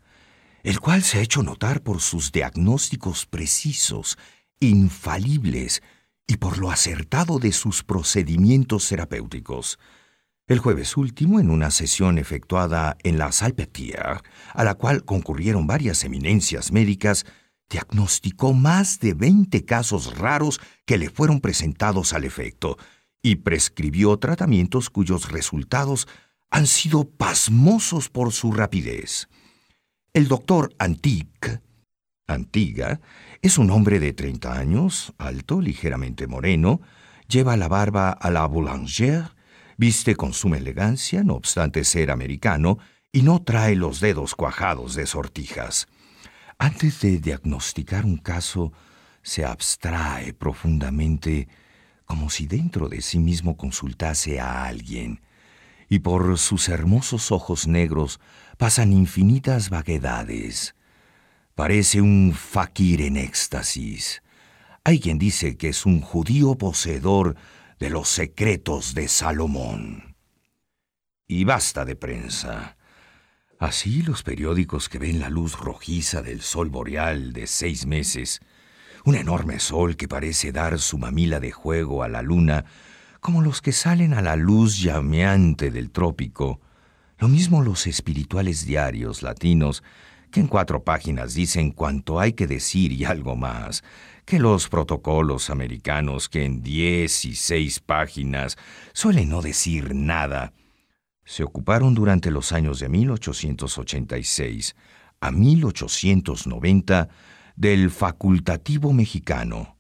[0.62, 4.18] el cual se ha hecho notar por sus diagnósticos precisos
[4.60, 5.82] infalibles
[6.26, 9.78] y por lo acertado de sus procedimientos terapéuticos.
[10.46, 14.20] El jueves último, en una sesión efectuada en la Salpêtrière,
[14.52, 17.24] a la cual concurrieron varias eminencias médicas,
[17.70, 22.76] diagnosticó más de 20 casos raros que le fueron presentados al efecto
[23.22, 26.08] y prescribió tratamientos cuyos resultados
[26.50, 29.28] han sido pasmosos por su rapidez.
[30.12, 31.60] El doctor Antique,
[32.26, 33.00] Antiga,
[33.42, 36.80] es un hombre de 30 años, alto, ligeramente moreno,
[37.28, 39.34] lleva la barba a la boulanger,
[39.76, 42.78] viste con suma elegancia, no obstante ser americano,
[43.12, 45.86] y no trae los dedos cuajados de sortijas.
[46.58, 48.72] Antes de diagnosticar un caso,
[49.22, 51.48] se abstrae profundamente,
[52.04, 55.20] como si dentro de sí mismo consultase a alguien,
[55.88, 58.20] y por sus hermosos ojos negros
[58.56, 60.74] pasan infinitas vaguedades.
[61.54, 64.22] Parece un fakir en éxtasis.
[64.84, 67.36] Hay quien dice que es un judío poseedor
[67.78, 70.16] de los secretos de Salomón.
[71.26, 72.76] Y basta de prensa.
[73.58, 78.40] Así los periódicos que ven la luz rojiza del sol boreal de seis meses,
[79.04, 82.64] un enorme sol que parece dar su mamila de juego a la luna,
[83.20, 86.60] como los que salen a la luz llameante del trópico,
[87.18, 89.82] lo mismo los espirituales diarios latinos
[90.30, 93.82] que en cuatro páginas dicen cuanto hay que decir y algo más,
[94.24, 98.56] que los protocolos americanos que en diez y seis páginas
[98.92, 100.52] suelen no decir nada,
[101.24, 104.76] se ocuparon durante los años de 1886
[105.20, 107.08] a 1890
[107.56, 109.76] del facultativo mexicano,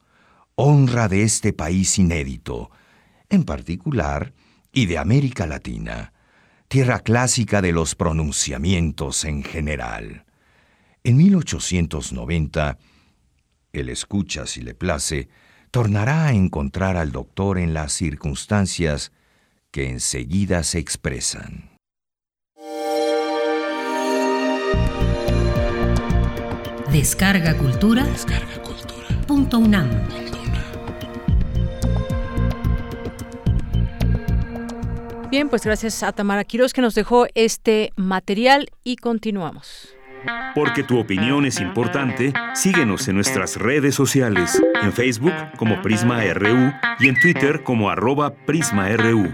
[0.56, 2.70] honra de este país inédito,
[3.30, 4.32] en particular,
[4.72, 6.12] y de América Latina,
[6.68, 10.24] tierra clásica de los pronunciamientos en general.
[11.04, 12.78] En 1890,
[13.72, 15.28] el escucha, si le place,
[15.70, 19.12] tornará a encontrar al doctor en las circunstancias
[19.70, 21.70] que enseguida se expresan.
[26.90, 28.04] Descarga Cultura.
[28.04, 29.06] Descarga Cultura.
[29.26, 30.27] Punto UNAM.
[35.30, 39.94] Bien, pues gracias a Tamara Quiroz que nos dejó este material y continuamos.
[40.54, 46.72] Porque tu opinión es importante, síguenos en nuestras redes sociales, en Facebook como Prisma RU
[46.98, 49.28] y en Twitter como arroba PrismaRU.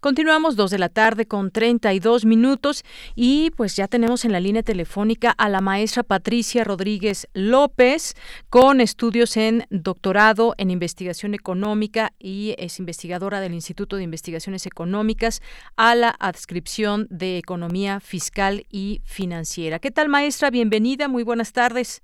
[0.00, 4.62] Continuamos dos de la tarde con 32 minutos y pues ya tenemos en la línea
[4.62, 8.14] telefónica a la maestra Patricia Rodríguez López
[8.48, 15.42] con estudios en doctorado en investigación económica y es investigadora del Instituto de Investigaciones Económicas
[15.76, 19.80] a la adscripción de Economía Fiscal y Financiera.
[19.80, 20.48] ¿Qué tal maestra?
[20.48, 22.02] Bienvenida, muy buenas tardes.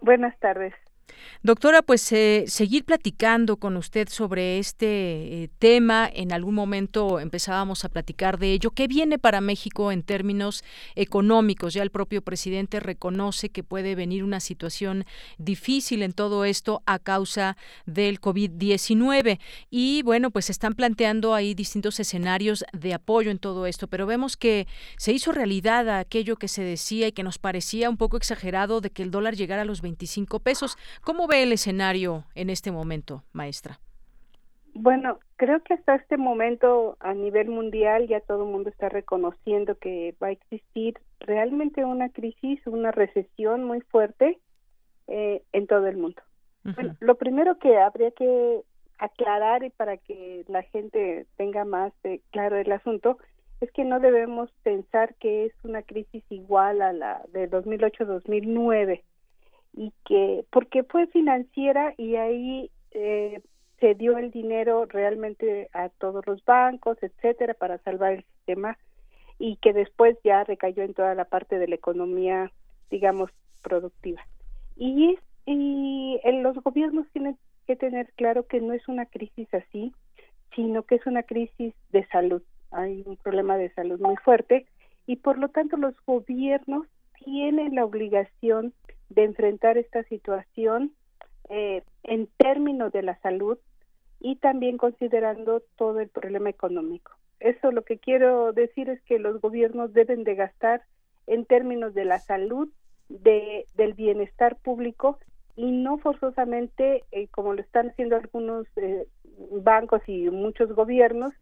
[0.00, 0.72] Buenas tardes.
[1.42, 6.10] Doctora, pues eh, seguir platicando con usted sobre este eh, tema.
[6.12, 8.70] En algún momento empezábamos a platicar de ello.
[8.70, 10.64] ¿Qué viene para México en términos
[10.94, 11.74] económicos?
[11.74, 15.04] Ya el propio presidente reconoce que puede venir una situación
[15.38, 17.56] difícil en todo esto a causa
[17.86, 19.38] del COVID-19.
[19.70, 23.86] Y bueno, pues están planteando ahí distintos escenarios de apoyo en todo esto.
[23.88, 27.96] Pero vemos que se hizo realidad aquello que se decía y que nos parecía un
[27.96, 30.76] poco exagerado de que el dólar llegara a los 25 pesos.
[31.02, 33.80] ¿Cómo ve el escenario en este momento, maestra?
[34.74, 39.76] Bueno, creo que hasta este momento a nivel mundial ya todo el mundo está reconociendo
[39.76, 44.38] que va a existir realmente una crisis, una recesión muy fuerte
[45.08, 46.22] eh, en todo el mundo.
[46.62, 48.60] Bueno, lo primero que habría que
[48.98, 51.92] aclarar y para que la gente tenga más
[52.30, 53.16] claro el asunto
[53.60, 59.02] es que no debemos pensar que es una crisis igual a la de 2008-2009
[59.78, 63.40] y que porque fue financiera y ahí eh,
[63.78, 68.76] se dio el dinero realmente a todos los bancos, etcétera, para salvar el sistema
[69.38, 72.50] y que después ya recayó en toda la parte de la economía,
[72.90, 73.30] digamos,
[73.62, 74.20] productiva.
[74.76, 77.38] Y, y los gobiernos tienen
[77.68, 79.92] que tener claro que no es una crisis así,
[80.56, 82.42] sino que es una crisis de salud.
[82.72, 84.66] Hay un problema de salud muy fuerte
[85.06, 86.88] y por lo tanto los gobiernos
[87.24, 88.74] tienen la obligación
[89.08, 90.92] de enfrentar esta situación
[91.48, 93.58] eh, en términos de la salud
[94.20, 97.12] y también considerando todo el problema económico.
[97.40, 100.82] Eso lo que quiero decir es que los gobiernos deben de gastar
[101.26, 102.68] en términos de la salud,
[103.08, 105.18] de, del bienestar público
[105.56, 109.06] y no forzosamente, eh, como lo están haciendo algunos eh,
[109.62, 111.32] bancos y muchos gobiernos,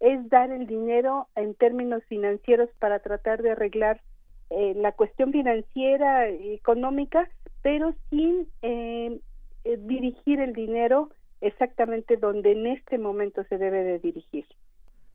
[0.00, 4.00] es dar el dinero en términos financieros para tratar de arreglar
[4.50, 7.28] eh, la cuestión financiera económica,
[7.62, 9.18] pero sin eh,
[9.64, 11.10] eh, dirigir el dinero
[11.40, 14.46] exactamente donde en este momento se debe de dirigir.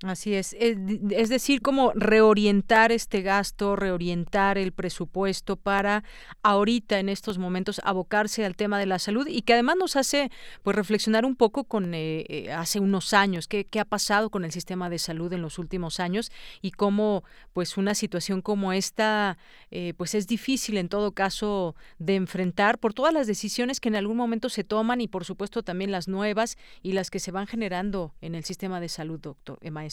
[0.03, 0.55] Así es.
[0.59, 6.03] es, decir, como reorientar este gasto, reorientar el presupuesto para
[6.41, 10.31] ahorita en estos momentos abocarse al tema de la salud y que además nos hace
[10.63, 14.43] pues reflexionar un poco con eh, eh, hace unos años qué, qué ha pasado con
[14.43, 16.31] el sistema de salud en los últimos años
[16.63, 17.23] y cómo
[17.53, 19.37] pues una situación como esta
[19.69, 23.95] eh, pues es difícil en todo caso de enfrentar por todas las decisiones que en
[23.95, 27.45] algún momento se toman y por supuesto también las nuevas y las que se van
[27.45, 29.90] generando en el sistema de salud, doctor maestro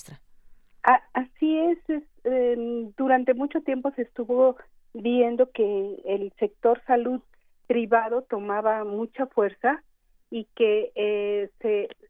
[1.13, 1.79] así es,
[2.25, 4.57] em, durante mucho tiempo se estuvo
[4.95, 7.21] viendo que el sector salud
[7.67, 9.83] privado tomaba mucha fuerza
[10.31, 11.51] y que eh,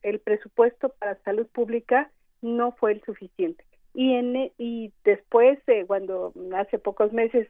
[0.02, 2.10] el presupuesto para salud pública
[2.42, 3.64] no fue el suficiente.
[3.94, 7.48] Y, en, e, y después, eh, cuando hace pocos meses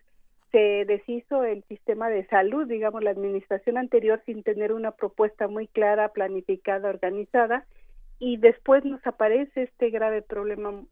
[0.51, 5.67] se deshizo el sistema de salud, digamos, la administración anterior sin tener una propuesta muy
[5.67, 7.67] clara, planificada, organizada,
[8.19, 10.83] y después nos aparece este grave problema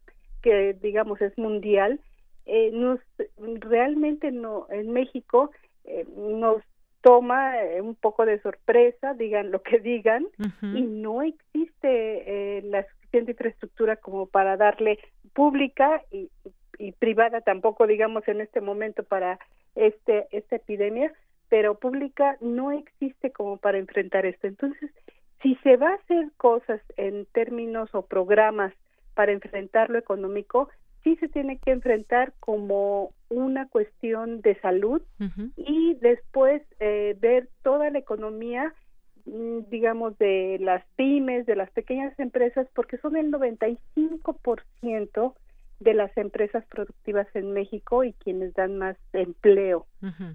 [0.43, 2.01] que digamos es mundial
[2.47, 3.01] eh, nos
[3.37, 5.51] realmente no en México
[5.85, 6.63] eh, nos
[7.01, 10.27] toma eh, un poco de sorpresa digan lo que digan
[10.63, 14.99] y no existe la suficiente infraestructura como para darle
[15.33, 16.31] pública y,
[16.79, 19.39] y privada tampoco digamos en este momento para
[19.75, 21.13] este esta epidemia
[21.49, 24.47] pero pública no existe como para enfrentar esto.
[24.47, 24.91] Entonces
[25.43, 28.73] si se va a hacer cosas en términos o programas
[29.15, 30.69] para enfrentar lo económico,
[31.03, 35.03] sí se tiene que enfrentar como una cuestión de salud
[35.57, 38.75] y después eh, ver toda la economía
[39.25, 45.35] mm, digamos de las pymes, de las pequeñas empresas, porque son el 95%
[45.79, 49.87] de las empresas productivas en México y quienes dan más empleo,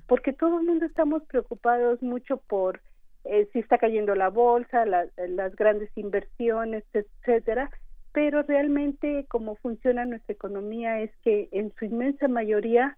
[0.08, 2.80] porque todo el mundo estamos preocupados mucho por
[3.26, 7.70] eh, si está cayendo la bolsa, las grandes inversiones, etcétera,
[8.14, 12.98] pero realmente como funciona nuestra economía es que en su inmensa mayoría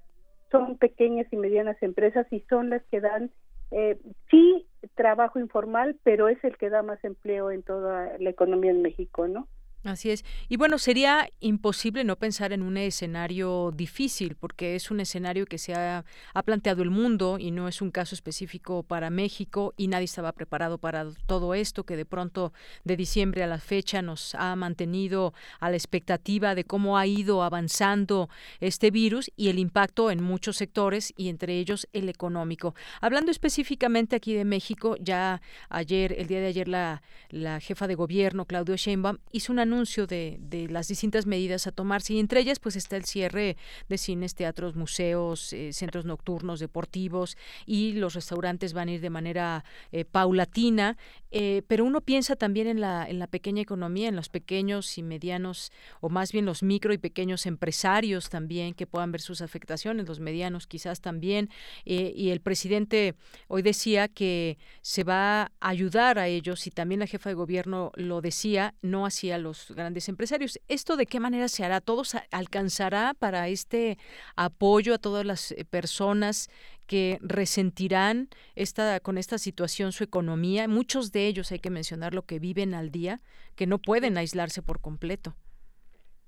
[0.52, 3.32] son pequeñas y medianas empresas y son las que dan
[3.72, 3.98] eh,
[4.30, 8.84] sí trabajo informal, pero es el que da más empleo en toda la economía en
[8.84, 9.48] México, ¿no?
[9.84, 10.24] Así es.
[10.48, 15.58] Y bueno, sería imposible no pensar en un escenario difícil, porque es un escenario que
[15.58, 16.06] se ha,
[16.46, 20.78] planteado el mundo y no es un caso específico para México y nadie estaba preparado
[20.78, 22.54] para todo esto, que de pronto
[22.86, 27.44] de diciembre a la fecha nos ha mantenido a la expectativa de cómo ha ido
[27.44, 28.30] avanzando
[28.62, 32.74] este virus y el impacto en muchos sectores y entre ellos el económico.
[33.02, 37.96] Hablando específicamente aquí de México, ya ayer, el día de ayer, la, la jefa de
[37.96, 42.40] gobierno, Claudio Sheinbaum, hizo una anuncio de, de, las distintas medidas a tomarse y entre
[42.40, 43.58] ellas pues está el cierre
[43.90, 49.10] de cines, teatros, museos, eh, centros nocturnos, deportivos y los restaurantes van a ir de
[49.10, 50.98] manera eh, paulatina,
[51.32, 55.04] eh, pero uno piensa también en la, en la pequeña economía, en los pequeños y
[55.04, 60.08] medianos o más bien los micro y pequeños empresarios también que puedan ver sus afectaciones,
[60.08, 61.50] los medianos quizás también.
[61.86, 63.16] Y el presidente
[63.48, 67.92] hoy decía que se va a ayudar a ellos y también la jefa de gobierno
[67.96, 70.60] lo decía, no hacia los grandes empresarios.
[70.68, 71.82] ¿Esto de qué manera se hará?
[71.82, 73.98] ¿Todos alcanzará para este
[74.36, 76.50] apoyo a todas las eh, personas
[76.88, 80.68] que resentirán esta, con esta situación su economía?
[80.68, 83.20] Muchos de ellos, hay que mencionar, lo que viven al día,
[83.56, 85.36] que no pueden aislarse por completo.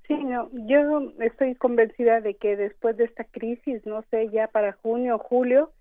[0.07, 4.73] Sí, no, yo estoy convencida de que después de esta crisis, no sé, ya para
[4.73, 5.71] junio o julio,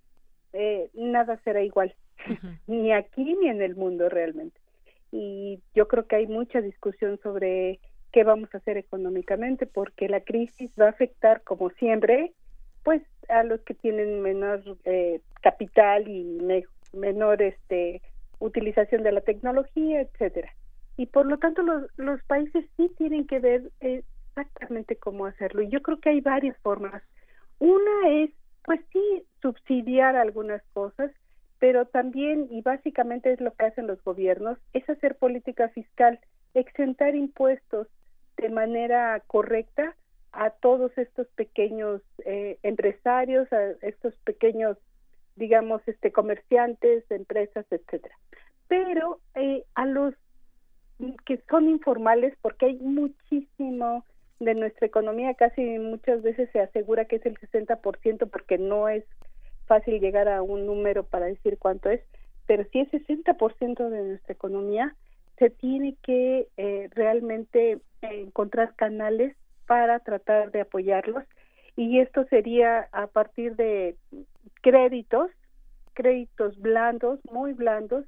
[0.54, 1.94] eh, nada será igual,
[2.66, 4.63] ni aquí ni en el mundo realmente
[5.16, 7.78] y yo creo que hay mucha discusión sobre
[8.10, 12.32] qué vamos a hacer económicamente porque la crisis va a afectar como siempre
[12.82, 16.42] pues a los que tienen menor eh, capital y
[16.92, 18.02] menor este
[18.40, 20.52] utilización de la tecnología etcétera.
[20.96, 25.62] Y por lo tanto los, los países sí tienen que ver exactamente cómo hacerlo.
[25.62, 27.04] Y yo creo que hay varias formas.
[27.60, 28.30] Una es
[28.64, 31.12] pues sí subsidiar algunas cosas
[31.64, 36.20] pero también, y básicamente es lo que hacen los gobiernos, es hacer política fiscal,
[36.52, 37.88] exentar impuestos
[38.36, 39.96] de manera correcta
[40.32, 44.76] a todos estos pequeños eh, empresarios, a estos pequeños,
[45.36, 48.14] digamos, este comerciantes, empresas, etcétera.
[48.68, 50.12] Pero eh, a los
[51.24, 54.04] que son informales, porque hay muchísimo
[54.38, 59.06] de nuestra economía, casi muchas veces se asegura que es el 60%, porque no es
[59.66, 62.00] fácil llegar a un número para decir cuánto es,
[62.46, 64.94] pero si es 60% de nuestra economía,
[65.38, 69.36] se tiene que eh, realmente encontrar canales
[69.66, 71.24] para tratar de apoyarlos.
[71.76, 73.96] Y esto sería a partir de
[74.62, 75.30] créditos,
[75.94, 78.04] créditos blandos, muy blandos,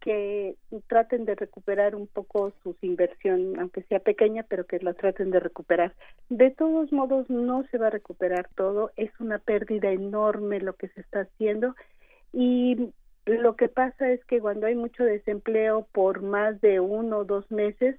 [0.00, 0.56] que
[0.86, 5.40] traten de recuperar un poco sus inversión, aunque sea pequeña, pero que la traten de
[5.40, 5.94] recuperar.
[6.28, 10.88] De todos modos, no se va a recuperar todo, es una pérdida enorme lo que
[10.88, 11.74] se está haciendo
[12.32, 12.92] y
[13.26, 17.50] lo que pasa es que cuando hay mucho desempleo por más de uno o dos
[17.50, 17.96] meses,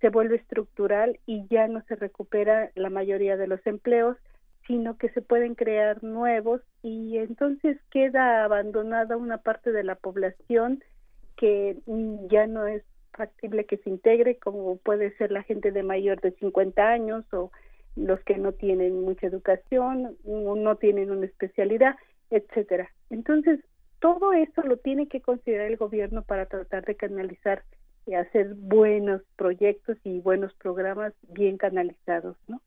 [0.00, 4.16] se vuelve estructural y ya no se recupera la mayoría de los empleos,
[4.66, 10.82] sino que se pueden crear nuevos y entonces queda abandonada una parte de la población
[11.36, 11.76] que
[12.30, 12.82] ya no es
[13.12, 17.50] factible que se integre, como puede ser la gente de mayor de 50 años o
[17.96, 21.96] los que no tienen mucha educación no tienen una especialidad,
[22.30, 22.90] etcétera.
[23.10, 23.60] Entonces,
[24.00, 27.62] todo esto lo tiene que considerar el gobierno para tratar de canalizar
[28.06, 32.60] y hacer buenos proyectos y buenos programas bien canalizados, ¿no?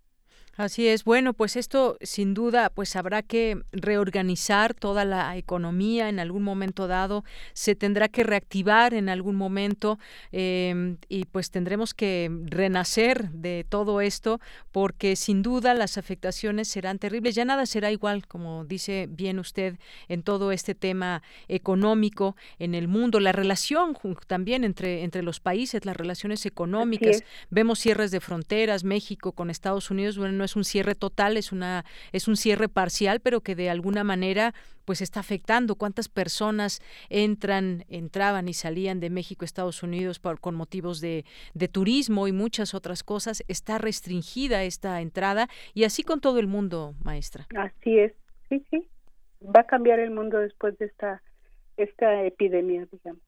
[0.59, 1.05] Así es.
[1.05, 6.85] Bueno, pues esto sin duda, pues habrá que reorganizar toda la economía en algún momento
[6.89, 7.23] dado.
[7.53, 9.99] Se tendrá que reactivar en algún momento
[10.33, 14.41] em, y pues tendremos que renacer de todo esto
[14.73, 17.35] porque sin duda las afectaciones serán terribles.
[17.35, 19.79] Ya nada será igual, como dice bien usted,
[20.09, 23.21] en todo este tema económico en el mundo.
[23.21, 27.23] La relación también entre entre los países, las relaciones económicas.
[27.49, 30.17] Vemos cierres de fronteras, México con Estados Unidos.
[30.17, 33.69] Bueno, no es un cierre total, es una es un cierre parcial, pero que de
[33.69, 34.53] alguna manera
[34.85, 40.55] pues está afectando cuántas personas entran, entraban y salían de México Estados Unidos por, con
[40.55, 43.43] motivos de, de turismo y muchas otras cosas.
[43.47, 47.45] Está restringida esta entrada y así con todo el mundo, maestra.
[47.55, 48.13] Así es,
[48.49, 48.87] sí, sí.
[49.43, 51.21] Va a cambiar el mundo después de esta,
[51.77, 53.21] esta epidemia, digamos.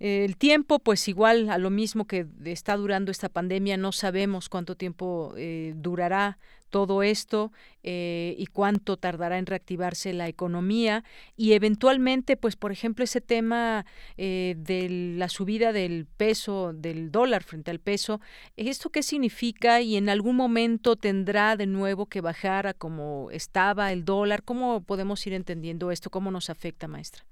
[0.00, 4.74] El tiempo, pues igual a lo mismo que está durando esta pandemia, no sabemos cuánto
[4.74, 6.38] tiempo eh, durará
[6.74, 7.52] todo esto
[7.84, 11.04] eh, y cuánto tardará en reactivarse la economía
[11.36, 17.44] y eventualmente, pues por ejemplo, ese tema eh, de la subida del peso, del dólar
[17.44, 18.20] frente al peso,
[18.56, 23.92] ¿esto qué significa y en algún momento tendrá de nuevo que bajar a como estaba
[23.92, 24.42] el dólar?
[24.42, 26.10] ¿Cómo podemos ir entendiendo esto?
[26.10, 27.24] ¿Cómo nos afecta, maestra?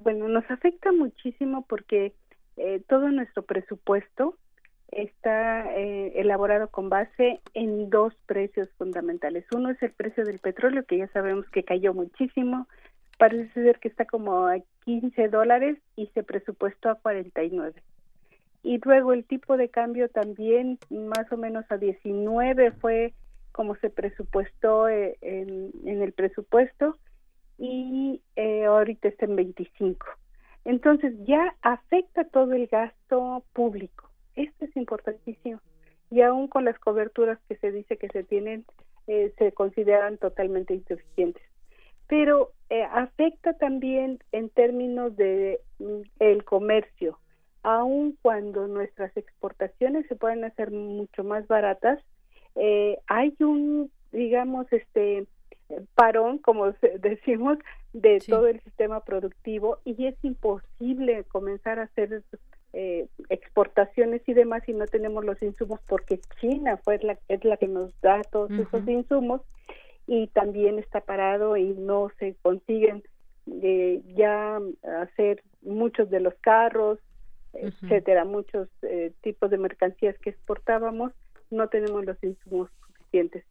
[0.00, 2.14] Bueno, nos afecta muchísimo porque
[2.56, 4.36] eh, todo nuestro presupuesto
[4.90, 9.44] está eh, elaborado con base en dos precios fundamentales.
[9.54, 12.66] Uno es el precio del petróleo, que ya sabemos que cayó muchísimo,
[13.18, 17.74] parece ser que está como a 15 dólares y se presupuestó a 49.
[18.62, 23.12] Y luego el tipo de cambio también más o menos a 19 fue
[23.52, 26.96] como se presupuestó eh, en, en el presupuesto
[27.58, 30.06] y eh, ahorita está en 25.
[30.64, 34.08] Entonces ya afecta todo el gasto público.
[34.34, 35.60] Esto es importantísimo.
[36.10, 38.64] Y aún con las coberturas que se dice que se tienen,
[39.06, 41.42] eh, se consideran totalmente insuficientes.
[42.08, 47.18] Pero eh, afecta también en términos de mm, el comercio.
[47.62, 51.98] Aun cuando nuestras exportaciones se pueden hacer mucho más baratas,
[53.08, 55.26] hay un, digamos, este,
[55.94, 57.58] parón, como decimos,
[57.92, 62.22] de todo el sistema productivo y es imposible comenzar a hacer
[62.72, 67.56] eh, exportaciones y demás si no tenemos los insumos porque China fue la, es la
[67.56, 69.42] que nos da todos esos insumos
[70.08, 73.04] y también está parado y no se consiguen
[73.46, 74.60] eh, ya
[75.02, 76.98] hacer muchos de los carros,
[77.52, 81.12] etcétera, muchos eh, tipos de mercancías que exportábamos,
[81.50, 83.44] no tenemos los insumos suficientes.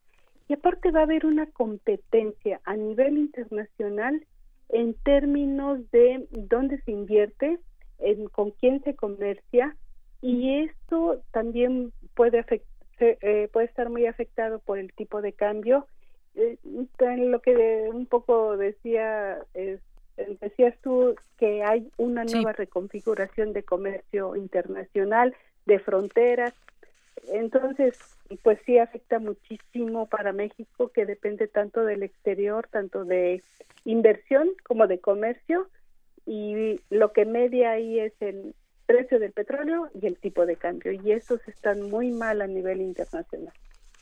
[0.48, 4.26] Y aparte va a haber una competencia a nivel internacional
[4.70, 7.60] en términos de dónde se invierte,
[8.00, 9.76] en, con quién se comercia
[10.22, 12.46] y esto también puede
[13.00, 15.86] eh, puede estar muy afectado por el tipo de cambio.
[16.36, 16.58] Eh,
[17.18, 19.40] lo que un poco decía
[20.40, 26.54] decías tú que hay una nueva reconfiguración de comercio internacional, de fronteras.
[27.32, 27.98] Entonces,
[28.42, 33.44] pues sí afecta muchísimo para México, que depende tanto del exterior, tanto de
[33.86, 35.70] inversión como de comercio,
[36.26, 38.56] y lo que media ahí es el
[38.86, 42.82] precio del petróleo y el tipo de cambio, y estos están muy mal a nivel
[42.82, 43.54] internacional.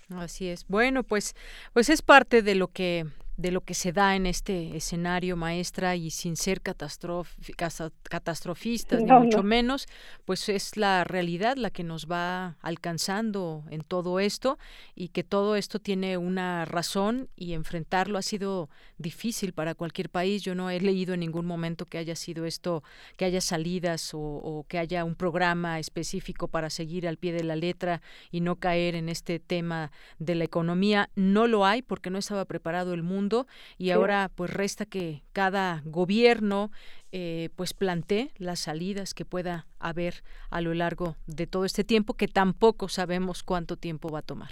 [0.09, 0.67] Así es.
[0.67, 1.35] Bueno, pues,
[1.73, 3.05] pues es parte de lo que
[3.37, 9.41] de lo que se da en este escenario, maestra, y sin ser catastrofistas, ni mucho
[9.41, 9.87] menos,
[10.25, 14.57] pues es la realidad la que nos va alcanzando en todo esto
[14.95, 20.43] y que todo esto tiene una razón y enfrentarlo ha sido difícil para cualquier país.
[20.43, 22.83] Yo no he leído en ningún momento que haya sido esto,
[23.17, 27.43] que haya salidas o, o que haya un programa específico para seguir al pie de
[27.43, 31.09] la letra y no caer en este tema de la economía.
[31.15, 33.30] No lo hay porque no estaba preparado el mundo
[33.77, 36.71] y ahora pues resta que cada gobierno
[37.11, 42.13] eh, pues plantee las salidas que pueda haber a lo largo de todo este tiempo
[42.13, 44.51] que tampoco sabemos cuánto tiempo va a tomar.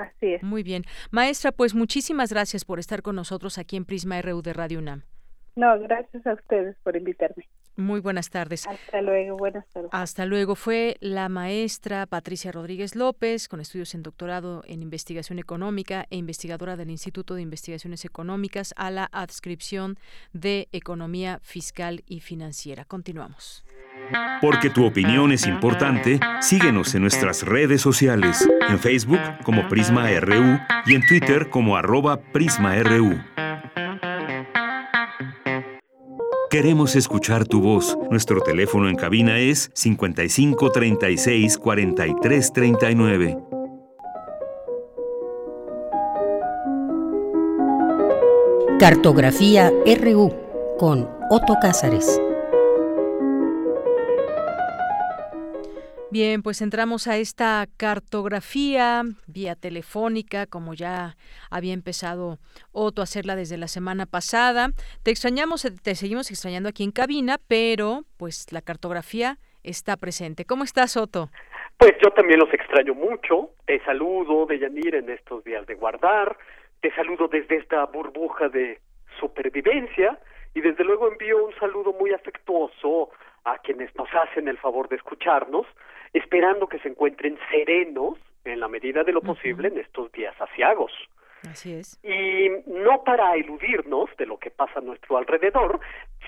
[0.00, 0.42] Así es.
[0.42, 0.84] Muy bien.
[1.10, 5.02] Maestra, pues muchísimas gracias por estar con nosotros aquí en Prisma RU de Radio UNAM.
[5.56, 7.48] No, gracias a ustedes por invitarme.
[7.76, 8.66] Muy buenas tardes.
[8.66, 9.90] Hasta luego, buenas tardes.
[9.92, 10.54] Hasta luego.
[10.54, 16.76] Fue la maestra Patricia Rodríguez López, con estudios en doctorado en investigación económica e investigadora
[16.76, 19.98] del Instituto de Investigaciones Económicas a la adscripción
[20.32, 22.84] de Economía Fiscal y Financiera.
[22.84, 23.64] Continuamos.
[24.40, 30.58] Porque tu opinión es importante, síguenos en nuestras redes sociales, en Facebook como Prisma RU
[30.86, 33.20] y en Twitter como arroba PrismaRU.
[36.52, 37.96] Queremos escuchar tu voz.
[38.10, 43.38] Nuestro teléfono en cabina es 55 36 43 39.
[48.78, 50.30] Cartografía RU
[50.78, 52.20] con Otto Cázares.
[56.12, 61.16] Bien, pues entramos a esta cartografía vía telefónica, como ya
[61.50, 62.36] había empezado
[62.70, 64.68] Otto a hacerla desde la semana pasada.
[65.02, 70.44] Te extrañamos, te seguimos extrañando aquí en cabina, pero pues la cartografía está presente.
[70.44, 71.30] ¿Cómo estás, Otto?
[71.78, 73.48] Pues yo también los extraño mucho.
[73.64, 76.36] Te saludo, Deyanir, en estos días de guardar.
[76.82, 78.80] Te saludo desde esta burbuja de
[79.18, 80.18] supervivencia
[80.52, 83.08] y desde luego envío un saludo muy afectuoso
[83.44, 85.66] a quienes nos hacen el favor de escucharnos,
[86.12, 90.92] esperando que se encuentren serenos en la medida de lo posible en estos días asiagos.
[91.50, 91.98] Así es.
[92.04, 95.80] Y no para eludirnos de lo que pasa a nuestro alrededor,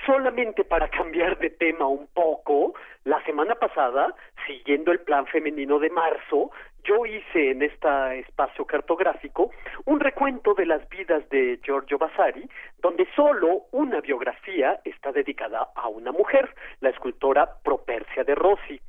[0.06, 2.74] solamente para cambiar de tema un poco,
[3.04, 4.14] la semana pasada,
[4.46, 6.50] siguiendo el plan femenino de marzo,
[6.84, 9.50] yo hice en este espacio cartográfico
[9.86, 12.48] un recuento de las vidas de Giorgio Vasari,
[12.78, 18.80] donde solo una biografía está dedicada a una mujer, la escultora Propercia de Rossi.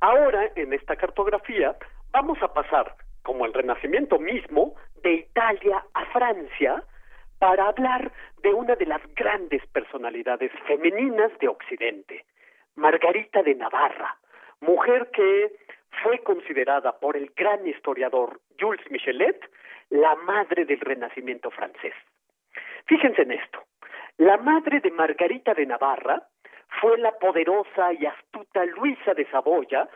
[0.00, 1.76] Ahora, en esta cartografía,
[2.10, 6.82] vamos a pasar, como el Renacimiento mismo, de Italia a Francia,
[7.38, 8.12] para hablar
[8.42, 12.24] de una de las grandes personalidades femeninas de Occidente,
[12.76, 14.16] Margarita de Navarra,
[14.60, 15.52] mujer que
[16.02, 19.44] fue considerada por el gran historiador Jules Michelet
[19.90, 21.94] la madre del Renacimiento francés.
[22.86, 23.62] Fíjense en esto.
[24.16, 26.22] La madre de Margarita de Navarra
[26.80, 29.88] fue la poderosa y astuta Luisa de Saboya,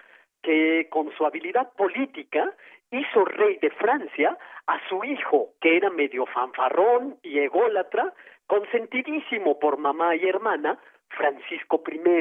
[0.42, 2.52] que con su habilidad política
[2.90, 4.36] hizo rey de Francia
[4.66, 8.12] a su hijo, que era medio fanfarrón y ególatra,
[8.46, 10.78] consentidísimo por mamá y hermana,
[11.08, 12.20] Francisco I.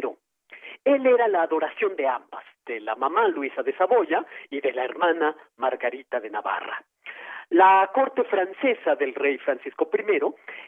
[0.85, 4.85] Él era la adoración de ambas, de la mamá Luisa de Saboya y de la
[4.85, 6.83] hermana Margarita de Navarra.
[7.49, 10.19] La corte francesa del rey Francisco I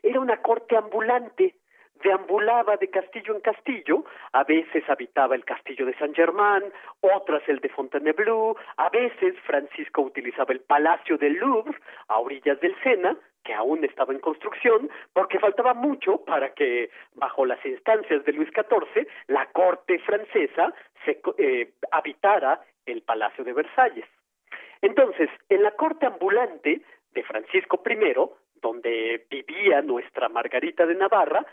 [0.03, 1.55] era una corte ambulante,
[2.03, 6.63] deambulaba de castillo en castillo, a veces habitaba el castillo de Saint Germain,
[7.01, 12.75] otras el de Fontainebleau, a veces Francisco utilizaba el palacio del Louvre a orillas del
[12.81, 18.33] Sena, que aún estaba en construcción, porque faltaba mucho para que, bajo las instancias de
[18.33, 20.73] Luis XIV, la corte francesa
[21.05, 24.05] se, eh, habitara el Palacio de Versalles.
[24.81, 26.81] Entonces, en la corte ambulante
[27.13, 28.13] de Francisco I,
[28.61, 31.45] donde vivía nuestra Margarita de Navarra,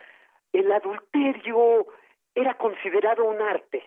[0.55, 1.87] el adulterio
[2.35, 3.83] era considerado un arte.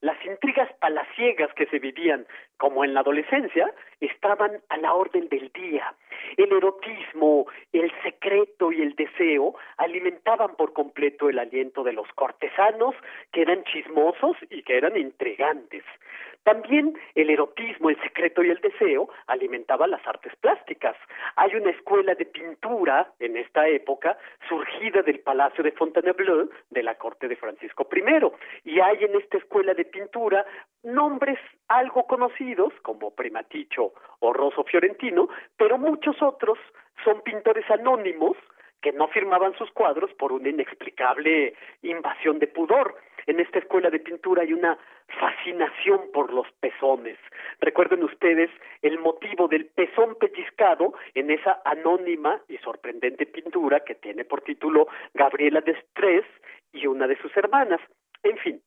[0.00, 2.26] Las intrigas palaciegas que se vivían,
[2.56, 5.94] como en la adolescencia, estaban a la orden del día.
[6.36, 12.96] El erotismo, el secreto y el deseo alimentaban por completo el aliento de los cortesanos,
[13.32, 15.84] que eran chismosos y que eran intrigantes.
[16.44, 20.96] También el erotismo, el secreto y el deseo alimentaban las artes plásticas.
[21.36, 26.96] Hay una escuela de pintura en esta época surgida del Palacio de Fontainebleau de la
[26.96, 28.02] corte de Francisco I
[28.64, 30.44] y hay en esta escuela de pintura
[30.82, 31.38] nombres
[31.68, 36.58] algo conocidos como Primaticho o Rosso Fiorentino, pero muchos otros
[37.04, 38.36] son pintores anónimos
[38.82, 42.96] que no firmaban sus cuadros por una inexplicable invasión de pudor.
[43.26, 44.78] En esta escuela de pintura hay una
[45.18, 47.18] fascinación por los pezones.
[47.60, 48.50] Recuerden ustedes
[48.82, 54.88] el motivo del pezón pellizcado en esa anónima y sorprendente pintura que tiene por título
[55.14, 56.24] Gabriela de Stress
[56.72, 57.80] y una de sus hermanas.
[58.22, 58.62] En fin,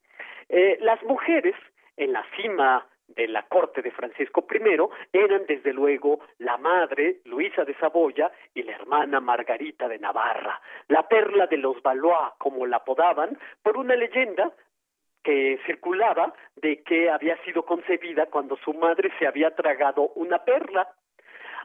[0.50, 1.56] eh, las mujeres
[1.98, 4.78] en la cima de la corte de Francisco I
[5.14, 11.08] eran desde luego la madre Luisa de Saboya y la hermana Margarita de Navarra, la
[11.08, 14.52] perla de los Valois, como la apodaban, por una leyenda
[15.24, 20.88] que circulaba de que había sido concebida cuando su madre se había tragado una perla.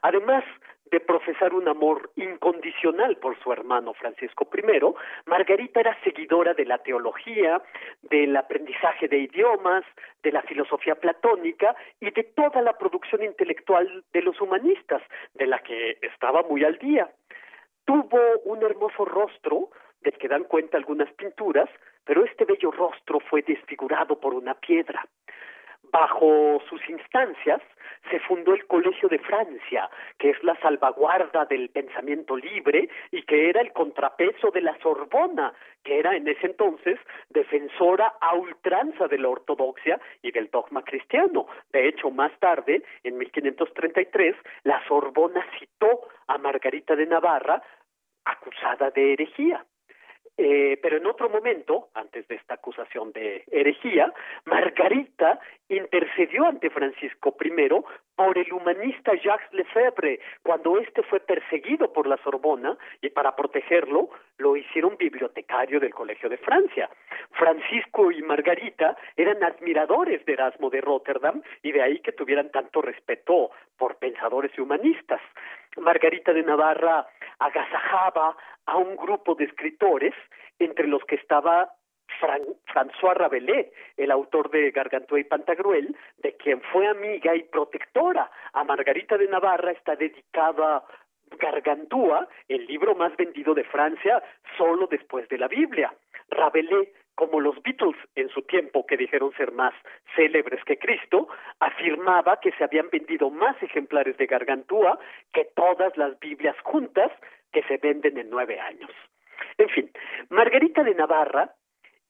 [0.02, 0.44] Además,
[0.90, 4.80] de profesar un amor incondicional por su hermano Francisco I,
[5.26, 7.62] Margarita era seguidora de la teología,
[8.02, 9.84] del aprendizaje de idiomas,
[10.22, 15.02] de la filosofía platónica y de toda la producción intelectual de los humanistas,
[15.34, 17.10] de la que estaba muy al día.
[17.84, 21.68] Tuvo un hermoso rostro, del que dan cuenta algunas pinturas,
[22.04, 25.06] pero este bello rostro fue desfigurado por una piedra.
[25.92, 27.60] Bajo sus instancias
[28.10, 33.50] se fundó el Colegio de Francia, que es la salvaguarda del pensamiento libre y que
[33.50, 35.52] era el contrapeso de la Sorbona,
[35.82, 36.98] que era en ese entonces
[37.28, 41.46] defensora a ultranza de la ortodoxia y del dogma cristiano.
[41.72, 47.62] De hecho, más tarde, en 1533, la Sorbona citó a Margarita de Navarra
[48.24, 49.64] acusada de herejía.
[50.42, 54.10] Eh, pero en otro momento, antes de esta acusación de herejía,
[54.46, 55.38] Margarita
[55.68, 57.50] intercedió ante Francisco I
[58.16, 64.08] por el humanista Jacques Lefebvre cuando éste fue perseguido por la Sorbona y para protegerlo
[64.38, 66.88] lo hicieron bibliotecario del Colegio de Francia.
[67.32, 72.80] Francisco y Margarita eran admiradores de Erasmo de Rotterdam y de ahí que tuvieran tanto
[72.80, 75.20] respeto por pensadores y humanistas.
[75.76, 77.06] Margarita de Navarra
[77.38, 78.36] agasajaba
[78.70, 80.14] a un grupo de escritores
[80.60, 81.72] entre los que estaba
[82.20, 83.66] François Rabelais,
[83.97, 88.30] el autor de Gargantúa y Pantagruel, de quien fue amiga y protectora.
[88.52, 90.84] A Margarita de Navarra está dedicada
[91.38, 94.22] Gargantúa, el libro más vendido de Francia,
[94.56, 95.92] solo después de la Biblia.
[96.28, 99.74] Rabelais como los Beatles en su tiempo, que dijeron ser más
[100.16, 101.28] célebres que Cristo,
[101.59, 104.99] afirmaba que se habían vendido más ejemplares de Gargantúa
[105.32, 107.12] que todas las Biblias juntas
[107.53, 108.91] que se venden en nueve años.
[109.59, 109.91] En fin,
[110.31, 111.55] Margarita de Navarra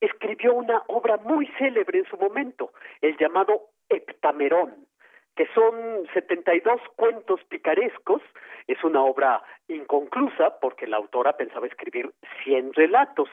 [0.01, 4.87] escribió una obra muy célebre en su momento, el llamado Heptamerón,
[5.37, 8.23] que son 72 cuentos picarescos.
[8.67, 12.11] Es una obra inconclusa porque la autora pensaba escribir
[12.45, 13.29] 100 relatos.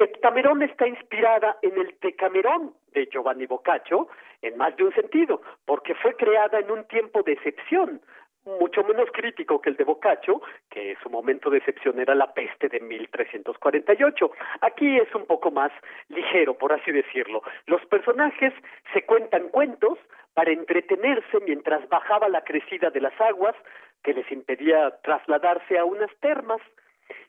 [0.00, 4.08] Heptamerón está inspirada en el Tecamerón de Giovanni Boccaccio
[4.40, 8.00] en más de un sentido, porque fue creada en un tiempo de excepción,
[8.46, 10.40] mucho menos crítico que el de Boccaccio,
[10.70, 14.30] que su momento de excepción era la peste de 1348.
[14.62, 15.70] Aquí es un poco más
[16.08, 17.42] ligero, por así decirlo.
[17.66, 18.54] Los personajes
[18.94, 19.98] se cuentan cuentos
[20.32, 23.54] para entretenerse mientras bajaba la crecida de las aguas
[24.02, 26.62] que les impedía trasladarse a unas termas.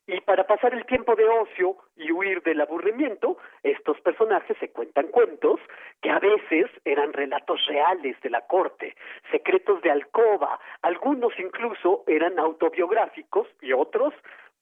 [0.08, 5.08] Y para pasar el tiempo de ocio y huir del aburrimiento, estos personajes se cuentan
[5.08, 5.60] cuentos
[6.02, 8.96] que a veces eran relatos reales de la corte,
[9.32, 14.14] secretos de alcoba, algunos incluso eran autobiográficos y otros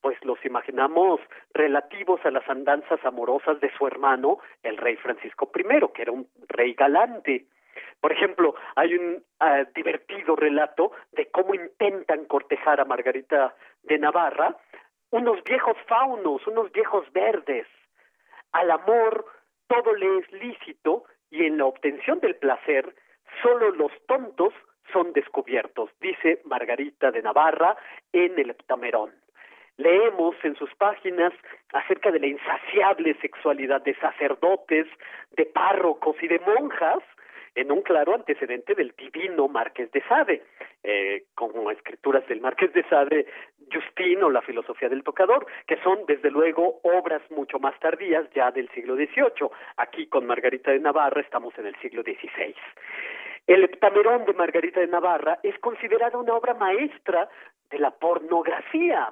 [0.02, 1.20] pues los imaginamos
[1.54, 5.64] relativos a las andanzas amorosas de su hermano, el rey Francisco I,
[5.94, 7.48] que era un rey galante.
[8.00, 14.56] Por ejemplo, hay un ah, divertido relato de cómo intentan cortejar a Margarita de Navarra
[15.12, 17.68] unos viejos faunos, unos viejos verdes.
[18.52, 19.26] Al amor
[19.68, 22.96] todo le es lícito y en la obtención del placer
[23.42, 24.54] solo los tontos
[24.92, 27.78] son descubiertos, dice Margarita de Navarra
[28.12, 29.12] en el Heptamerón.
[29.78, 31.32] Leemos en sus páginas
[31.72, 34.88] acerca de la insaciable sexualidad de sacerdotes,
[35.32, 37.00] de párrocos y de monjas,
[37.56, 40.44] en un claro antecedente del divino Marqués de Sade,
[40.84, 43.26] eh, como escrituras del Marqués de Sade,
[43.72, 48.52] Justin o la filosofía del tocador, que son desde luego obras mucho más tardías ya
[48.52, 49.50] del siglo XVIII.
[49.78, 52.56] Aquí con Margarita de Navarra estamos en el siglo XVI.
[53.48, 57.30] El Heptamerón de Margarita de Navarra es considerada una obra maestra
[57.72, 59.12] de la pornografía.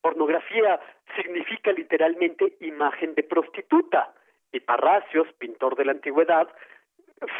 [0.00, 0.80] Pornografía
[1.16, 4.14] significa literalmente imagen de prostituta.
[4.50, 6.48] Y Parracios, pintor de la antigüedad,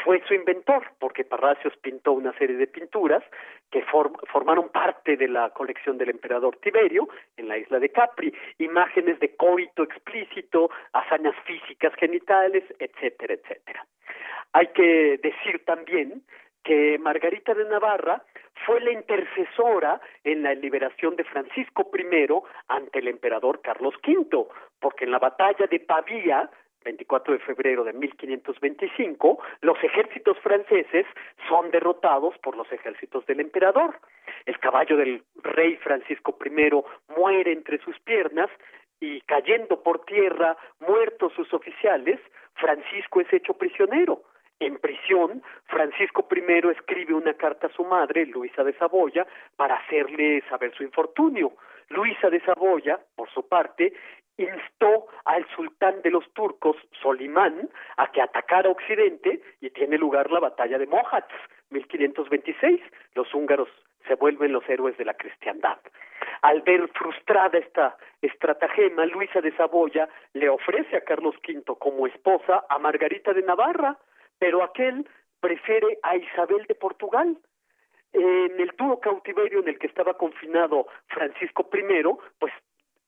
[0.03, 3.23] fue su inventor, porque Parracios pintó una serie de pinturas
[3.71, 7.07] que formaron parte de la colección del emperador Tiberio
[7.37, 13.85] en la isla de Capri, imágenes de coito explícito, hazañas físicas genitales, etcétera, etcétera.
[14.53, 16.23] Hay que decir también
[16.63, 18.23] que Margarita de Navarra
[18.65, 22.27] fue la intercesora en la liberación de Francisco I
[22.67, 24.47] ante el emperador Carlos V,
[24.79, 26.49] porque en la batalla de Pavía
[26.83, 31.05] 24 de febrero de 1525, los ejércitos franceses
[31.47, 33.99] son derrotados por los ejércitos del emperador.
[34.45, 36.71] El caballo del rey Francisco I
[37.15, 38.49] muere entre sus piernas
[38.99, 42.19] y cayendo por tierra, muertos sus oficiales,
[42.55, 44.23] Francisco es hecho prisionero.
[44.59, 49.25] En prisión, Francisco I escribe una carta a su madre, Luisa de Saboya,
[49.55, 51.53] para hacerle saber su infortunio.
[51.89, 53.93] Luisa de Saboya, por su parte,
[54.43, 60.39] instó al sultán de los turcos, Solimán, a que atacara Occidente y tiene lugar la
[60.39, 61.31] batalla de Mohatz,
[61.69, 62.81] 1526.
[63.15, 63.69] Los húngaros
[64.07, 65.77] se vuelven los héroes de la cristiandad.
[66.41, 72.65] Al ver frustrada esta estratagema, Luisa de Saboya le ofrece a Carlos V como esposa
[72.69, 73.97] a Margarita de Navarra,
[74.37, 75.07] pero aquel
[75.39, 77.37] prefiere a Isabel de Portugal.
[78.13, 82.03] En el duro cautiverio en el que estaba confinado Francisco I,
[82.39, 82.53] pues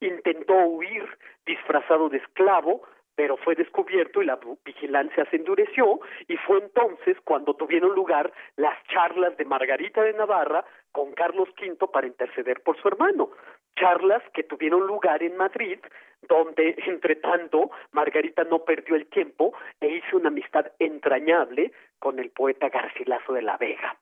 [0.01, 1.07] intentó huir
[1.45, 2.81] disfrazado de esclavo,
[3.15, 8.81] pero fue descubierto y la vigilancia se endureció y fue entonces cuando tuvieron lugar las
[8.87, 13.29] charlas de Margarita de Navarra con Carlos V para interceder por su hermano,
[13.75, 15.79] charlas que tuvieron lugar en Madrid,
[16.27, 22.31] donde entre tanto Margarita no perdió el tiempo e hizo una amistad entrañable con el
[22.31, 23.97] poeta Garcilaso de la Vega,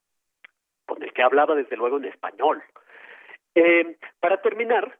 [0.86, 2.64] con el que hablaba desde luego en español.
[3.56, 4.98] Eh, para terminar,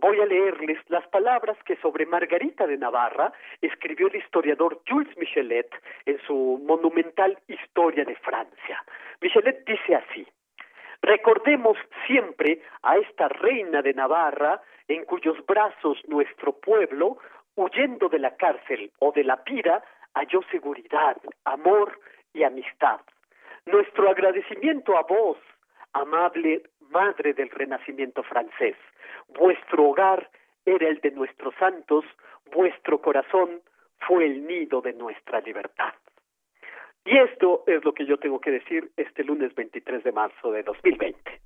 [0.00, 5.68] voy a leerles las palabras que sobre Margarita de Navarra escribió el historiador Jules Michelet
[6.04, 8.84] en su monumental Historia de Francia.
[9.20, 10.26] Michelet dice así,
[11.02, 17.18] recordemos siempre a esta reina de Navarra en cuyos brazos nuestro pueblo,
[17.54, 19.82] huyendo de la cárcel o de la pira,
[20.14, 21.98] halló seguridad, amor
[22.32, 23.00] y amistad.
[23.64, 25.38] Nuestro agradecimiento a vos,
[25.92, 28.76] amable madre del renacimiento francés.
[29.28, 30.30] Vuestro hogar
[30.64, 32.04] era el de nuestros santos,
[32.52, 33.60] vuestro corazón
[34.06, 35.94] fue el nido de nuestra libertad.
[37.04, 40.64] Y esto es lo que yo tengo que decir este lunes 23 de marzo de
[40.64, 41.40] 2020.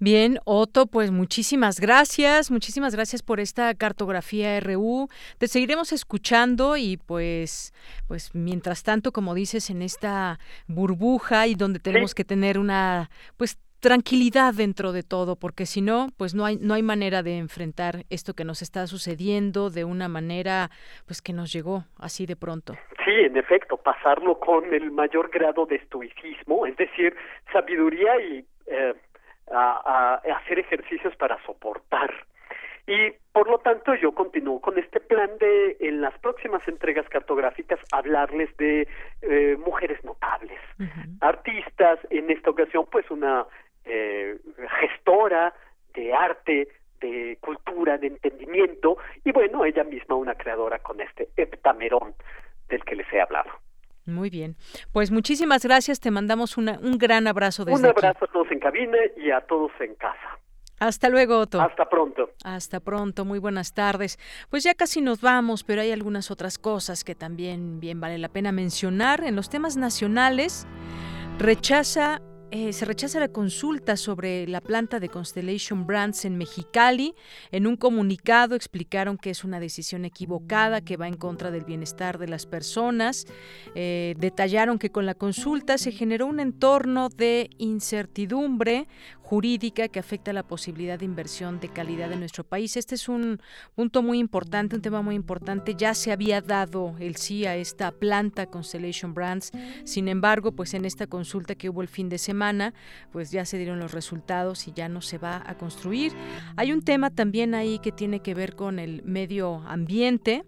[0.00, 5.08] Bien, Otto, pues muchísimas gracias, muchísimas gracias por esta cartografía RU.
[5.38, 7.72] Te seguiremos escuchando y pues,
[8.08, 13.58] pues mientras tanto, como dices, en esta burbuja y donde tenemos que tener una, pues
[13.84, 18.04] tranquilidad dentro de todo, porque si no, pues no hay no hay manera de enfrentar
[18.08, 20.70] esto que nos está sucediendo de una manera
[21.06, 22.72] pues que nos llegó así de pronto.
[23.04, 27.14] Sí, en efecto, pasarlo con el mayor grado de estoicismo, es decir,
[27.52, 28.94] sabiduría y eh,
[29.52, 32.10] a, hacer ejercicios para soportar.
[32.86, 37.80] Y por lo tanto yo continúo con este plan de en las próximas entregas cartográficas
[37.92, 38.88] hablarles de
[39.20, 40.58] eh, mujeres notables,
[41.20, 43.46] artistas, en esta ocasión pues una
[43.84, 44.38] eh,
[44.80, 45.54] gestora
[45.94, 46.68] de arte,
[47.00, 52.14] de cultura, de entendimiento, y bueno, ella misma una creadora con este heptamerón
[52.68, 53.50] del que les he hablado.
[54.06, 54.56] Muy bien.
[54.92, 55.98] Pues muchísimas gracias.
[55.98, 59.40] Te mandamos una, un gran abrazo desde Un abrazo a todos en cabina y a
[59.40, 60.38] todos en casa.
[60.78, 61.60] Hasta luego, Otto.
[61.60, 62.30] Hasta pronto.
[62.44, 64.18] Hasta pronto, muy buenas tardes.
[64.50, 68.28] Pues ya casi nos vamos, pero hay algunas otras cosas que también bien vale la
[68.28, 69.24] pena mencionar.
[69.24, 70.66] En los temas nacionales,
[71.38, 72.20] rechaza
[72.56, 77.16] eh, se rechaza la consulta sobre la planta de Constellation Brands en Mexicali.
[77.50, 82.16] En un comunicado explicaron que es una decisión equivocada, que va en contra del bienestar
[82.16, 83.26] de las personas.
[83.74, 88.86] Eh, detallaron que con la consulta se generó un entorno de incertidumbre
[89.34, 92.76] jurídica que afecta la posibilidad de inversión de calidad en nuestro país.
[92.76, 93.40] Este es un
[93.74, 95.74] punto muy importante, un tema muy importante.
[95.74, 99.50] Ya se había dado el sí a esta planta Constellation Brands.
[99.82, 102.74] Sin embargo, pues en esta consulta que hubo el fin de semana,
[103.10, 106.12] pues ya se dieron los resultados y ya no se va a construir.
[106.54, 110.44] Hay un tema también ahí que tiene que ver con el medio ambiente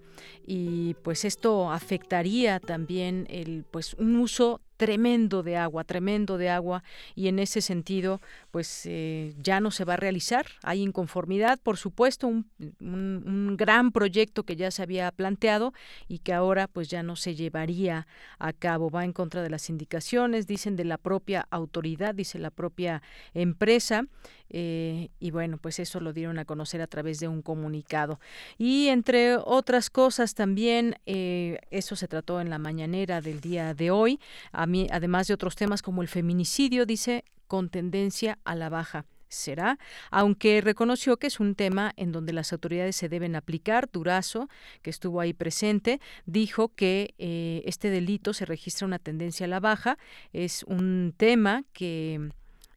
[0.46, 6.82] y pues esto afectaría también el pues un uso tremendo de agua, tremendo de agua
[7.14, 8.20] y en ese sentido
[8.50, 10.46] pues eh, ya no se va a realizar.
[10.62, 12.50] Hay inconformidad, por supuesto, un,
[12.80, 15.72] un, gran proyecto que ya se había planteado
[16.08, 18.06] y que ahora pues ya no se llevaría
[18.38, 18.90] a cabo.
[18.90, 23.02] Va en contra de las indicaciones, dicen de la propia autoridad, dice la propia
[23.34, 24.04] empresa
[24.50, 28.20] eh, y bueno, pues eso lo dieron a conocer a través de un comunicado.
[28.58, 33.90] Y entre otras cosas también, eh, eso se trató en la mañanera del día de
[33.90, 34.20] hoy,
[34.52, 39.06] a mí, además de otros temas como el feminicidio, dice, con tendencia a la baja
[39.28, 39.78] será,
[40.10, 43.88] aunque reconoció que es un tema en donde las autoridades se deben aplicar.
[43.90, 44.48] Durazo,
[44.82, 49.60] que estuvo ahí presente, dijo que eh, este delito se registra una tendencia a la
[49.60, 49.98] baja,
[50.32, 52.30] es un tema que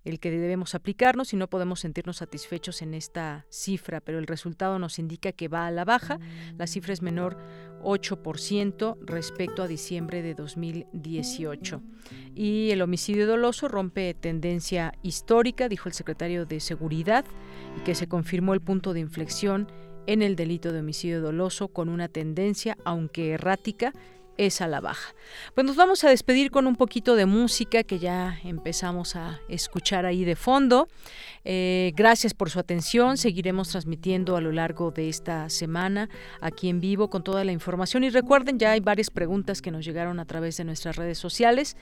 [0.06, 4.80] el que debemos aplicarnos y no podemos sentirnos satisfechos en esta cifra, pero el resultado
[4.80, 6.20] nos indica que va a la baja.
[6.58, 7.38] La cifra es menor
[7.84, 11.82] 8% respecto a diciembre de 2018.
[12.36, 17.26] Y el homicidio doloso rompe tendencia histórica, dijo el secretario de Seguridad,
[17.78, 19.68] y que se confirmó el punto de inflexión
[20.08, 23.94] en el delito de homicidio doloso con una tendencia, aunque errática,
[24.40, 25.14] es a la baja.
[25.54, 30.06] Pues nos vamos a despedir con un poquito de música que ya empezamos a escuchar
[30.06, 30.88] ahí de fondo.
[31.44, 33.18] Eh, gracias por su atención.
[33.18, 36.10] Seguiremos transmitiendo a lo largo de esta semana
[36.40, 38.06] aquí en vivo con toda la información.
[38.06, 41.76] Y recuerden, ya hay varias preguntas que nos llegaron a través de nuestras redes sociales.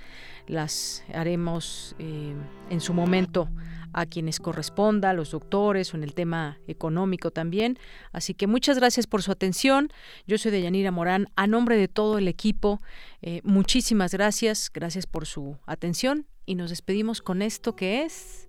[0.47, 2.33] Las haremos eh,
[2.71, 3.49] en su momento
[3.97, 7.79] a quienes corresponda, a los doctores o en el tema económico también.
[8.11, 9.89] Así que muchas gracias por su atención.
[10.27, 11.29] Yo soy Deyanira Morán.
[11.35, 12.79] A nombre de todo el equipo,
[13.23, 14.69] eh, muchísimas gracias.
[14.71, 18.47] Gracias por su atención y nos despedimos con esto que es...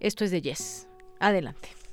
[0.00, 0.88] Esto es de Yes.
[1.20, 1.85] Adelante.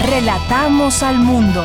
[0.00, 1.64] Relatamos al mundo.